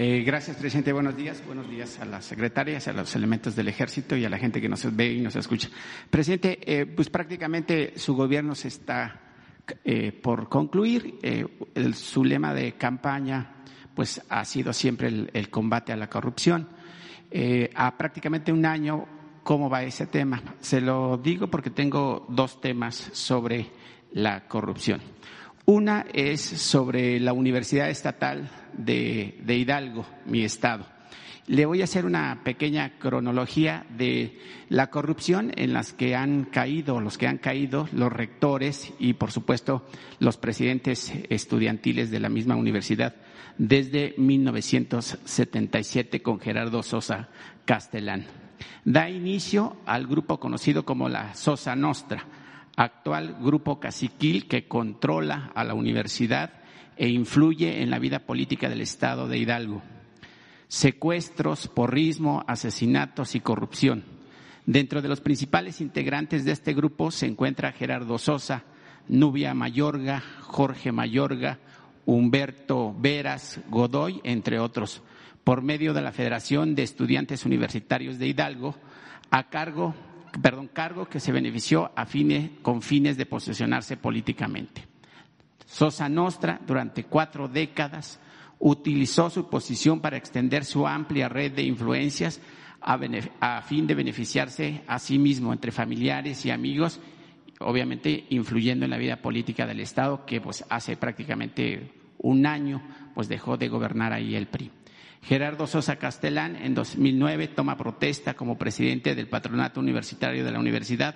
[0.00, 0.92] Eh, gracias, presidente.
[0.92, 1.42] Buenos días.
[1.44, 4.68] Buenos días a las secretarias, a los elementos del ejército y a la gente que
[4.68, 5.68] nos ve y nos escucha.
[6.08, 9.20] Presidente, eh, pues prácticamente su gobierno se está
[9.84, 11.18] eh, por concluir.
[11.94, 13.56] Su lema de campaña,
[13.92, 16.68] pues ha sido siempre el, el combate a la corrupción.
[17.74, 19.04] A prácticamente un año,
[19.42, 20.40] ¿cómo va ese tema?
[20.60, 23.66] Se lo digo porque tengo dos temas sobre
[24.12, 25.00] la corrupción.
[25.64, 30.84] Una es sobre la Universidad Estatal de, Hidalgo, mi estado.
[31.46, 34.38] Le voy a hacer una pequeña cronología de
[34.68, 39.32] la corrupción en las que han caído, los que han caído, los rectores y, por
[39.32, 39.86] supuesto,
[40.20, 43.16] los presidentes estudiantiles de la misma universidad
[43.56, 47.30] desde 1977 con Gerardo Sosa
[47.64, 48.26] Castellán.
[48.84, 52.26] Da inicio al grupo conocido como la Sosa Nostra,
[52.76, 56.57] actual grupo caciquil que controla a la universidad
[56.98, 59.82] e influye en la vida política del Estado de Hidalgo.
[60.66, 64.04] Secuestros, porrismo, asesinatos y corrupción.
[64.66, 68.64] Dentro de los principales integrantes de este grupo se encuentra Gerardo Sosa,
[69.08, 71.58] Nubia Mayorga, Jorge Mayorga,
[72.04, 75.02] Humberto Veras, Godoy, entre otros,
[75.44, 78.74] por medio de la Federación de Estudiantes Universitarios de Hidalgo,
[79.30, 79.94] a cargo,
[80.42, 84.97] perdón, cargo que se benefició a fines, con fines de posesionarse políticamente.
[85.68, 88.18] Sosa Nostra, durante cuatro décadas,
[88.58, 92.40] utilizó su posición para extender su amplia red de influencias
[92.80, 92.98] a,
[93.40, 97.00] a fin de beneficiarse a sí mismo entre familiares y amigos,
[97.60, 102.82] obviamente influyendo en la vida política del Estado, que pues hace prácticamente un año
[103.14, 104.70] pues dejó de gobernar ahí el PRI.
[105.22, 111.14] Gerardo Sosa Castellán en 2009 toma protesta como presidente del patronato universitario de la universidad,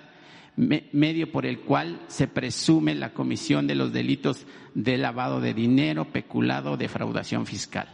[0.55, 6.11] medio por el cual se presume la comisión de los delitos de lavado de dinero,
[6.11, 7.87] peculado, defraudación fiscal.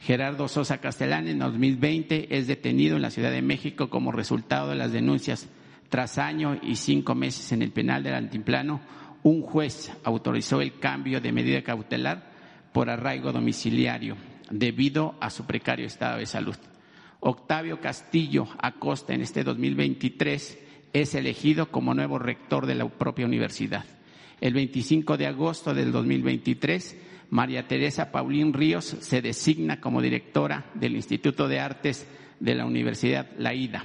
[0.00, 4.76] Gerardo Sosa Castellán en 2020 es detenido en la Ciudad de México como resultado de
[4.76, 5.48] las denuncias.
[5.88, 8.80] Tras año y cinco meses en el penal del Antiplano,
[9.22, 12.32] un juez autorizó el cambio de medida cautelar
[12.72, 14.16] por arraigo domiciliario
[14.50, 16.56] debido a su precario estado de salud.
[17.20, 20.58] Octavio Castillo Acosta en este 2023
[20.92, 23.84] es elegido como nuevo rector de la propia universidad.
[24.40, 26.96] El 25 de agosto del 2023,
[27.30, 32.06] María Teresa Paulín Ríos se designa como directora del Instituto de Artes
[32.40, 33.84] de la Universidad La Ida.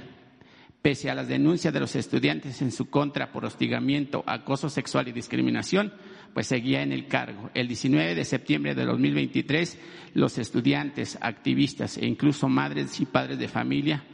[0.82, 5.12] Pese a las denuncias de los estudiantes en su contra por hostigamiento, acoso sexual y
[5.12, 5.92] discriminación,
[6.34, 7.50] pues seguía en el cargo.
[7.54, 9.78] El 19 de septiembre de 2023,
[10.14, 14.04] los estudiantes, activistas e incluso madres y padres de familia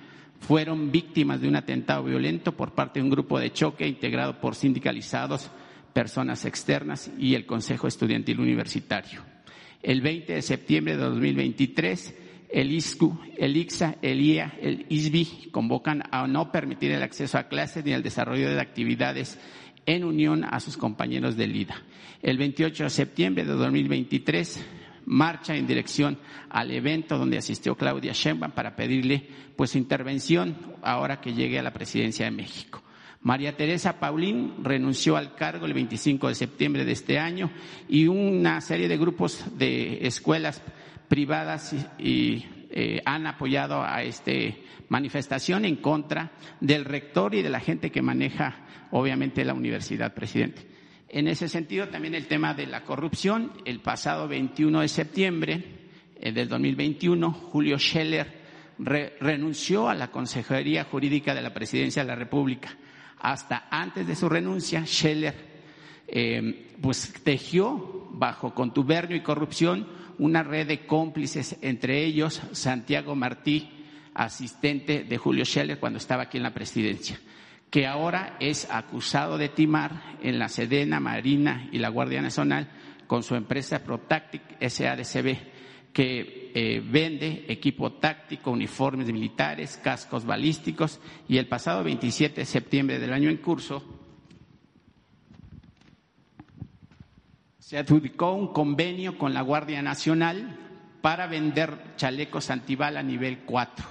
[0.47, 4.55] fueron víctimas de un atentado violento por parte de un grupo de choque integrado por
[4.55, 5.51] sindicalizados,
[5.95, 9.23] personas externas y el Consejo Estudiantil Universitario.
[9.83, 12.15] El 20 de septiembre de 2023,
[12.51, 17.49] el ISCU, el ICSA, el IA, el ISBI convocan a no permitir el acceso a
[17.49, 19.39] clases ni el desarrollo de actividades
[19.87, 21.83] en unión a sus compañeros del IDA.
[22.23, 24.65] El 28 de septiembre de 2023,
[25.07, 26.19] marcha en dirección
[26.51, 31.73] al evento donde asistió Claudia Sheinbaum para pedirle pues intervención ahora que llegue a la
[31.73, 32.83] presidencia de México.
[33.23, 37.51] María Teresa Paulín renunció al cargo el 25 de septiembre de este año
[37.89, 40.63] y una serie de grupos de escuelas
[41.09, 44.33] privadas y, eh, han apoyado a esta
[44.89, 48.57] manifestación en contra del rector y de la gente que maneja
[48.91, 50.74] obviamente la universidad, presidente.
[51.15, 53.53] En ese sentido, también el tema de la corrupción.
[53.65, 55.65] El pasado 21 de septiembre
[56.17, 58.43] eh, del 2021, Julio Scheller
[59.21, 62.77] renunció a la Consejería Jurídica de la Presidencia de la República
[63.21, 65.37] hasta antes de su renuncia, Scheller
[66.09, 69.87] eh, pues tejió bajo contubernio y corrupción
[70.19, 73.71] una red de cómplices, entre ellos Santiago Martí,
[74.15, 77.21] asistente de Julio Scheller cuando estaba aquí en la presidencia,
[77.75, 82.71] que ahora es acusado de timar en la Sedena, Marina y la Guardia Nacional
[83.09, 91.39] con su empresa Protactic SADCB, que eh, vende equipo táctico, uniformes militares, cascos balísticos y
[91.39, 93.83] el pasado 27 de septiembre del año en curso
[97.59, 100.61] se adjudicó un convenio con la Guardia Nacional
[101.03, 103.85] para vender chalecos antibala a nivel 4.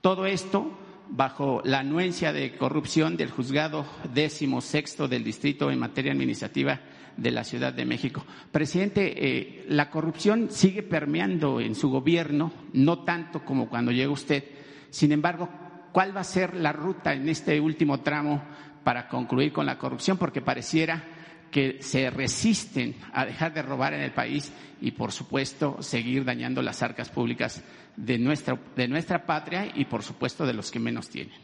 [0.00, 0.78] Todo esto
[1.10, 3.84] bajo la anuencia de corrupción del juzgado
[4.14, 6.80] décimo sexto del distrito en materia administrativa
[7.16, 8.24] de la Ciudad de México.
[8.50, 14.44] Presidente, eh, la corrupción sigue permeando en su gobierno, no tanto como cuando llega usted.
[14.90, 15.48] Sin embargo,
[15.92, 18.42] ¿cuál va a ser la ruta en este último tramo
[18.84, 20.16] para concluir con la corrupción?
[20.16, 21.02] Porque pareciera
[21.50, 26.62] que se resisten a dejar de robar en el país y, por supuesto, seguir dañando
[26.62, 27.62] las arcas públicas
[27.96, 31.34] de nuestra, de nuestra patria y, por supuesto, de los que menos tienen.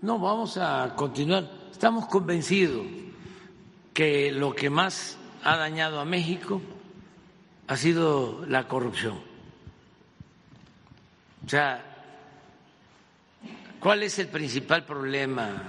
[0.00, 1.48] No, vamos a continuar.
[1.70, 2.86] Estamos convencidos
[3.92, 6.60] que lo que más ha dañado a México
[7.66, 9.20] ha sido la corrupción.
[11.44, 11.82] O sea,
[13.80, 15.62] ¿cuál es el principal problema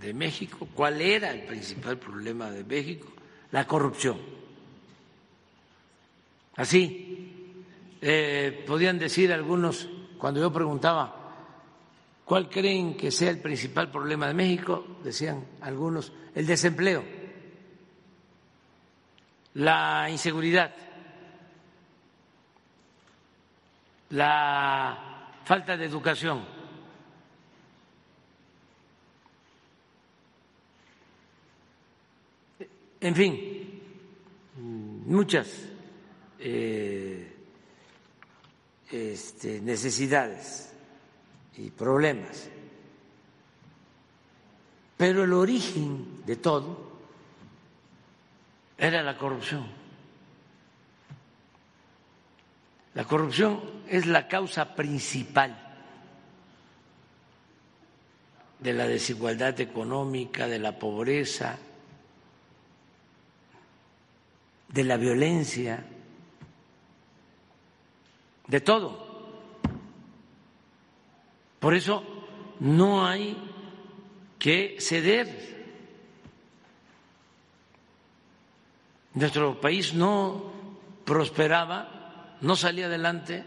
[0.00, 0.68] de México?
[0.74, 3.11] ¿Cuál era el principal problema de México?
[3.52, 4.18] La corrupción.
[6.56, 7.54] Así,
[8.00, 9.88] eh, podían decir algunos,
[10.18, 11.14] cuando yo preguntaba,
[12.24, 14.98] ¿cuál creen que sea el principal problema de México?
[15.02, 17.22] Decían algunos, el desempleo
[19.54, 20.72] la inseguridad,
[24.10, 26.61] la falta de educación.
[33.02, 33.82] En fin,
[35.06, 35.48] muchas
[36.38, 37.34] eh,
[38.92, 40.72] este, necesidades
[41.56, 42.48] y problemas.
[44.96, 46.92] Pero el origen de todo
[48.78, 49.66] era la corrupción.
[52.94, 55.58] La corrupción es la causa principal
[58.60, 61.58] de la desigualdad económica, de la pobreza,
[64.72, 65.86] de la violencia,
[68.48, 69.12] de todo.
[71.60, 72.02] Por eso
[72.58, 73.36] no hay
[74.38, 75.52] que ceder
[79.14, 80.50] Nuestro país no
[81.04, 83.44] prosperaba, no salía adelante,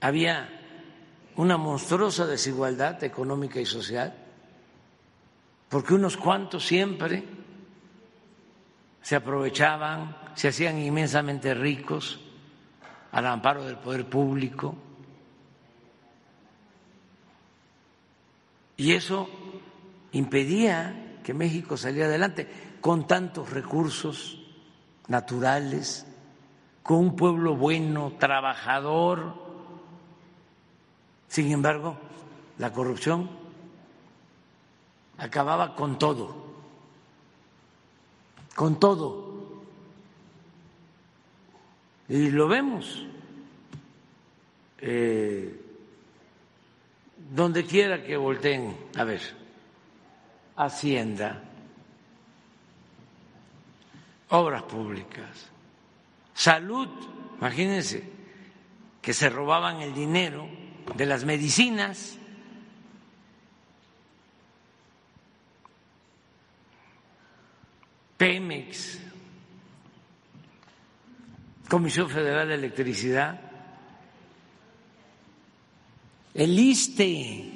[0.00, 0.48] había
[1.36, 4.14] una monstruosa desigualdad económica y social,
[5.68, 7.22] porque unos cuantos siempre
[9.02, 12.20] se aprovechaban, se hacían inmensamente ricos
[13.10, 14.74] al amparo del poder público.
[18.76, 19.28] Y eso
[20.12, 22.48] impedía que México saliera adelante
[22.80, 24.40] con tantos recursos
[25.08, 26.06] naturales,
[26.82, 29.34] con un pueblo bueno, trabajador.
[31.28, 31.96] Sin embargo,
[32.58, 33.30] la corrupción
[35.18, 36.41] acababa con todo,
[38.54, 39.32] con todo.
[42.08, 43.06] Y lo vemos.
[44.78, 45.60] Eh,
[47.34, 49.20] donde quiera que volteen, a ver,
[50.54, 51.42] Hacienda,
[54.28, 55.50] obras públicas,
[56.34, 56.88] salud,
[57.38, 58.04] imagínense
[59.00, 60.46] que se robaban el dinero
[60.94, 62.18] de las medicinas.
[68.22, 69.00] Pemex,
[71.68, 73.40] Comisión Federal de Electricidad,
[76.32, 77.52] el ISTE,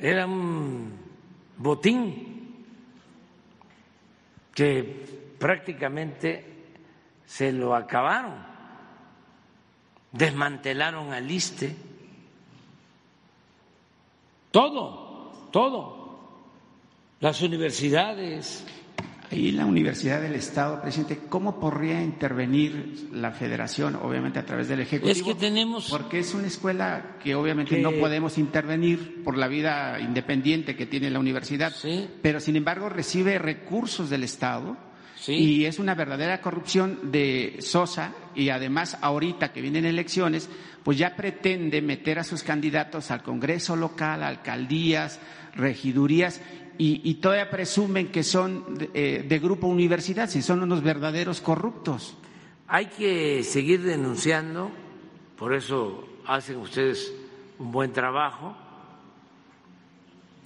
[0.00, 0.96] era un
[1.56, 2.64] botín
[4.54, 6.44] que prácticamente
[7.26, 8.36] se lo acabaron,
[10.12, 11.74] desmantelaron al ISTE,
[14.52, 15.07] todo,
[15.50, 16.18] todo,
[17.20, 18.64] las universidades,
[19.30, 24.80] y la Universidad del Estado, presidente, ¿cómo podría intervenir la Federación, obviamente a través del
[24.80, 25.12] Ejecutivo?
[25.12, 25.90] Es que tenemos.
[25.90, 31.10] Porque es una escuela que obviamente no podemos intervenir por la vida independiente que tiene
[31.10, 32.08] la universidad, sí.
[32.22, 34.76] pero sin embargo recibe recursos del Estado.
[35.26, 40.48] Y es una verdadera corrupción de Sosa y además ahorita que vienen elecciones,
[40.82, 45.18] pues ya pretende meter a sus candidatos al Congreso local, alcaldías,
[45.54, 46.40] regidurías
[46.80, 52.16] y, todavía presumen que son de, eh, de, grupo universidad, si son unos verdaderos corruptos.
[52.68, 54.70] Hay que seguir denunciando,
[55.36, 57.12] por eso hacen ustedes
[57.58, 58.56] un buen trabajo.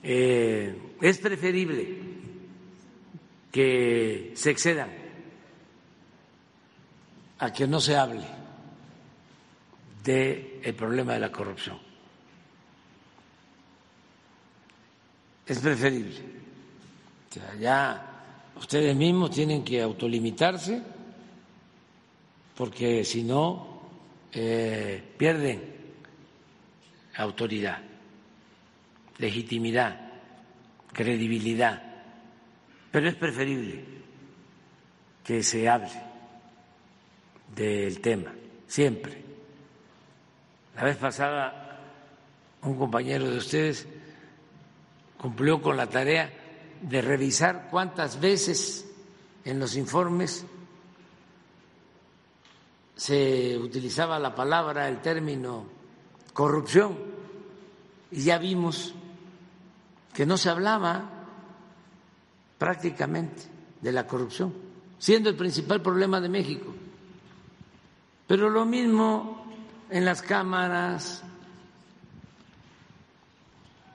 [0.03, 1.99] Eh, es preferible
[3.51, 4.91] que se excedan
[7.39, 8.25] a que no se hable
[10.03, 11.92] del problema de la corrupción.
[15.47, 16.21] Es preferible.
[17.61, 18.13] Ya
[18.57, 20.83] ustedes mismos tienen que autolimitarse
[22.57, 23.81] porque si no
[24.33, 25.63] eh, pierden
[27.17, 27.79] autoridad,
[29.19, 30.13] legitimidad,
[30.93, 31.83] credibilidad.
[32.91, 33.85] Pero es preferible
[35.25, 35.91] que se hable
[37.55, 38.33] del tema,
[38.67, 39.23] siempre.
[40.77, 41.81] La vez pasada,
[42.63, 43.87] un compañero de ustedes
[45.23, 46.31] cumplió con la tarea
[46.83, 48.91] de revisar cuántas veces
[49.45, 50.45] en los informes
[52.97, 55.65] se utilizaba la palabra, el término
[56.33, 56.99] corrupción,
[58.11, 58.95] y ya vimos
[60.13, 61.09] que no se hablaba
[62.59, 63.43] prácticamente
[63.81, 64.53] de la corrupción,
[64.99, 66.73] siendo el principal problema de México.
[68.27, 69.47] Pero lo mismo
[69.89, 71.23] en las cámaras,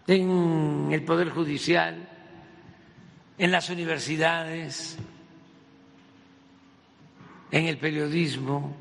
[0.08, 2.08] en el Poder Judicial,
[3.38, 4.98] en las universidades,
[7.52, 8.76] en el periodismo.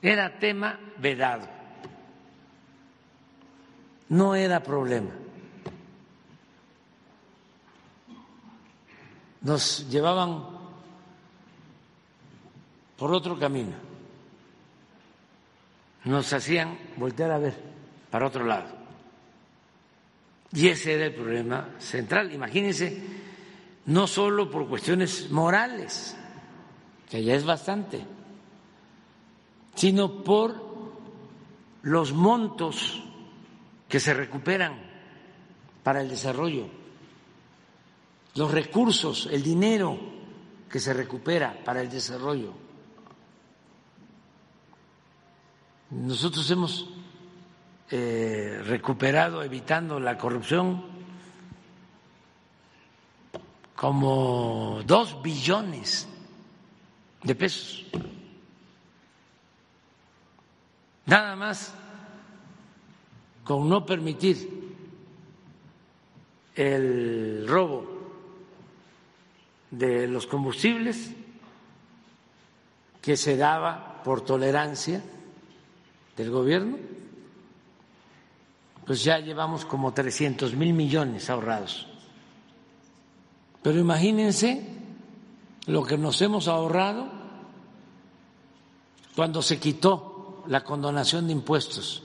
[0.00, 1.46] Era tema vedado,
[4.08, 5.10] no era problema.
[9.42, 10.44] Nos llevaban
[12.96, 13.74] por otro camino,
[16.04, 17.54] nos hacían voltear a ver
[18.10, 18.75] para otro lado.
[20.56, 22.32] Y ese era el problema central.
[22.32, 22.98] Imagínense,
[23.84, 26.16] no solo por cuestiones morales,
[27.10, 28.02] que ya es bastante,
[29.74, 30.56] sino por
[31.82, 33.02] los montos
[33.86, 34.80] que se recuperan
[35.82, 36.68] para el desarrollo,
[38.34, 39.98] los recursos, el dinero
[40.70, 42.54] que se recupera para el desarrollo.
[45.90, 46.95] Nosotros hemos
[47.90, 50.82] eh, recuperado evitando la corrupción
[53.76, 56.08] como dos billones
[57.22, 57.84] de pesos.
[61.04, 61.72] Nada más
[63.44, 64.74] con no permitir
[66.56, 67.86] el robo
[69.70, 71.12] de los combustibles
[73.00, 75.04] que se daba por tolerancia
[76.16, 76.78] del gobierno
[78.86, 81.86] pues ya llevamos como 300 mil millones ahorrados.
[83.62, 84.64] Pero imagínense
[85.66, 87.08] lo que nos hemos ahorrado
[89.16, 92.04] cuando se quitó la condonación de impuestos,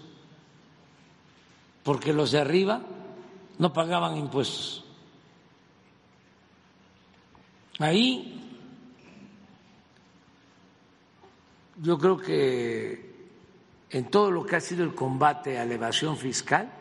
[1.84, 2.82] porque los de arriba
[3.60, 4.84] no pagaban impuestos.
[7.78, 8.42] Ahí
[11.78, 13.11] yo creo que
[13.92, 16.72] en todo lo que ha sido el combate a la evasión fiscal,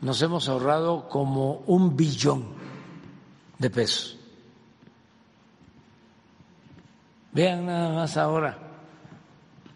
[0.00, 2.46] nos hemos ahorrado como un billón
[3.58, 4.18] de pesos.
[7.32, 8.58] Vean nada más ahora,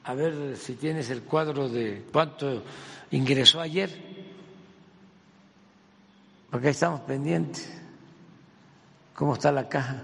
[0.05, 2.63] a ver si tienes el cuadro de cuánto
[3.11, 3.91] ingresó ayer,
[6.51, 7.71] porque ahí estamos pendientes,
[9.15, 10.03] cómo está la caja,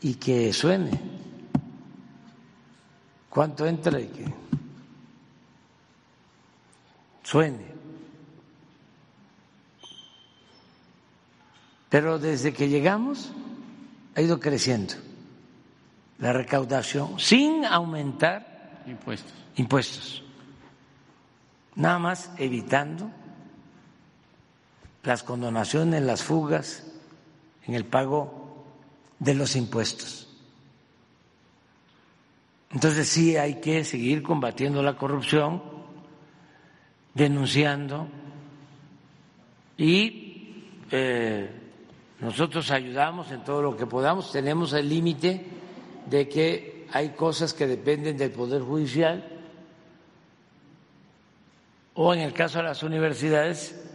[0.00, 1.13] y que suene
[3.34, 4.24] cuánto entra y que
[7.24, 7.74] suene.
[11.90, 13.32] Pero desde que llegamos
[14.14, 14.94] ha ido creciendo
[16.18, 19.32] la recaudación sin aumentar impuestos.
[19.56, 20.22] impuestos.
[21.74, 23.10] Nada más evitando
[25.02, 26.84] las condonaciones, las fugas
[27.64, 28.64] en el pago
[29.18, 30.23] de los impuestos.
[32.74, 35.62] Entonces sí hay que seguir combatiendo la corrupción,
[37.14, 38.08] denunciando
[39.76, 41.50] y eh,
[42.18, 44.32] nosotros ayudamos en todo lo que podamos.
[44.32, 45.46] Tenemos el límite
[46.10, 49.24] de que hay cosas que dependen del Poder Judicial
[51.94, 53.88] o en el caso de las universidades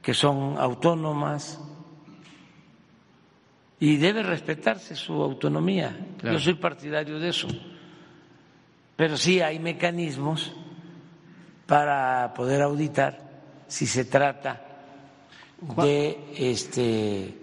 [0.00, 1.60] que son autónomas
[3.80, 5.98] y debe respetarse su autonomía.
[6.22, 7.48] Yo soy partidario de eso.
[8.96, 10.54] Pero sí hay mecanismos
[11.66, 13.18] para poder auditar
[13.66, 14.60] si se trata
[15.76, 17.34] de este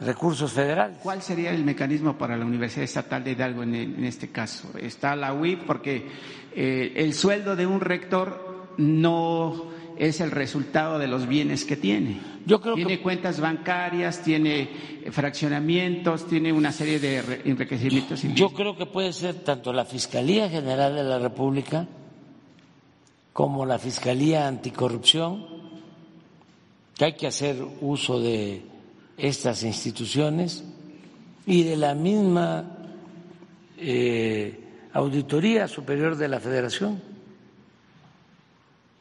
[0.00, 0.98] recursos federales.
[1.02, 4.76] ¿Cuál sería el mecanismo para la Universidad Estatal de Hidalgo en, este caso?
[4.78, 6.06] Está la UIP porque
[6.54, 12.20] eh, el sueldo de un rector no es el resultado de los bienes que tiene.
[12.44, 14.68] Yo creo tiene cuentas bancarias, tiene
[15.10, 18.22] fraccionamientos, tiene una serie de enriquecimientos.
[18.34, 21.86] Yo creo que puede ser tanto la Fiscalía General de la República
[23.32, 25.46] como la Fiscalía Anticorrupción,
[26.94, 28.62] que hay que hacer uso de
[29.18, 30.64] estas instituciones
[31.46, 32.78] y de la misma
[33.78, 34.60] eh,
[34.92, 37.02] Auditoría Superior de la Federación.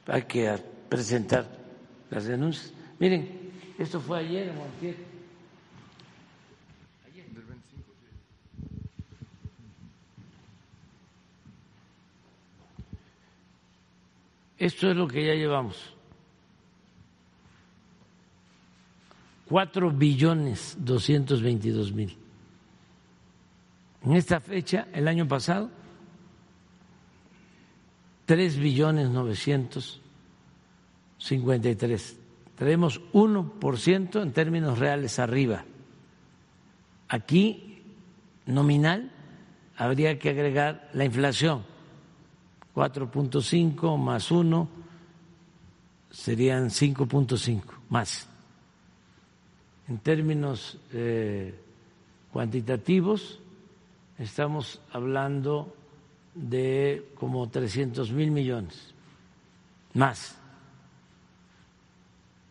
[0.08, 0.50] Hay que
[0.90, 1.48] presentar
[2.10, 2.74] las denuncias.
[3.00, 5.16] Miren, esto fue ayer ayer.
[14.58, 15.94] Esto es lo que ya llevamos.
[19.48, 22.18] Cuatro billones doscientos veintidós mil.
[24.02, 25.70] En esta fecha, el año pasado,
[28.26, 30.02] tres billones novecientos
[31.26, 32.18] 53.
[32.56, 35.66] Tenemos 1% en términos reales arriba.
[37.10, 37.82] Aquí,
[38.46, 39.12] nominal,
[39.76, 41.64] habría que agregar la inflación.
[42.76, 44.70] 4.5 más 1
[46.12, 48.28] serían 5.5 más.
[49.88, 51.56] En términos eh,
[52.32, 53.40] cuantitativos,
[54.20, 55.76] estamos hablando
[56.36, 58.94] de como 300 mil millones
[59.94, 60.38] más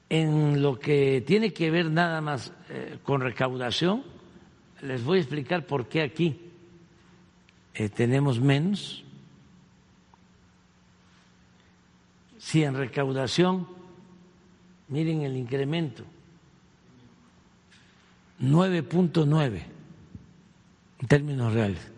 [0.09, 4.03] en lo que tiene que ver nada más eh, con recaudación,
[4.83, 6.41] les voy a explicar por qué aquí
[7.75, 9.05] eh, tenemos menos.
[12.39, 13.67] Si en recaudación,
[14.89, 16.05] miren el incremento,
[18.41, 19.63] 9.9
[21.01, 21.91] en términos reales,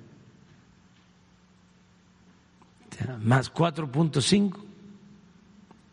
[3.22, 4.64] más 4.5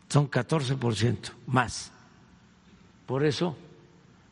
[0.08, 1.93] son 14% más.
[3.06, 3.56] Por eso,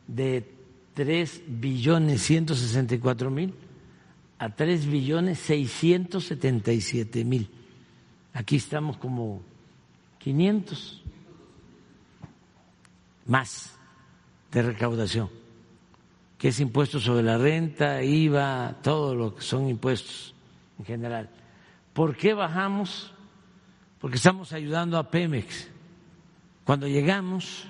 [0.07, 0.49] de
[0.93, 3.53] 3 billones 164 mil
[4.39, 7.49] a 3 billones 677 mil.
[8.33, 9.41] Aquí estamos como
[10.19, 11.01] 500
[13.25, 13.77] más
[14.51, 15.29] de recaudación,
[16.37, 20.33] que es impuesto sobre la renta, IVA, todo lo que son impuestos
[20.79, 21.29] en general.
[21.93, 23.13] ¿Por qué bajamos?
[23.99, 25.69] Porque estamos ayudando a Pemex.
[26.65, 27.67] Cuando llegamos,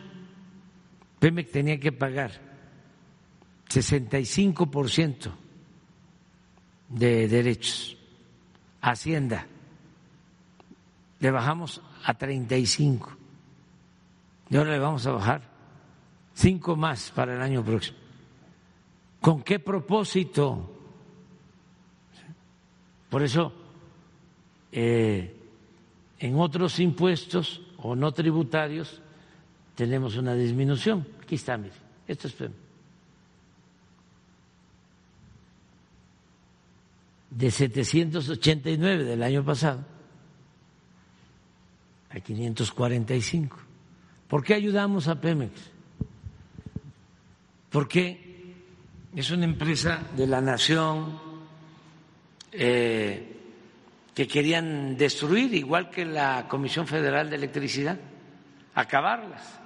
[1.23, 2.31] Pemex tenía que pagar
[3.69, 5.31] 65%
[6.89, 7.95] de derechos.
[8.81, 9.47] Hacienda
[11.21, 13.15] le bajamos a 35
[14.49, 15.43] y ahora le vamos a bajar
[16.33, 17.99] cinco más para el año próximo.
[19.21, 20.75] ¿Con qué propósito?
[23.09, 23.53] Por eso,
[24.73, 25.41] eh,
[26.19, 29.02] en otros impuestos o no tributarios
[29.75, 31.05] tenemos una disminución.
[31.21, 31.73] Aquí está, mire,
[32.07, 32.35] esto es
[37.29, 39.83] de 789 del año pasado
[42.09, 43.57] a 545.
[44.27, 45.51] ¿Por qué ayudamos a Pemex?
[47.71, 48.53] Porque
[49.15, 51.19] es una empresa de la nación
[52.51, 53.35] eh,
[54.13, 57.99] que querían destruir, igual que la Comisión Federal de Electricidad,
[58.75, 59.62] acabarlas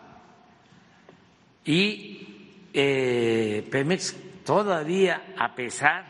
[1.68, 4.16] y eh, Pemex
[4.46, 6.06] todavía, a pesar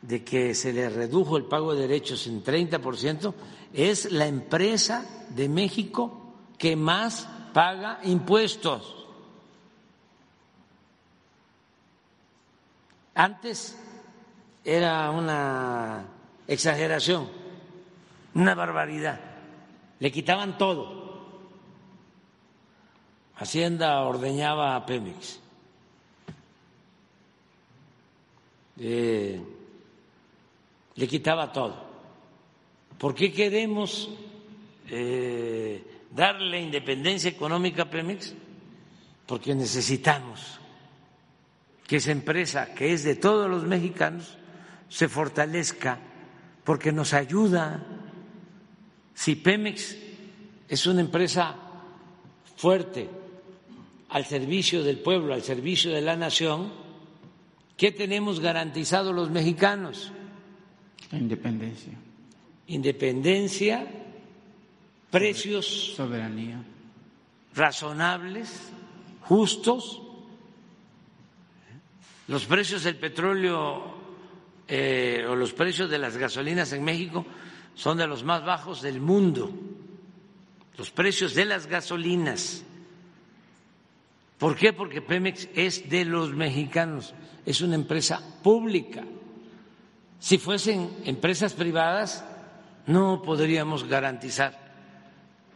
[0.00, 3.34] de que se le redujo el pago de derechos en 30%,
[3.74, 9.06] es la empresa de México que más paga impuestos.
[13.14, 13.78] Antes
[14.64, 16.06] era una
[16.46, 17.28] exageración,
[18.34, 19.20] una barbaridad.
[19.98, 20.97] Le quitaban todo.
[23.38, 25.40] Hacienda ordeñaba a Pemex.
[28.78, 29.40] eh,
[30.94, 31.88] le quitaba todo.
[32.98, 34.08] ¿Por qué queremos
[34.88, 38.34] eh, darle independencia económica a Pemex?
[39.26, 40.58] Porque necesitamos
[41.86, 44.36] que esa empresa, que es de todos los mexicanos,
[44.88, 45.98] se fortalezca,
[46.64, 47.84] porque nos ayuda.
[49.14, 49.96] Si Pemex
[50.68, 51.54] es una empresa
[52.56, 53.08] fuerte,
[54.08, 56.72] al servicio del pueblo, al servicio de la nación,
[57.76, 60.12] ¿qué tenemos garantizado los mexicanos?
[61.10, 61.92] La independencia.
[62.66, 63.86] Independencia,
[65.10, 66.62] precios soberanía
[67.58, 68.70] razonables,
[69.22, 70.00] justos.
[72.28, 73.98] Los precios del petróleo
[74.66, 77.26] eh, o los precios de las gasolinas en México
[77.74, 79.50] son de los más bajos del mundo.
[80.76, 82.64] Los precios de las gasolinas
[84.38, 84.72] ¿Por qué?
[84.72, 89.04] Porque Pemex es de los mexicanos, es una empresa pública.
[90.20, 92.24] Si fuesen empresas privadas,
[92.86, 94.56] no podríamos garantizar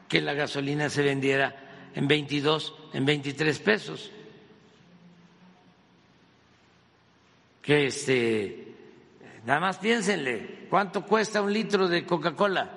[0.09, 4.11] que la gasolina se vendiera en 22, en 23 pesos.
[7.63, 8.75] Que este,
[9.47, 12.71] nada más piénsenle, ¿cuánto cuesta un litro de Coca-Cola?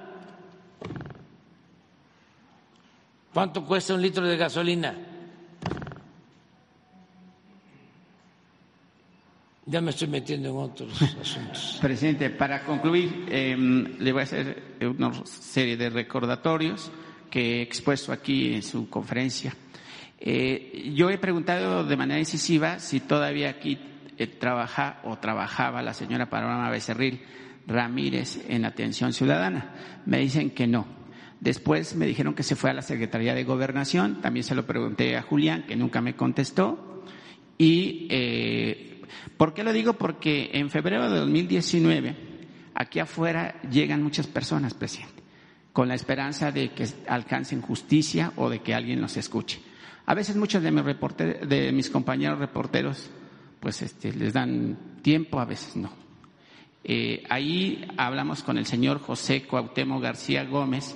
[3.34, 5.15] ¿Cuánto cuesta un litro de gasolina?
[9.68, 11.80] Ya me estoy metiendo en otros asuntos.
[11.82, 16.92] Presidente, para concluir, em, le voy a hacer una serie de recordatorios
[17.32, 19.56] que he expuesto aquí en su conferencia.
[20.20, 23.80] Eh, yo he preguntado de manera incisiva si todavía aquí
[24.18, 27.22] eh, trabaja o trabajaba la señora Paloma Becerril
[27.68, 30.02] Ramírez en atención ciudadana.
[30.06, 30.86] Me dicen que no.
[31.40, 34.22] Después me dijeron que se fue a la Secretaría de Gobernación.
[34.22, 37.04] También se lo pregunté a Julián, que nunca me contestó.
[37.58, 38.95] Y eh,
[39.38, 39.94] ¿Por qué lo digo?
[39.94, 42.15] Porque en febrero de 2019,
[42.73, 45.23] aquí afuera llegan muchas personas, presidente,
[45.73, 49.61] con la esperanza de que alcancen justicia o de que alguien los escuche.
[50.06, 50.86] A veces muchos de mis,
[51.48, 53.10] de mis compañeros reporteros,
[53.60, 55.91] pues este, les dan tiempo, a veces no.
[56.84, 60.95] Eh, ahí hablamos con el señor José Cuauhtémoc García Gómez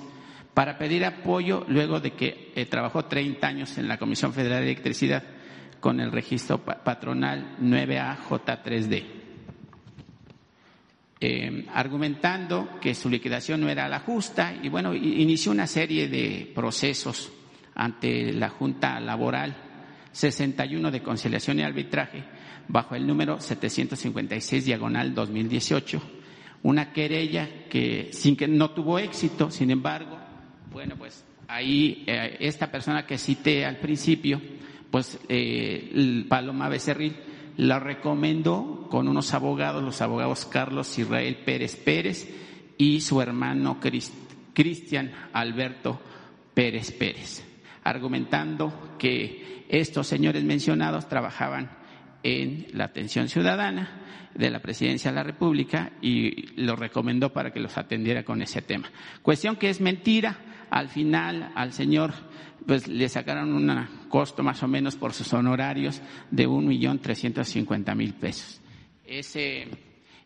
[0.54, 4.70] para pedir apoyo luego de que eh, trabajó 30 años en la Comisión Federal de
[4.70, 5.24] Electricidad
[5.80, 9.04] con el registro patronal 9AJ3D,
[11.22, 16.50] eh, argumentando que su liquidación no era la justa y bueno, inició una serie de
[16.54, 17.32] procesos
[17.74, 19.56] ante la Junta Laboral
[20.12, 22.24] 61 de Conciliación y Arbitraje
[22.68, 26.00] bajo el número 756 diagonal 2018,
[26.62, 30.18] una querella que sin que no tuvo éxito, sin embargo,
[30.72, 34.40] bueno, pues ahí eh, esta persona que cité al principio
[34.90, 37.16] pues eh, Paloma Becerril
[37.56, 42.28] la recomendó con unos abogados, los abogados Carlos Israel Pérez Pérez
[42.78, 43.78] y su hermano
[44.52, 46.00] Cristian Alberto
[46.54, 47.44] Pérez Pérez,
[47.84, 51.70] argumentando que estos señores mencionados trabajaban
[52.22, 54.00] en la atención ciudadana
[54.34, 58.62] de la Presidencia de la República y lo recomendó para que los atendiera con ese
[58.62, 58.90] tema.
[59.22, 60.38] Cuestión que es mentira.
[60.70, 62.12] Al final, al señor
[62.66, 66.00] pues le sacaron un costo más o menos por sus honorarios
[66.30, 68.60] de un millón trescientos cincuenta mil pesos.
[69.04, 69.68] Ese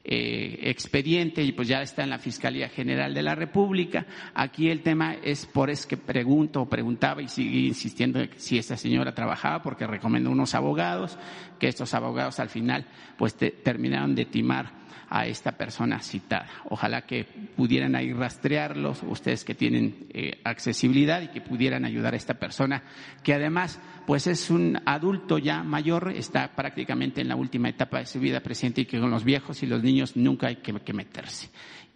[0.06, 4.06] eh, expediente y pues ya está en la Fiscalía General de la República.
[4.34, 8.76] Aquí el tema es por eso que pregunto o preguntaba y sigue insistiendo si esta
[8.76, 11.16] señora trabajaba porque recomendó unos abogados,
[11.58, 12.86] que estos abogados al final
[13.16, 14.83] pues terminaron de timar
[15.14, 16.48] a esta persona citada.
[16.70, 17.24] Ojalá que
[17.56, 22.82] pudieran ahí rastrearlos, ustedes que tienen eh, accesibilidad y que pudieran ayudar a esta persona,
[23.22, 28.06] que además pues es un adulto ya mayor, está prácticamente en la última etapa de
[28.06, 31.48] su vida, presidente, y que con los viejos y los niños nunca hay que, meterse.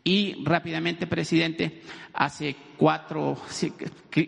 [0.04, 1.82] Y rápidamente, presidente,
[2.14, 3.36] hace cuatro,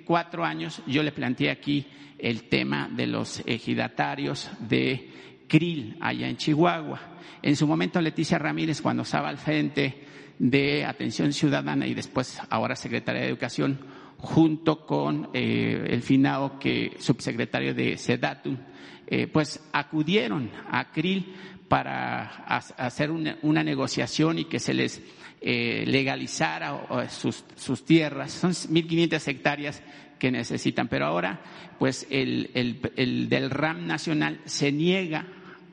[0.05, 1.87] cuatro años yo le planteé aquí
[2.19, 7.01] el tema de los ejidatarios de Krill, allá en Chihuahua.
[7.43, 10.05] En su momento, Leticia Ramírez, cuando estaba al frente
[10.39, 13.81] de Atención Ciudadana y después ahora secretaria de Educación,
[14.19, 18.57] junto con eh, el finado que subsecretario de SEDATUM,
[19.09, 21.35] eh, pues acudieron a Krill
[21.69, 25.03] para hacer una, negociación y que se les
[25.41, 28.33] eh, legalizara sus, sus tierras.
[28.33, 29.83] Son 1.500 hectáreas
[30.19, 31.41] que necesitan, pero ahora,
[31.79, 35.27] pues el, el, el del RAM nacional se niega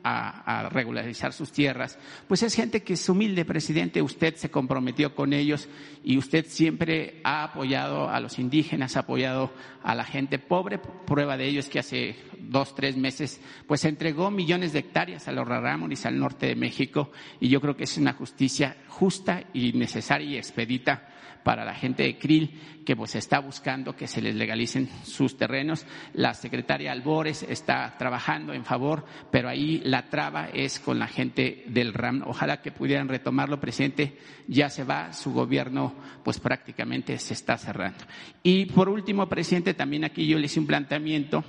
[0.08, 4.02] a, regularizar sus tierras, pues es gente que es humilde, presidente.
[4.02, 5.68] Usted se comprometió con ellos
[6.04, 9.52] y usted siempre ha apoyado a los indígenas, ha apoyado
[9.82, 10.78] a la gente pobre.
[10.78, 15.32] Prueba de ello es que hace dos, tres meses, pues entregó millones de hectáreas a
[15.32, 17.10] los rarámuris al norte de México
[17.40, 21.08] y yo creo que es una justicia justa y necesaria y expedita
[21.48, 22.50] para la gente de Krill
[22.84, 25.86] que pues está buscando que se les legalicen sus terrenos.
[26.12, 31.64] La secretaria Albores está trabajando en favor, pero ahí la traba es con la gente
[31.68, 32.22] del RAM.
[32.26, 34.18] Ojalá que pudieran retomarlo, presidente.
[34.46, 38.04] Ya se va, su gobierno pues prácticamente se está cerrando.
[38.42, 41.42] Y por último, presidente, también aquí yo le hice un planteamiento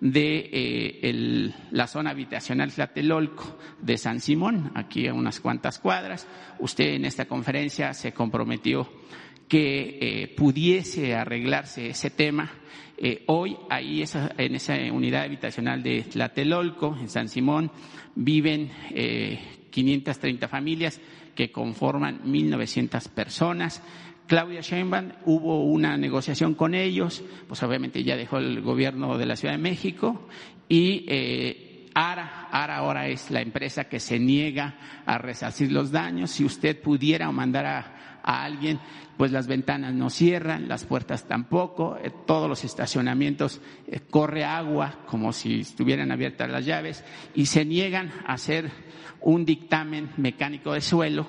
[0.00, 6.26] de eh, la zona habitacional Tlatelolco de San Simón, aquí a unas cuantas cuadras.
[6.58, 8.88] Usted en esta conferencia se comprometió
[9.48, 12.50] que eh, pudiese arreglarse ese tema.
[12.96, 14.04] Eh, hoy ahí
[14.38, 17.70] en esa unidad habitacional de Tlatelolco, en San Simón,
[18.14, 19.40] viven eh,
[19.70, 21.00] 530 familias
[21.34, 23.82] que conforman 1.900 personas.
[24.26, 29.36] Claudia Sheinbaum hubo una negociación con ellos, pues obviamente ya dejó el gobierno de la
[29.36, 30.28] Ciudad de México
[30.68, 36.30] y eh, ARA, ARA ahora es la empresa que se niega a resarcir los daños.
[36.30, 37.94] Si usted pudiera mandar a,
[38.24, 38.80] a alguien
[39.16, 44.98] pues las ventanas no cierran, las puertas tampoco, eh, todos los estacionamientos eh, corre agua
[45.06, 48.70] como si estuvieran abiertas las llaves y se niegan a hacer
[49.20, 51.26] un dictamen mecánico de suelo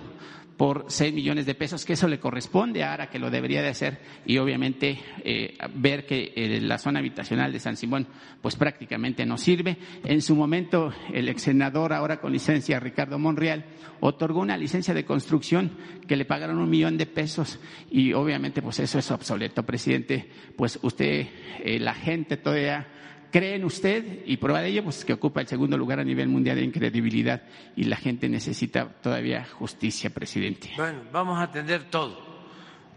[0.57, 3.69] por seis millones de pesos, que eso le corresponde a ARA, que lo debería de
[3.69, 8.07] hacer, y obviamente eh, ver que eh, la zona habitacional de San Simón
[8.41, 9.77] pues prácticamente no sirve.
[10.03, 13.65] En su momento, el ex senador, ahora con licencia, Ricardo Monreal,
[13.99, 15.71] otorgó una licencia de construcción
[16.07, 17.59] que le pagaron un millón de pesos
[17.89, 20.29] y obviamente pues eso es obsoleto, presidente.
[20.55, 21.27] Pues usted,
[21.63, 22.87] eh, la gente todavía
[23.35, 26.29] cree en usted y prueba de ello, pues que ocupa el segundo lugar a nivel
[26.29, 27.43] mundial en credibilidad
[27.75, 30.71] y la gente necesita todavía justicia, presidente.
[30.77, 32.17] Bueno, vamos a atender todo.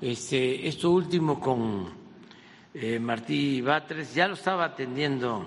[0.00, 1.88] Este, esto último con
[2.72, 5.44] eh, Martí Batres, ya lo estaba atendiendo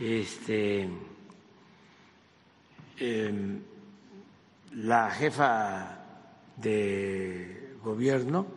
[0.00, 0.88] este,
[2.98, 3.60] em,
[4.78, 6.04] la jefa
[6.56, 8.48] de gobierno,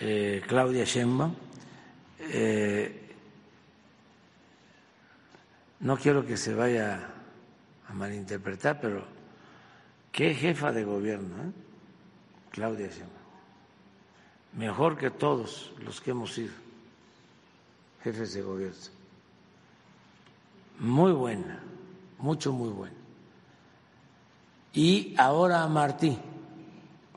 [0.00, 1.32] eh, Claudia Sheinbaum,
[2.18, 3.03] eh,
[5.84, 6.98] no quiero que se vaya
[7.86, 9.04] a malinterpretar, pero
[10.10, 11.52] qué jefa de gobierno, ¿eh?
[12.50, 12.88] Claudia
[14.54, 16.54] Mejor que todos los que hemos sido
[18.02, 18.78] jefes de gobierno.
[20.78, 21.60] Muy buena,
[22.18, 22.96] mucho, muy buena.
[24.72, 26.16] Y ahora Martí,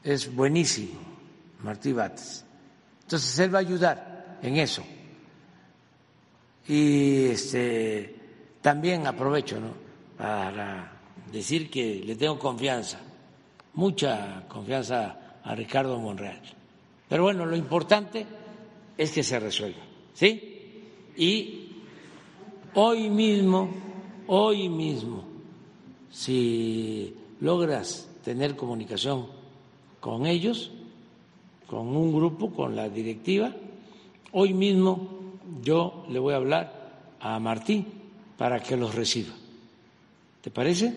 [0.04, 1.00] es buenísimo,
[1.64, 2.44] Martí Bates.
[3.04, 4.84] Entonces él va a ayudar en eso.
[6.68, 8.17] Y este
[8.68, 9.56] también aprovecho
[10.18, 10.92] para
[11.32, 13.00] decir que le tengo confianza,
[13.76, 16.42] mucha confianza a Ricardo Monreal.
[17.08, 18.26] Pero bueno, lo importante
[18.98, 19.80] es que se resuelva,
[20.14, 20.82] ¿sí?
[21.16, 21.70] Y
[22.74, 23.70] hoy mismo,
[24.28, 25.24] hoy mismo,
[26.12, 29.28] si logras tener comunicación
[30.02, 30.74] con ellos,
[31.68, 33.56] con un grupo, con la directiva,
[34.34, 35.08] hoy mismo
[35.64, 38.07] yo le voy a hablar a Martín
[38.38, 39.34] para que los reciba.
[40.42, 40.94] ¿Te parece?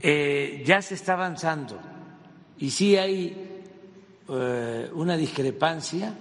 [0.00, 1.78] Eh, ya se está avanzando
[2.58, 3.62] y sí hay
[4.28, 6.12] eh, una discrepancia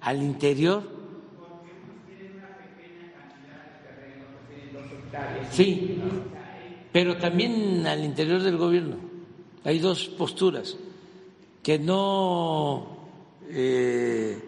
[0.00, 0.96] al interior.
[5.50, 6.00] Sí,
[6.92, 8.96] pero también al interior del gobierno
[9.64, 10.76] hay dos posturas
[11.62, 12.96] que no
[13.50, 14.38] eh,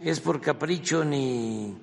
[0.00, 1.74] es por capricho ni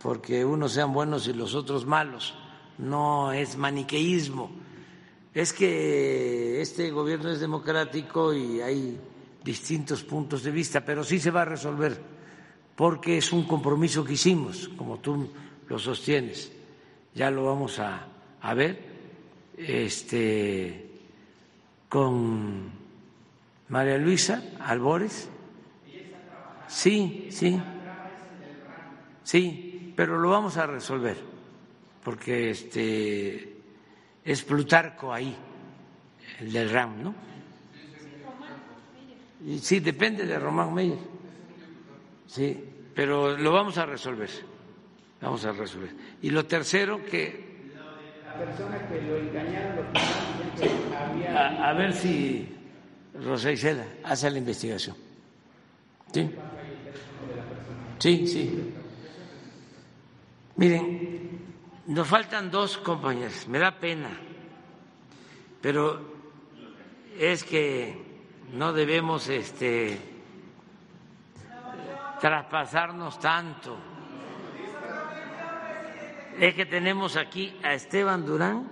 [0.00, 2.34] porque unos sean buenos y los otros malos.
[2.78, 4.50] No es maniqueísmo.
[5.34, 8.98] Es que este gobierno es democrático y hay
[9.44, 12.18] distintos puntos de vista, pero sí se va a resolver
[12.78, 15.28] porque es un compromiso que hicimos, como tú
[15.68, 16.52] lo sostienes.
[17.12, 18.06] Ya lo vamos a,
[18.40, 18.78] a ver
[19.56, 20.88] este,
[21.88, 22.70] con
[23.68, 25.28] María Luisa Albores.
[26.68, 27.60] Sí, sí.
[29.24, 29.67] Sí,
[29.98, 31.16] pero lo vamos a resolver,
[32.04, 33.56] porque este
[34.24, 35.36] es Plutarco ahí,
[36.38, 37.14] el del RAM, ¿no?
[39.60, 40.98] Sí, depende de Román Meyer.
[42.28, 42.64] Sí,
[42.94, 44.30] pero lo vamos a resolver.
[45.20, 45.90] Vamos a resolver.
[46.22, 47.72] Y lo tercero que
[48.24, 49.86] la persona que lo engañaron,
[51.34, 52.48] a, a ver si
[53.20, 54.94] Rosa Isela hace la investigación.
[56.12, 56.30] Sí.
[57.98, 58.67] Sí, sí.
[60.58, 61.38] Miren,
[61.86, 64.10] nos faltan dos compañeros, me da pena,
[65.62, 66.02] pero
[67.16, 67.94] es que
[68.52, 69.96] no debemos este,
[72.20, 73.78] traspasarnos tanto.
[76.40, 78.68] Es que tenemos aquí a Esteban Durán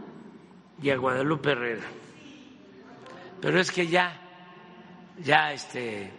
[0.82, 1.86] y a Guadalupe Herrera.
[3.40, 4.12] Pero es que ya,
[5.22, 6.10] ya este,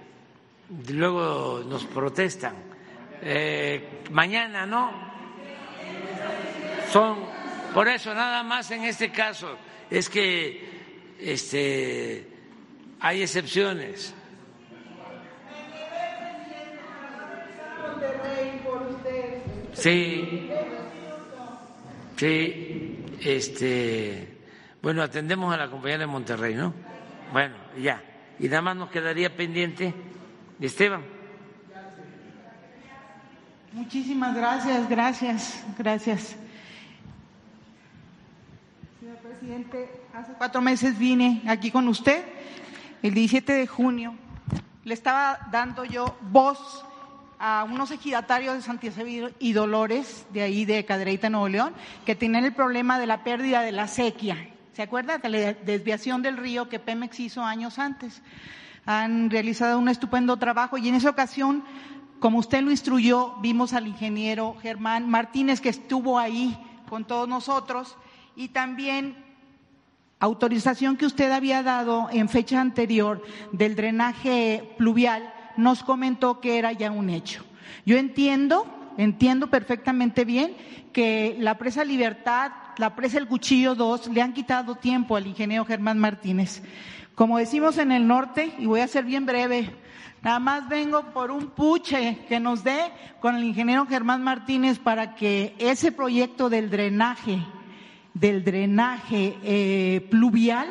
[0.88, 2.56] luego nos protestan.
[3.22, 5.07] Eh, mañana no.
[6.91, 7.18] Son,
[7.73, 9.57] por eso nada más en este caso,
[9.89, 10.69] es que
[11.19, 12.27] este,
[12.99, 14.14] hay excepciones.
[19.73, 20.49] Sí,
[22.15, 24.38] sí, este,
[24.81, 26.73] bueno, atendemos a la compañera de Monterrey, ¿no?
[27.31, 28.02] Bueno, ya.
[28.39, 29.94] Y nada más nos quedaría pendiente
[30.60, 31.16] Esteban.
[33.78, 36.36] Muchísimas gracias, gracias, gracias.
[38.99, 42.26] Señor presidente, hace cuatro meses vine aquí con usted,
[43.04, 44.16] el 17 de junio.
[44.84, 46.84] Le estaba dando yo voz
[47.38, 51.74] a unos ejidatarios de Santiago y Dolores, de ahí de Cadereyta, Nuevo León,
[52.04, 54.38] que tenían el problema de la pérdida de la sequía.
[54.74, 58.24] ¿Se acuerda de la desviación del río que Pemex hizo años antes?
[58.88, 61.64] Han realizado un estupendo trabajo y en esa ocasión,
[62.19, 66.57] como usted lo instruyó, vimos al ingeniero Germán Martínez que estuvo ahí
[66.89, 67.98] con todos nosotros
[68.35, 69.15] y también
[70.19, 76.72] autorización que usted había dado en fecha anterior del drenaje pluvial nos comentó que era
[76.72, 77.44] ya un hecho.
[77.85, 78.65] Yo entiendo,
[78.98, 80.56] entiendo perfectamente bien
[80.94, 85.65] que la presa Libertad, la presa El Cuchillo 2 le han quitado tiempo al ingeniero
[85.65, 86.61] Germán Martínez.
[87.18, 89.72] Como decimos en el norte, y voy a ser bien breve,
[90.22, 92.77] nada más vengo por un puche que nos dé
[93.19, 97.39] con el ingeniero Germán Martínez para que ese proyecto del drenaje,
[98.14, 100.68] del drenaje eh, pluvial,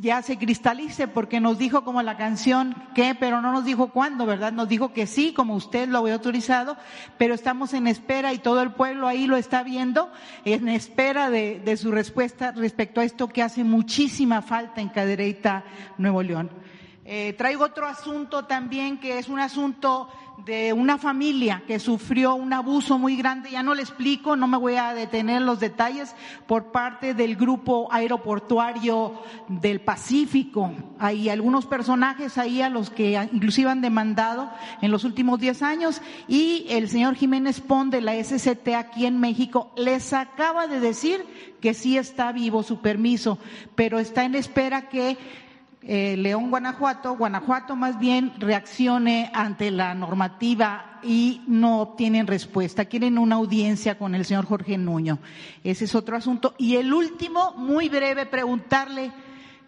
[0.00, 4.26] ya se cristalice porque nos dijo como la canción que, pero no nos dijo cuándo,
[4.26, 4.52] ¿verdad?
[4.52, 6.76] Nos dijo que sí, como usted lo había autorizado,
[7.18, 10.10] pero estamos en espera y todo el pueblo ahí lo está viendo,
[10.44, 15.64] en espera de, de su respuesta respecto a esto que hace muchísima falta en Cadereyta,
[15.98, 16.50] Nuevo León.
[17.04, 20.08] Eh, traigo otro asunto también que es un asunto
[20.44, 23.50] de una familia que sufrió un abuso muy grande.
[23.50, 26.14] Ya no le explico, no me voy a detener los detalles
[26.46, 30.72] por parte del grupo aeroportuario del Pacífico.
[30.98, 34.50] Hay algunos personajes ahí a los que inclusive han demandado
[34.80, 39.18] en los últimos 10 años y el señor Jiménez Pon de la SCT aquí en
[39.20, 41.24] México les acaba de decir
[41.60, 43.38] que sí está vivo su permiso,
[43.74, 45.18] pero está en espera que
[45.82, 52.84] eh, León, Guanajuato, Guanajuato más bien reaccione ante la normativa y no obtienen respuesta.
[52.84, 55.18] Quieren una audiencia con el señor Jorge Nuño.
[55.64, 56.54] Ese es otro asunto.
[56.58, 59.10] Y el último, muy breve, preguntarle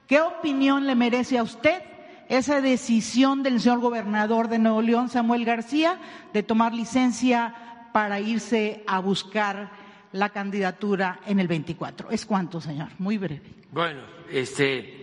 [0.06, 1.82] qué opinión le merece a usted
[2.28, 5.98] esa decisión del señor gobernador de Nuevo León, Samuel García,
[6.34, 7.54] de tomar licencia
[7.92, 9.70] para irse a buscar
[10.12, 12.10] la candidatura en el 24.
[12.10, 12.88] ¿Es cuánto, señor?
[12.98, 13.42] Muy breve.
[13.70, 15.01] Bueno, este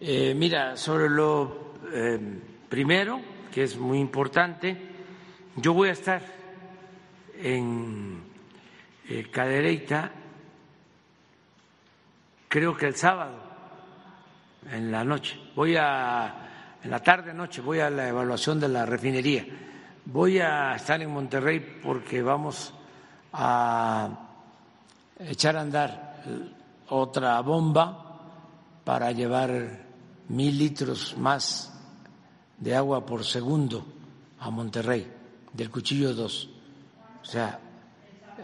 [0.00, 2.18] eh, mira, sobre lo eh,
[2.68, 3.20] primero,
[3.52, 4.74] que es muy importante,
[5.56, 6.22] yo voy a estar
[7.38, 8.22] en
[9.08, 10.10] eh, Cadereyta,
[12.48, 13.42] creo que el sábado,
[14.70, 15.38] en la noche.
[15.54, 19.44] Voy a, en la tarde, noche, voy a la evaluación de la refinería.
[20.06, 22.72] Voy a estar en Monterrey porque vamos
[23.34, 24.08] a
[25.18, 26.22] echar a andar
[26.88, 28.06] otra bomba
[28.82, 29.89] para llevar
[30.30, 31.72] mil litros más
[32.56, 33.84] de agua por segundo
[34.38, 35.06] a Monterrey,
[35.52, 36.48] del cuchillo 2.
[37.22, 37.58] O sea,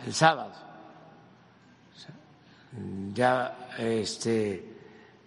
[0.05, 0.53] el sábado.
[3.15, 4.75] ya, este,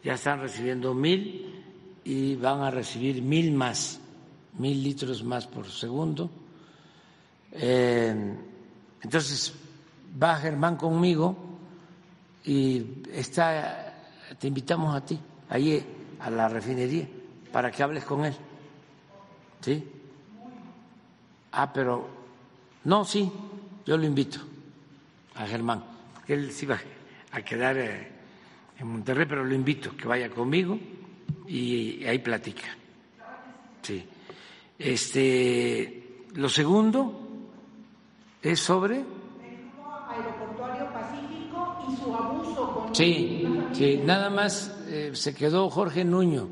[0.03, 1.63] ya están recibiendo mil
[2.03, 3.99] y van a recibir mil más,
[4.57, 6.29] mil litros más por segundo.
[7.53, 8.35] Eh,
[9.01, 9.53] entonces,
[10.21, 11.37] va Germán conmigo
[12.43, 13.93] y está,
[14.37, 15.17] te invitamos a ti.
[15.49, 15.83] Ahí
[16.19, 17.07] a la refinería
[17.51, 18.35] para que hables con él.
[19.61, 19.83] ¿Sí?
[21.51, 22.07] Ah, pero
[22.85, 23.31] no, sí,
[23.85, 24.39] yo lo invito
[25.35, 25.83] a Germán,
[26.27, 26.79] él sí va
[27.31, 28.07] a quedar eh,
[28.77, 30.77] en Monterrey, pero lo invito que vaya conmigo
[31.47, 32.67] y ahí platica.
[33.81, 34.05] Sí.
[34.77, 37.27] Este, lo segundo
[38.41, 39.03] es sobre
[40.09, 46.49] aeroportuario Pacífico y su abuso con Sí, sí, nada más eh, se quedó Jorge Nuño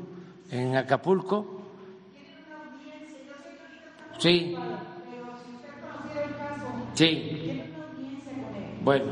[0.50, 1.62] en Acapulco.
[4.18, 4.56] Sí.
[6.94, 7.62] Sí.
[8.82, 9.06] Bueno,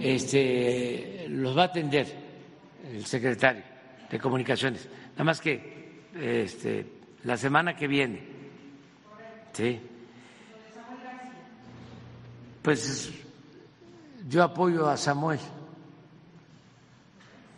[0.00, 2.06] este, los va a atender
[2.92, 3.62] el secretario
[4.10, 4.88] de Comunicaciones.
[5.12, 6.86] Nada más que este,
[7.24, 8.22] la semana que viene.
[9.52, 9.80] Sí.
[12.62, 13.12] Pues
[14.28, 15.38] yo apoyo a Samuel,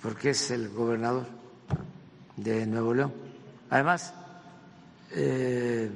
[0.03, 1.27] porque es el gobernador
[2.37, 3.13] de Nuevo León.
[3.71, 4.15] Además,
[5.13, 5.91] eh,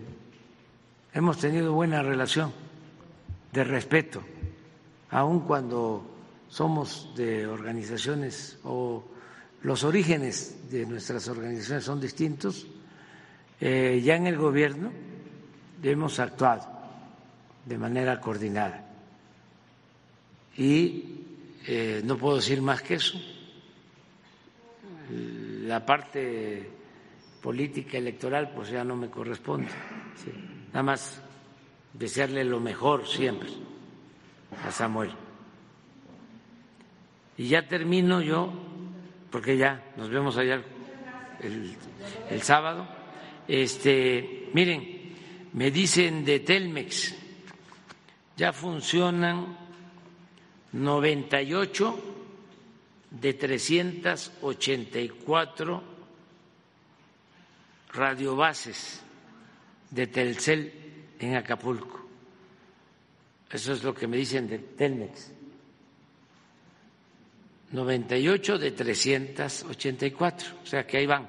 [1.13, 2.53] hemos tenido buena relación
[3.53, 4.23] de respeto,
[5.11, 6.05] aun cuando
[6.49, 9.05] somos de organizaciones o
[9.63, 12.67] los orígenes de nuestras organizaciones son distintos,
[13.61, 14.91] eh, ya en el gobierno
[15.83, 16.67] hemos actuado
[17.65, 18.85] de manera coordinada.
[20.57, 21.05] Y
[21.67, 23.19] eh, no puedo decir más que eso.
[25.11, 26.71] La parte
[27.43, 29.69] política electoral pues ya no me corresponde.
[30.69, 31.23] Nada más
[31.93, 33.51] desearle lo mejor siempre
[34.67, 35.11] a Samuel.
[37.37, 38.53] Y ya termino yo,
[39.31, 40.63] porque ya nos vemos allá
[41.41, 41.77] el,
[42.31, 42.87] el sábado.
[43.47, 45.13] Este, miren,
[45.53, 47.15] me dicen de Telmex,
[48.37, 49.57] ya funcionan
[50.73, 52.14] 98
[53.21, 55.83] de 384
[57.93, 59.03] radiobases
[59.91, 60.73] de Telcel
[61.21, 62.01] en Acapulco.
[63.51, 65.33] Eso es lo que me dicen de Telmex.
[67.71, 71.27] 98 de 384, o sea que ahí van.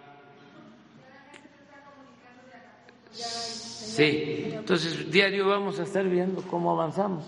[3.11, 7.25] Sí, entonces diario vamos a estar viendo cómo avanzamos.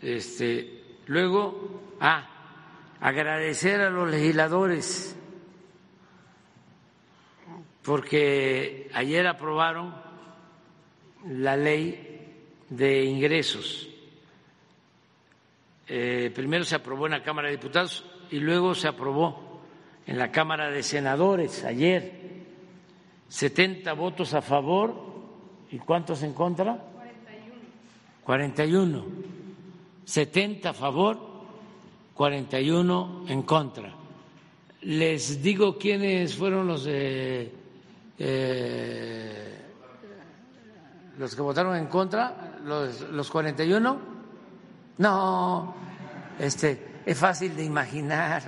[0.00, 2.33] Este, luego, ah,
[3.04, 5.16] agradecer a los legisladores
[7.82, 9.94] porque ayer aprobaron
[11.28, 12.32] la ley
[12.70, 13.88] de ingresos.
[15.86, 19.60] Eh, primero se aprobó en la Cámara de Diputados y luego se aprobó
[20.06, 22.24] en la Cámara de Senadores ayer.
[23.28, 25.14] 70 votos a favor
[25.74, 26.76] ¿Y cuántos en contra?
[26.76, 27.54] 41.
[28.22, 29.04] 41.
[30.04, 31.33] 70 a favor,
[32.14, 33.92] 41 en contra.
[34.82, 37.52] Les digo quiénes fueron los eh,
[41.18, 43.98] los que votaron en contra, los, los 41.
[44.98, 45.74] No,
[46.38, 48.42] este es fácil de imaginar,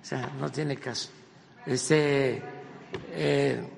[0.00, 1.10] o sea, no tiene caso.
[1.66, 2.42] Este
[3.12, 3.68] eh,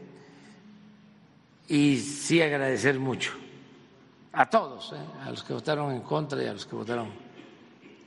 [1.69, 3.33] y sí agradecer mucho
[4.33, 4.97] a todos, ¿eh?
[5.25, 7.09] a los que votaron en contra y a los que votaron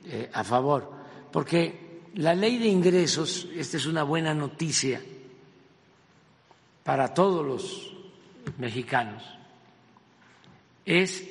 [0.04, 0.90] eh, a favor,
[1.32, 5.00] porque la ley de ingresos, esta es una buena noticia
[6.84, 7.92] para todos los
[8.58, 9.22] mexicanos,
[10.84, 11.24] es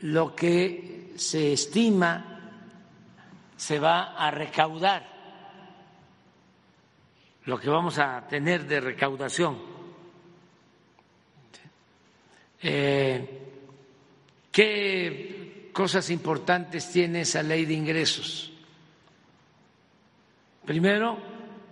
[0.00, 2.26] lo que se estima
[3.56, 5.06] se va a recaudar,
[7.44, 9.70] lo que vamos a tener de recaudación
[12.62, 13.40] eh,
[14.52, 18.49] ¿Qué cosas importantes tiene esa ley de ingresos?
[20.70, 21.18] Primero,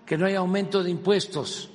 [0.05, 1.71] que no hay aumento de impuestos.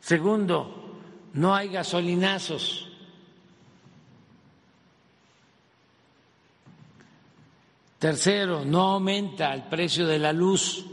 [0.00, 0.98] Segundo,
[1.34, 2.90] no hay gasolinazos.
[8.00, 10.84] Tercero, no aumenta el precio de la luz.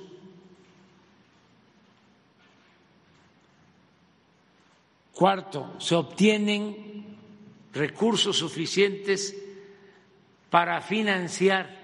[5.16, 7.18] Cuarto, se obtienen
[7.74, 9.41] recursos suficientes
[10.52, 11.82] para financiar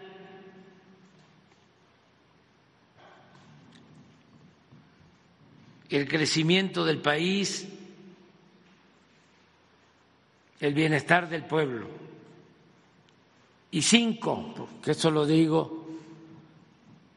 [5.90, 7.66] el crecimiento del país,
[10.60, 11.88] el bienestar del pueblo.
[13.72, 15.88] Y cinco, que eso lo digo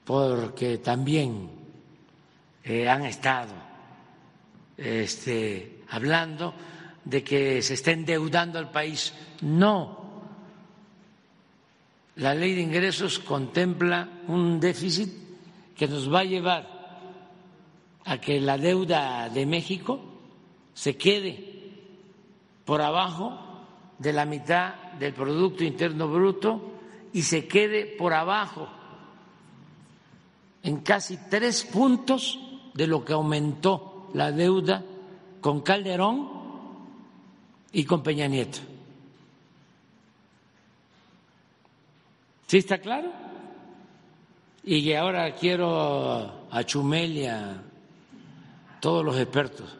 [0.04, 1.50] porque también
[2.62, 3.54] eh, han estado
[4.76, 6.54] este, hablando
[7.04, 9.12] de que se está endeudando al país.
[9.42, 9.99] No.
[12.20, 15.08] La ley de ingresos contempla un déficit
[15.74, 16.68] que nos va a llevar
[18.04, 19.98] a que la deuda de México
[20.74, 21.72] se quede
[22.66, 23.38] por abajo
[23.98, 26.60] de la mitad del Producto Interno Bruto
[27.14, 28.68] y se quede por abajo
[30.62, 32.38] en casi tres puntos
[32.74, 34.84] de lo que aumentó la deuda
[35.40, 36.28] con Calderón
[37.72, 38.69] y con Peña Nieto.
[42.50, 43.12] ¿Sí está claro?
[44.64, 47.62] Y ahora quiero a Chumel y a
[48.80, 49.76] todos los expertos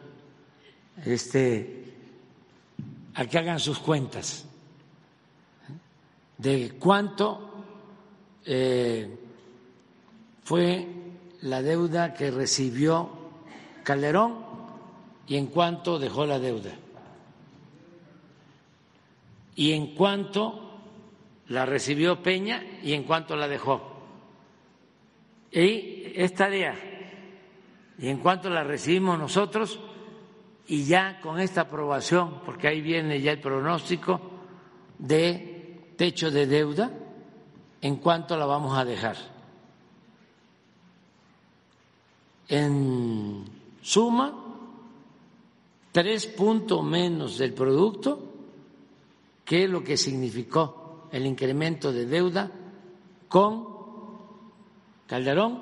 [1.03, 1.93] este,
[3.13, 4.45] a que hagan sus cuentas.
[6.37, 7.51] de cuánto
[8.45, 9.19] eh,
[10.45, 10.87] fue
[11.41, 13.09] la deuda que recibió
[13.83, 14.45] Calderón
[15.27, 16.71] y en cuánto dejó la deuda
[19.57, 20.60] y en cuánto
[21.51, 23.81] la recibió Peña y en cuánto la dejó.
[25.51, 26.75] Y es tarea.
[27.99, 29.79] Y en cuanto la recibimos nosotros,
[30.67, 34.21] y ya con esta aprobación, porque ahí viene ya el pronóstico
[34.97, 36.89] de techo de deuda,
[37.81, 39.17] en cuánto la vamos a dejar.
[42.47, 43.43] En
[43.81, 44.33] suma,
[45.91, 48.19] tres puntos menos del producto
[49.43, 50.80] que lo que significó
[51.11, 52.49] el incremento de deuda
[53.27, 53.67] con
[55.07, 55.61] Calderón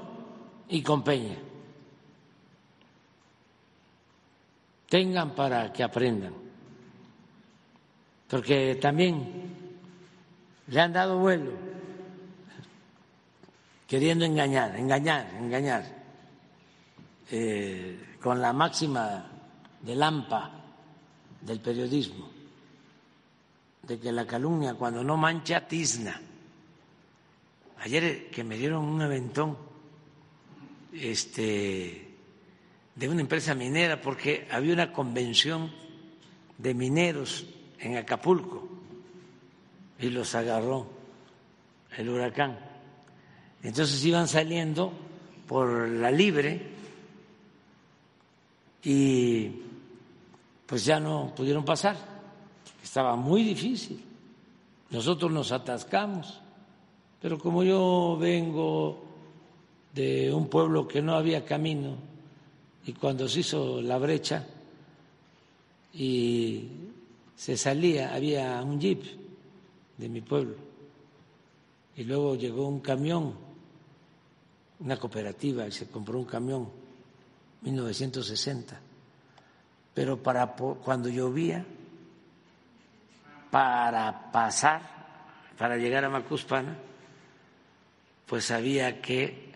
[0.70, 1.38] y con Peña.
[4.88, 6.34] Tengan para que aprendan,
[8.28, 9.78] porque también
[10.68, 11.52] le han dado vuelo,
[13.88, 15.86] queriendo engañar, engañar, engañar,
[17.32, 19.26] eh, con la máxima
[19.82, 20.52] del AMPA
[21.42, 22.39] del periodismo
[23.90, 26.22] de que la calumnia cuando no mancha tizna.
[27.80, 29.58] Ayer que me dieron un aventón
[30.94, 32.08] este,
[32.94, 35.72] de una empresa minera porque había una convención
[36.60, 37.48] de mineros
[37.80, 38.70] en Acapulco
[39.98, 40.86] y los agarró
[41.98, 42.60] el huracán.
[43.64, 44.94] Entonces iban saliendo
[45.48, 46.62] por la libre
[48.84, 49.50] y
[50.68, 52.19] pues ya no pudieron pasar
[52.90, 54.04] estaba muy difícil.
[54.90, 56.42] Nosotros nos atascamos,
[57.22, 59.00] pero como yo vengo
[59.94, 61.98] de un pueblo que no había camino
[62.88, 64.44] y cuando se hizo la brecha
[65.94, 66.68] y
[67.36, 69.04] se salía, había un jeep
[69.96, 70.56] de mi pueblo.
[71.96, 73.36] Y luego llegó un camión,
[74.80, 76.68] una cooperativa y se compró un camión,
[77.62, 78.82] 1960,
[79.94, 81.64] pero para cuando llovía
[83.52, 84.82] para pasar,
[85.58, 86.76] para llegar a Macuspana,
[88.26, 89.52] pues había que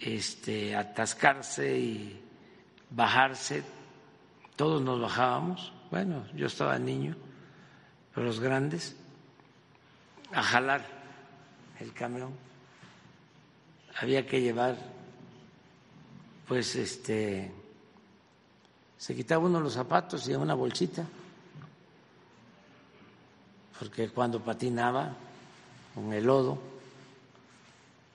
[0.00, 2.22] este, atascarse y
[2.90, 3.64] bajarse.
[4.56, 5.72] Todos nos bajábamos.
[5.90, 7.16] Bueno, yo estaba niño,
[8.14, 8.96] pero los grandes,
[10.32, 10.86] a jalar
[11.80, 12.32] el camión.
[14.00, 14.76] Había que llevar,
[16.46, 17.52] pues, este,
[18.96, 21.04] se quitaba uno los zapatos y una bolsita
[23.80, 25.16] porque cuando patinaba
[25.94, 26.58] con el lodo,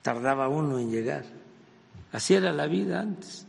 [0.03, 1.25] tardaba uno en llegar.
[2.11, 3.47] Así era la vida antes.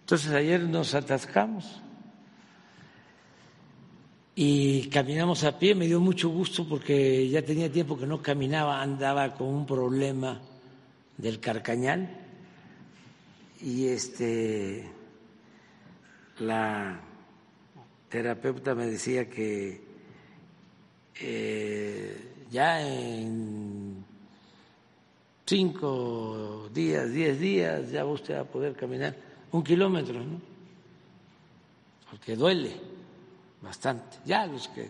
[0.00, 1.80] Entonces ayer nos atascamos
[4.36, 8.82] y caminamos a pie, me dio mucho gusto porque ya tenía tiempo que no caminaba,
[8.82, 10.42] andaba con un problema
[11.16, 12.10] del carcañal
[13.62, 14.86] y este
[16.40, 17.00] la
[18.10, 19.83] terapeuta me decía que
[21.20, 24.04] eh, ya en
[25.46, 29.14] cinco días, diez días, ya usted va a poder caminar
[29.52, 30.40] un kilómetro, ¿no?
[32.10, 32.72] Porque duele
[33.60, 34.18] bastante.
[34.24, 34.88] Ya los que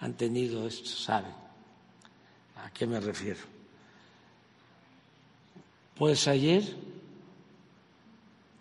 [0.00, 1.32] han tenido esto saben
[2.56, 3.40] a qué me refiero.
[5.96, 6.62] Pues ayer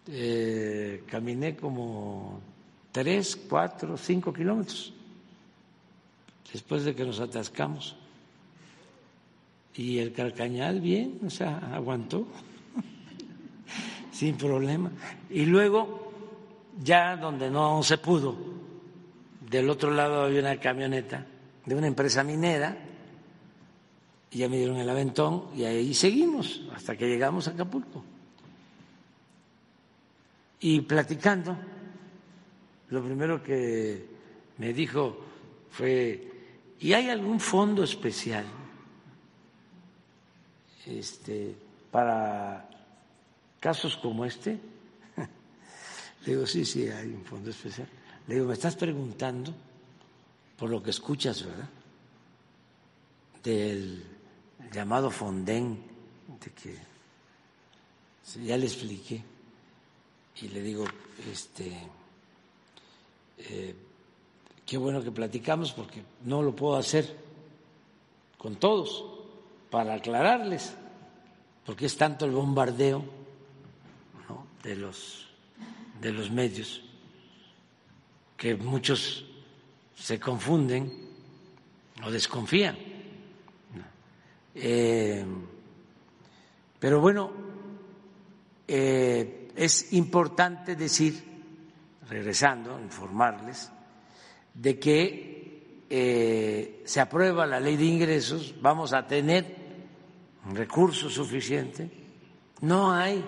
[0.08, 2.42] eh, caminé como
[2.92, 4.94] tres, cuatro, cinco kilómetros
[6.52, 7.96] después de que nos atascamos.
[9.76, 12.28] Y el carcañal bien, o sea, aguantó
[14.12, 14.92] sin problema.
[15.30, 16.12] Y luego,
[16.84, 18.36] ya donde no se pudo,
[19.50, 21.26] del otro lado había una camioneta
[21.66, 22.78] de una empresa minera,
[24.32, 28.04] y ya me dieron el aventón, y ahí seguimos hasta que llegamos a Acapulco.
[30.62, 31.58] Y platicando,
[32.90, 34.06] lo primero que
[34.58, 35.18] me dijo
[35.70, 36.31] fue,
[36.82, 38.44] ¿Y hay algún fondo especial
[40.88, 41.56] este,
[41.92, 42.68] para
[43.60, 44.60] casos como este?
[46.26, 47.88] Le digo, sí, sí, hay un fondo especial.
[48.28, 49.54] Le digo, me estás preguntando
[50.58, 51.70] por lo que escuchas, ¿verdad?
[53.44, 54.04] Del
[54.74, 55.84] llamado Fonden,
[56.44, 56.78] de que
[58.44, 59.24] ya le expliqué.
[60.42, 60.86] Y le digo,
[61.32, 61.72] este,
[63.38, 63.76] eh,
[64.72, 67.14] Qué bueno que platicamos porque no lo puedo hacer
[68.38, 69.04] con todos
[69.70, 70.74] para aclararles,
[71.66, 73.04] porque es tanto el bombardeo
[74.64, 75.28] de, los,
[76.00, 76.82] de los medios
[78.38, 79.26] que muchos
[79.94, 80.90] se confunden
[82.06, 82.78] o desconfían.
[84.56, 85.26] Eh,
[86.80, 87.30] pero bueno,
[88.66, 91.22] eh, es importante decir,
[92.08, 93.70] regresando, informarles,
[94.54, 99.56] de que eh, se aprueba la ley de ingresos, vamos a tener
[100.46, 101.90] un recurso suficiente,
[102.62, 103.24] no hay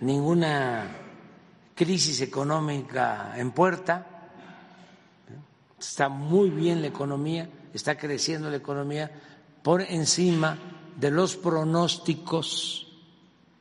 [0.00, 0.96] ninguna
[1.74, 4.06] crisis económica en puerta,
[5.78, 9.10] está muy bien la economía, está creciendo la economía
[9.62, 10.58] por encima
[10.96, 12.86] de los pronósticos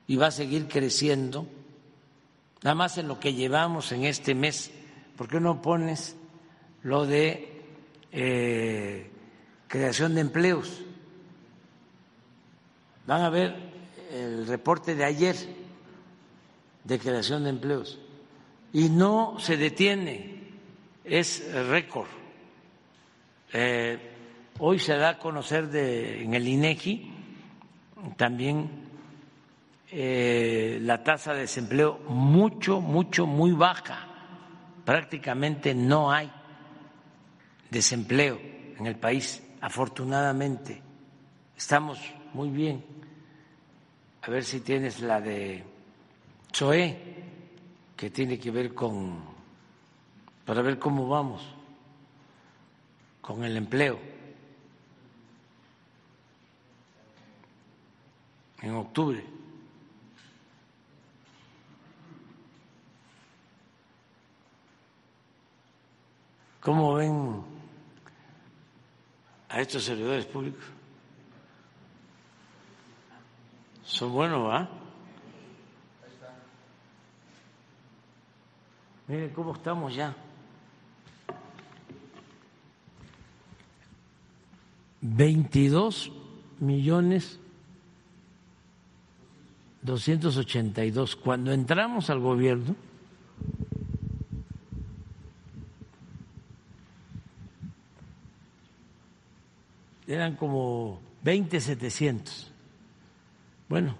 [0.07, 1.47] y va a seguir creciendo.
[2.61, 4.71] Nada más en lo que llevamos en este mes,
[5.19, 6.15] ¿por qué no pones
[6.81, 7.61] lo de
[8.13, 9.11] eh,
[9.67, 10.81] creación de empleos?
[13.05, 13.53] Van a ver
[14.13, 15.35] el reporte de ayer
[16.85, 17.99] de creación de empleos
[18.71, 20.53] y no se detiene,
[21.03, 22.07] es récord.
[23.51, 23.99] Eh,
[24.59, 27.11] hoy se da a conocer en el INEGI
[28.15, 28.69] también
[29.91, 34.08] eh, la tasa de desempleo mucho, mucho, muy baja.
[34.89, 36.31] Prácticamente no hay
[37.69, 38.39] desempleo
[38.75, 40.81] en el país, afortunadamente.
[41.55, 41.99] Estamos
[42.33, 42.83] muy bien.
[44.23, 45.63] A ver si tienes la de
[46.51, 46.97] Choé,
[47.95, 49.25] que tiene que ver con,
[50.43, 51.47] para ver cómo vamos
[53.21, 53.99] con el empleo.
[58.63, 59.23] En octubre.
[66.69, 67.41] ¿Cómo ven
[69.49, 70.63] a estos servidores públicos?
[73.81, 74.69] Son buenos, ¿va?
[79.07, 80.15] Miren cómo estamos ya.
[85.01, 86.11] Veintidós
[86.59, 87.39] millones
[89.81, 91.15] doscientos ochenta y dos.
[91.15, 92.75] Cuando entramos al gobierno,
[100.35, 102.51] como veinte setecientos.
[103.67, 103.95] Bueno,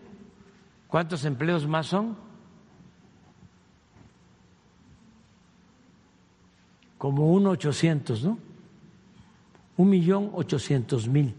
[0.88, 2.14] ¿cuántos empleos más son?
[7.02, 8.38] Como un 800, ¿no?
[9.76, 11.34] un millón ochocientos mil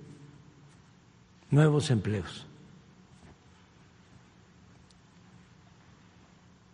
[1.51, 2.45] nuevos empleos.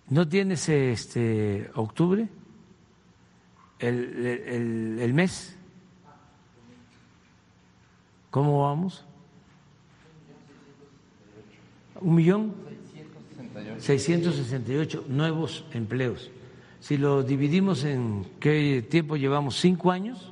[0.07, 2.27] ¿No tienes este octubre?
[3.77, 5.55] El, el, mes.
[8.31, 9.05] ¿Cómo vamos?
[12.01, 12.55] Un millón
[13.77, 16.31] seiscientos sesenta y ocho nuevos empleos.
[16.79, 20.31] Si lo dividimos en qué tiempo llevamos, cinco años,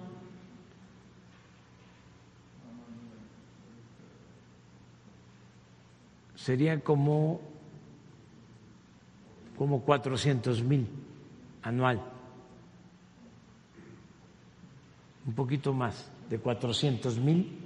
[6.35, 7.41] sería como,
[9.57, 10.87] como 400 mil
[11.63, 12.01] anual,
[15.25, 17.59] un poquito más de 400 mil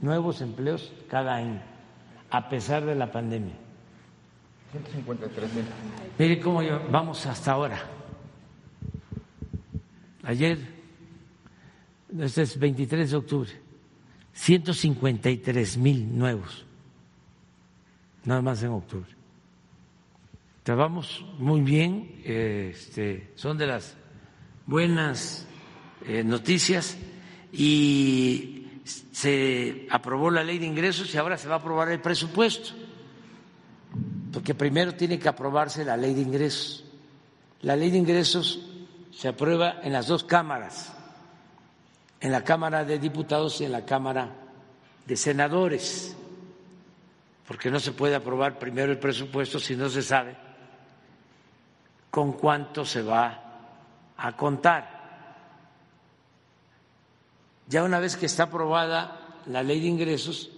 [0.00, 1.60] nuevos empleos cada año,
[2.30, 3.54] a pesar de la pandemia.
[4.72, 5.64] 153 mil.
[6.18, 8.01] Mire cómo vamos hasta ahora.
[10.24, 10.58] Ayer,
[12.18, 13.50] este es 23 de octubre,
[14.32, 16.64] 153 mil nuevos
[18.24, 19.10] nada más en octubre.
[20.62, 23.96] Trabajamos muy bien, este, son de las
[24.66, 25.46] buenas
[26.06, 26.96] eh, noticias
[27.52, 32.70] y se aprobó la ley de ingresos y ahora se va a aprobar el presupuesto,
[34.32, 36.84] porque primero tiene que aprobarse la ley de ingresos.
[37.62, 38.71] La ley de ingresos
[39.12, 40.92] se aprueba en las dos cámaras,
[42.20, 44.30] en la Cámara de Diputados y en la Cámara
[45.06, 46.16] de Senadores
[47.46, 50.36] porque no se puede aprobar primero el presupuesto si no se sabe
[52.10, 53.42] con cuánto se va
[54.16, 55.02] a contar.
[57.66, 60.50] Ya una vez que está aprobada la ley de ingresos,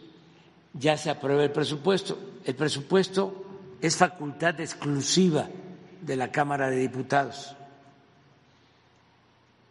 [0.73, 2.18] ya se aprueba el presupuesto.
[2.44, 3.44] El presupuesto
[3.81, 5.49] es facultad exclusiva
[6.00, 7.57] de la Cámara de Diputados.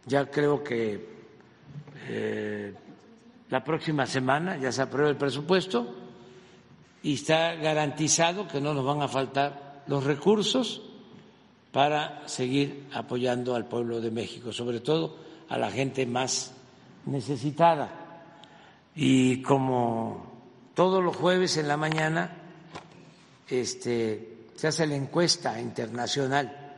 [0.06, 1.08] Ya creo que
[2.08, 2.74] eh,
[3.50, 5.94] la próxima semana ya se aprueba el presupuesto
[7.02, 10.82] y está garantizado que no nos van a faltar los recursos
[11.72, 15.16] para seguir apoyando al pueblo de México, sobre todo
[15.48, 16.54] a la gente más
[17.06, 17.90] necesitada.
[18.94, 20.32] Y como
[20.74, 22.30] todos los jueves en la mañana
[23.48, 26.74] este, se hace la encuesta internacional,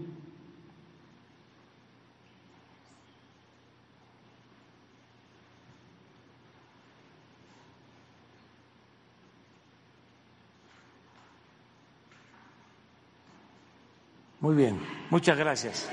[14.46, 14.78] Muy bien,
[15.10, 15.90] muchas gracias.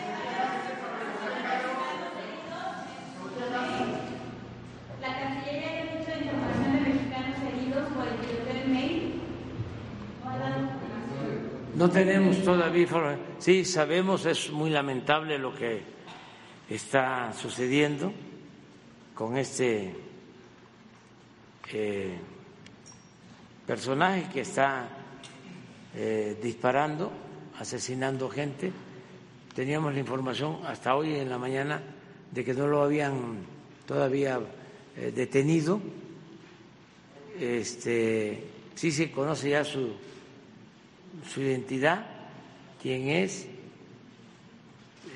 [11.73, 13.19] No tenemos todavía información.
[13.39, 15.81] Sí, sabemos, es muy lamentable lo que
[16.69, 18.13] está sucediendo
[19.15, 19.95] con este
[21.71, 22.19] eh,
[23.65, 24.89] personaje que está
[25.95, 27.32] eh, disparando
[27.63, 28.71] asesinando gente.
[29.55, 31.81] Teníamos la información hasta hoy en la mañana
[32.29, 33.37] de que no lo habían
[33.85, 34.39] todavía
[34.97, 35.79] eh, detenido.
[37.39, 38.43] Este,
[38.75, 39.93] sí se conoce ya su,
[41.33, 42.05] su identidad,
[42.81, 43.47] quién es,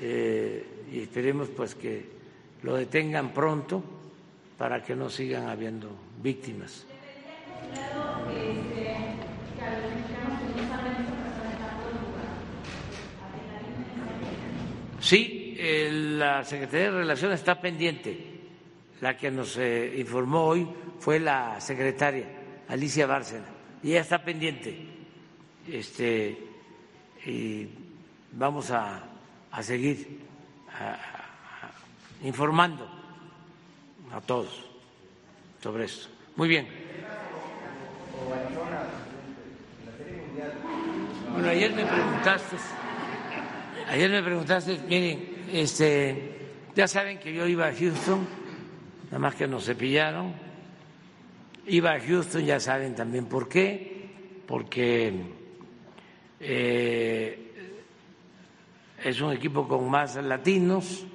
[0.00, 2.06] eh, y esperemos pues que
[2.62, 3.82] lo detengan pronto
[4.56, 5.90] para que no sigan habiendo
[6.22, 6.86] víctimas.
[15.00, 18.38] Sí, la Secretaría de Relaciones está pendiente.
[19.00, 20.68] La que nos eh, informó hoy
[20.98, 22.26] fue la secretaria
[22.68, 23.46] Alicia Bárcena
[23.82, 24.76] y ella está pendiente.
[25.70, 26.36] Este,
[27.24, 27.68] y
[28.32, 29.04] vamos a,
[29.62, 30.20] seguir
[32.22, 32.88] informando
[34.12, 34.66] a todos
[35.62, 36.08] sobre esto.
[36.36, 36.68] Muy bien.
[41.32, 42.56] Bueno, ayer me preguntaste.
[43.88, 46.36] Ayer me preguntaste, miren, este,
[46.76, 48.26] ya saben que yo iba a Houston,
[49.06, 50.34] nada más que nos cepillaron.
[51.66, 54.10] Iba a Houston, ya saben también por qué,
[54.46, 55.14] porque
[56.38, 57.72] eh,
[59.02, 61.06] es un equipo con más latinos,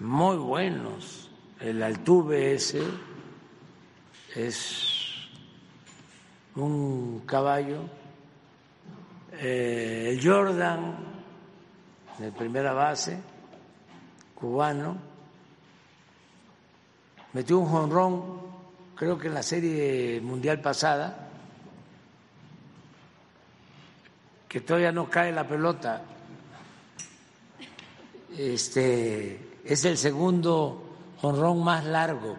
[0.00, 1.30] muy buenos.
[1.60, 2.82] El Altuve ese
[4.34, 5.28] es
[6.56, 8.01] un caballo
[9.32, 10.96] eh, el Jordan,
[12.18, 13.18] de primera base,
[14.34, 14.96] cubano,
[17.32, 18.22] metió un jonrón,
[18.94, 21.28] creo que en la serie mundial pasada,
[24.48, 26.02] que todavía no cae la pelota.
[28.36, 30.82] Este es el segundo
[31.20, 32.36] jonrón más largo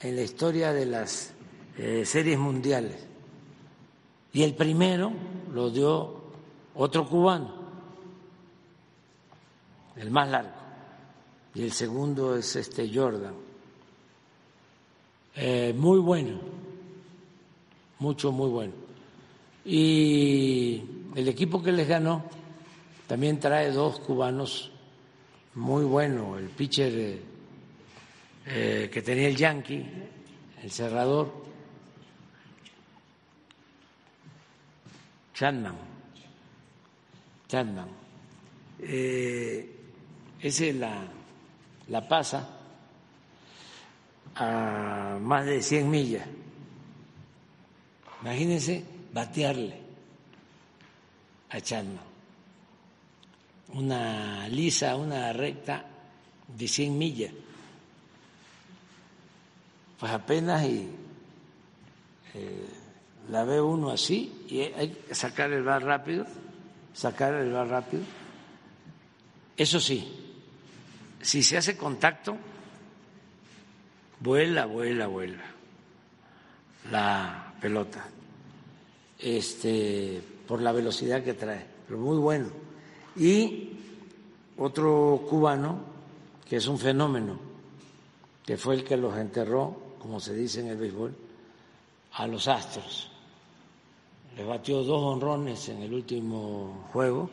[0.00, 1.32] en la historia de las
[1.76, 3.04] eh, series mundiales.
[4.32, 5.12] Y el primero
[5.52, 6.22] lo dio
[6.74, 7.52] otro cubano,
[9.96, 10.50] el más largo,
[11.54, 13.34] y el segundo es este Jordan.
[15.34, 16.38] Eh, muy bueno,
[17.98, 18.72] mucho, muy bueno.
[19.64, 20.82] Y
[21.14, 22.24] el equipo que les ganó
[23.06, 24.70] también trae dos cubanos
[25.54, 27.20] muy buenos, el pitcher eh,
[28.46, 29.86] eh, que tenía el Yankee,
[30.62, 31.51] el cerrador,
[35.34, 35.76] Chapman,
[37.48, 37.88] Chapman.
[38.80, 39.76] Eh,
[40.40, 41.04] ese la,
[41.88, 42.48] la pasa
[44.34, 46.26] a más de 100 millas.
[48.22, 49.80] Imagínense batearle
[51.50, 52.12] a Chapman.
[53.74, 55.84] Una lisa, una recta
[56.48, 57.32] de 100 millas.
[59.98, 60.88] Pues apenas y
[62.34, 62.81] eh,
[63.30, 66.26] la ve uno así y hay que sacar el bar rápido,
[66.92, 68.02] sacar el bar rápido.
[69.56, 70.12] Eso sí,
[71.20, 72.36] si se hace contacto,
[74.20, 75.42] vuela, vuela, vuela
[76.90, 78.04] la pelota,
[79.18, 82.48] este, por la velocidad que trae, pero muy bueno.
[83.16, 83.70] Y
[84.58, 85.80] otro cubano,
[86.48, 87.38] que es un fenómeno,
[88.44, 91.14] que fue el que los enterró, como se dice en el béisbol,
[92.14, 93.11] a los Astros.
[94.36, 97.28] Le batió dos honrones en el último juego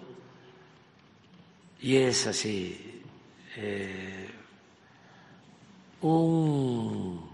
[1.81, 3.01] y es así
[3.55, 4.29] eh,
[6.01, 7.29] un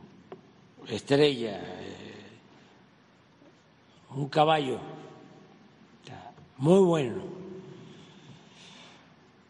[0.88, 2.14] estrella, eh,
[4.11, 4.80] un caballo,
[6.58, 7.24] muy bueno.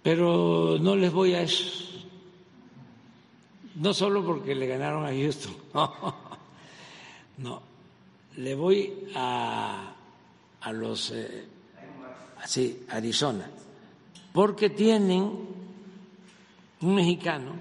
[0.01, 1.65] Pero no les voy a eso,
[3.75, 5.55] no solo porque le ganaron a Houston,
[7.37, 7.61] no,
[8.37, 9.94] le voy a,
[10.65, 11.45] a los, eh,
[12.43, 13.47] sí, Arizona,
[14.33, 15.31] porque tienen
[16.81, 17.51] un mexicano,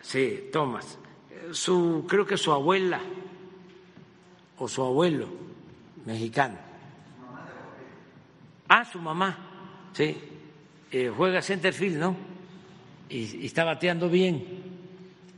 [0.00, 0.98] sí, Thomas,
[1.52, 2.98] su, creo que su abuela
[4.58, 5.28] o su abuelo
[6.06, 6.56] mexicano.
[8.68, 10.16] Ah, su mamá, sí,
[10.90, 12.16] eh, juega centerfield, ¿no?
[13.10, 14.62] Y, y, está bateando bien.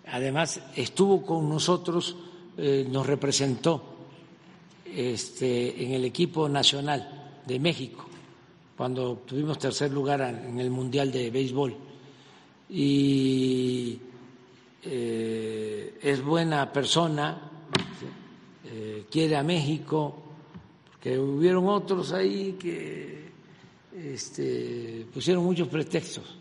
[0.07, 2.17] Además, estuvo con nosotros,
[2.57, 3.94] eh, nos representó
[4.95, 8.05] este, en el equipo nacional de México
[8.77, 11.77] cuando obtuvimos tercer lugar en el Mundial de Béisbol.
[12.71, 13.99] Y
[14.83, 17.51] eh, es buena persona,
[18.65, 20.23] eh, quiere a México,
[20.91, 23.31] porque hubieron otros ahí que
[23.97, 26.39] este, pusieron muchos pretextos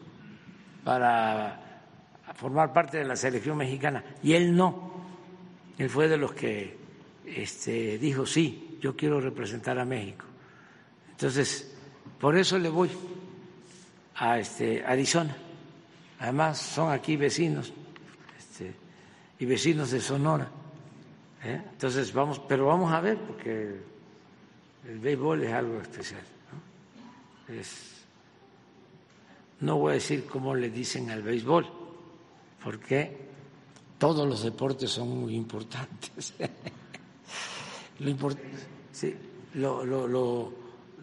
[0.84, 1.60] para
[2.36, 4.92] formar parte de la selección mexicana y él no,
[5.78, 6.83] él fue de los que
[7.26, 10.26] este, dijo sí, yo quiero representar a México.
[11.12, 11.74] Entonces,
[12.20, 12.90] por eso le voy
[14.16, 15.36] a este, Arizona.
[16.20, 17.74] Además, son aquí vecinos
[18.38, 18.74] este,
[19.40, 20.50] y vecinos de Sonora.
[21.44, 21.62] ¿eh?
[21.72, 23.80] Entonces, vamos, pero vamos a ver, porque
[24.88, 26.22] el béisbol es algo especial.
[26.52, 27.54] ¿no?
[27.54, 28.06] Es,
[29.62, 31.68] no voy a decir cómo le dicen al béisbol,
[32.64, 33.18] porque
[33.98, 36.34] todos los deportes son muy importantes.
[38.04, 38.38] lo, import,
[38.92, 39.16] sí,
[39.56, 40.52] lo, lo,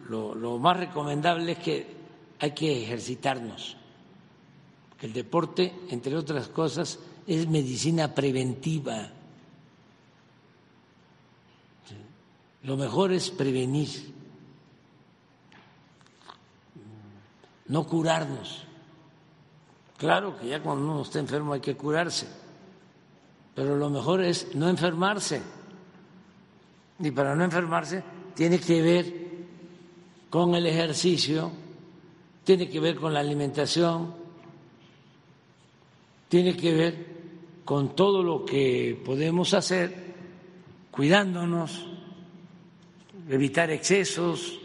[0.07, 1.87] lo más recomendable es que
[2.39, 3.77] hay que ejercitarnos.
[4.97, 9.09] Que el deporte, entre otras cosas, es medicina preventiva.
[12.63, 13.89] Lo mejor es prevenir,
[17.67, 18.63] no curarnos.
[19.97, 22.27] Claro que ya cuando uno está enfermo hay que curarse,
[23.55, 25.41] pero lo mejor es no enfermarse.
[27.03, 28.03] Y para no enfermarse
[28.35, 29.13] tiene que ver
[30.29, 31.51] con el ejercicio,
[32.43, 34.13] tiene que ver con la alimentación,
[36.29, 37.05] tiene que ver
[37.65, 40.11] con todo lo que podemos hacer
[40.91, 41.87] cuidándonos,
[43.29, 44.59] evitar excesos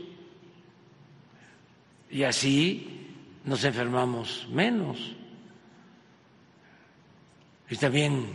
[2.10, 3.06] y así
[3.44, 5.14] nos enfermamos menos.
[7.68, 8.26] Y también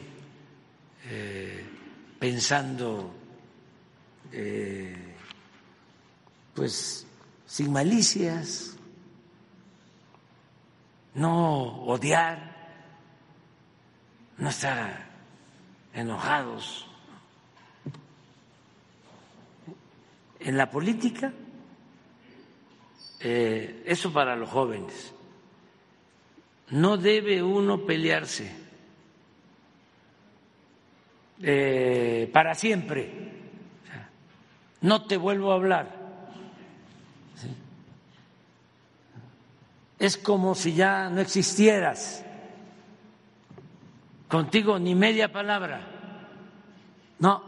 [1.10, 1.66] eh,
[2.20, 3.14] pensando,
[4.32, 4.96] eh,
[6.54, 7.06] pues,
[7.46, 8.78] sin malicias,
[11.14, 12.52] no odiar,
[14.38, 15.10] no estar
[15.94, 16.88] enojados.
[20.40, 21.32] En la política,
[23.20, 25.14] eh, eso para los jóvenes,
[26.72, 28.52] no debe uno pelearse
[31.42, 33.31] eh, para siempre.
[34.82, 36.02] No te vuelvo a hablar
[40.02, 42.26] es como si ya no existieras.
[44.28, 45.80] Contigo ni media palabra.
[47.20, 47.44] No.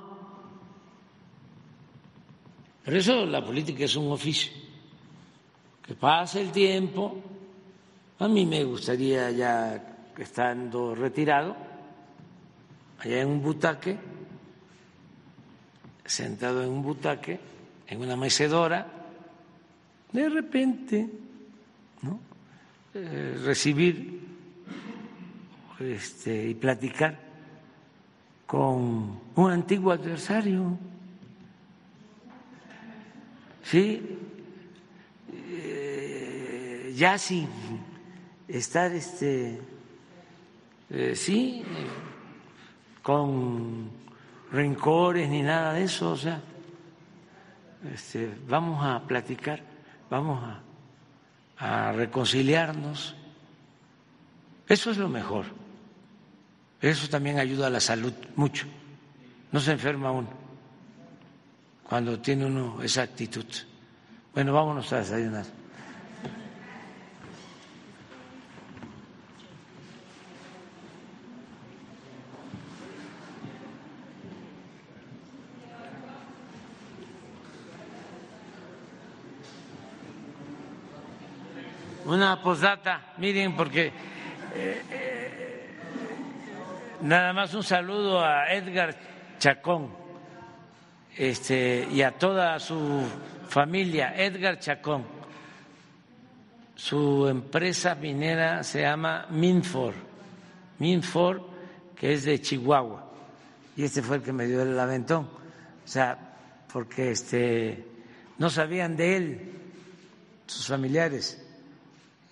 [2.86, 4.54] Por eso la política es un oficio.
[5.82, 7.24] Que pase el tiempo.
[8.20, 11.56] A mí me gustaría ya estando retirado,
[13.00, 13.98] allá en un butaque,
[16.06, 17.40] sentado en un butaque,
[17.88, 18.88] en una mecedora,
[20.12, 21.10] de repente,
[22.02, 22.20] ¿no?
[22.94, 24.22] Eh, recibir
[25.80, 27.20] este, y platicar
[28.46, 30.78] con un antiguo adversario.
[33.64, 34.02] Sí,
[35.32, 37.48] eh, ya sin
[38.48, 39.60] estar este,
[40.92, 41.64] eh, sí,
[43.02, 44.03] con
[44.54, 46.40] rencores ni nada de eso, o sea,
[47.92, 49.62] este, vamos a platicar,
[50.10, 50.42] vamos
[51.58, 53.16] a, a reconciliarnos.
[54.68, 55.46] Eso es lo mejor.
[56.80, 58.66] Eso también ayuda a la salud mucho.
[59.52, 60.30] No se enferma uno
[61.84, 63.46] cuando tiene uno esa actitud.
[64.34, 65.46] Bueno, vámonos a desayunar.
[82.14, 85.68] Una posdata, miren, porque eh, eh,
[87.02, 88.96] nada más un saludo a Edgar
[89.40, 89.90] Chacón
[91.18, 93.02] este, y a toda su
[93.50, 95.04] familia, Edgar Chacón.
[96.76, 99.96] Su empresa minera se llama Minfor,
[100.78, 101.50] Minfor,
[101.96, 103.12] que es de Chihuahua,
[103.76, 106.16] y este fue el que me dio el aventón, o sea,
[106.72, 107.88] porque este,
[108.38, 109.52] no sabían de él,
[110.46, 111.43] sus familiares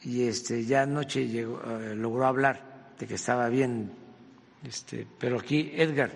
[0.03, 2.61] y este ya anoche llegó, eh, logró hablar
[2.97, 3.91] de que estaba bien,
[4.63, 6.11] este, pero aquí Edgar.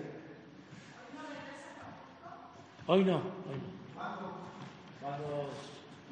[2.86, 3.22] Hoy no, hoy
[3.56, 4.00] no.
[5.00, 5.50] Cuando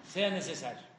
[0.09, 0.93] sea necesario.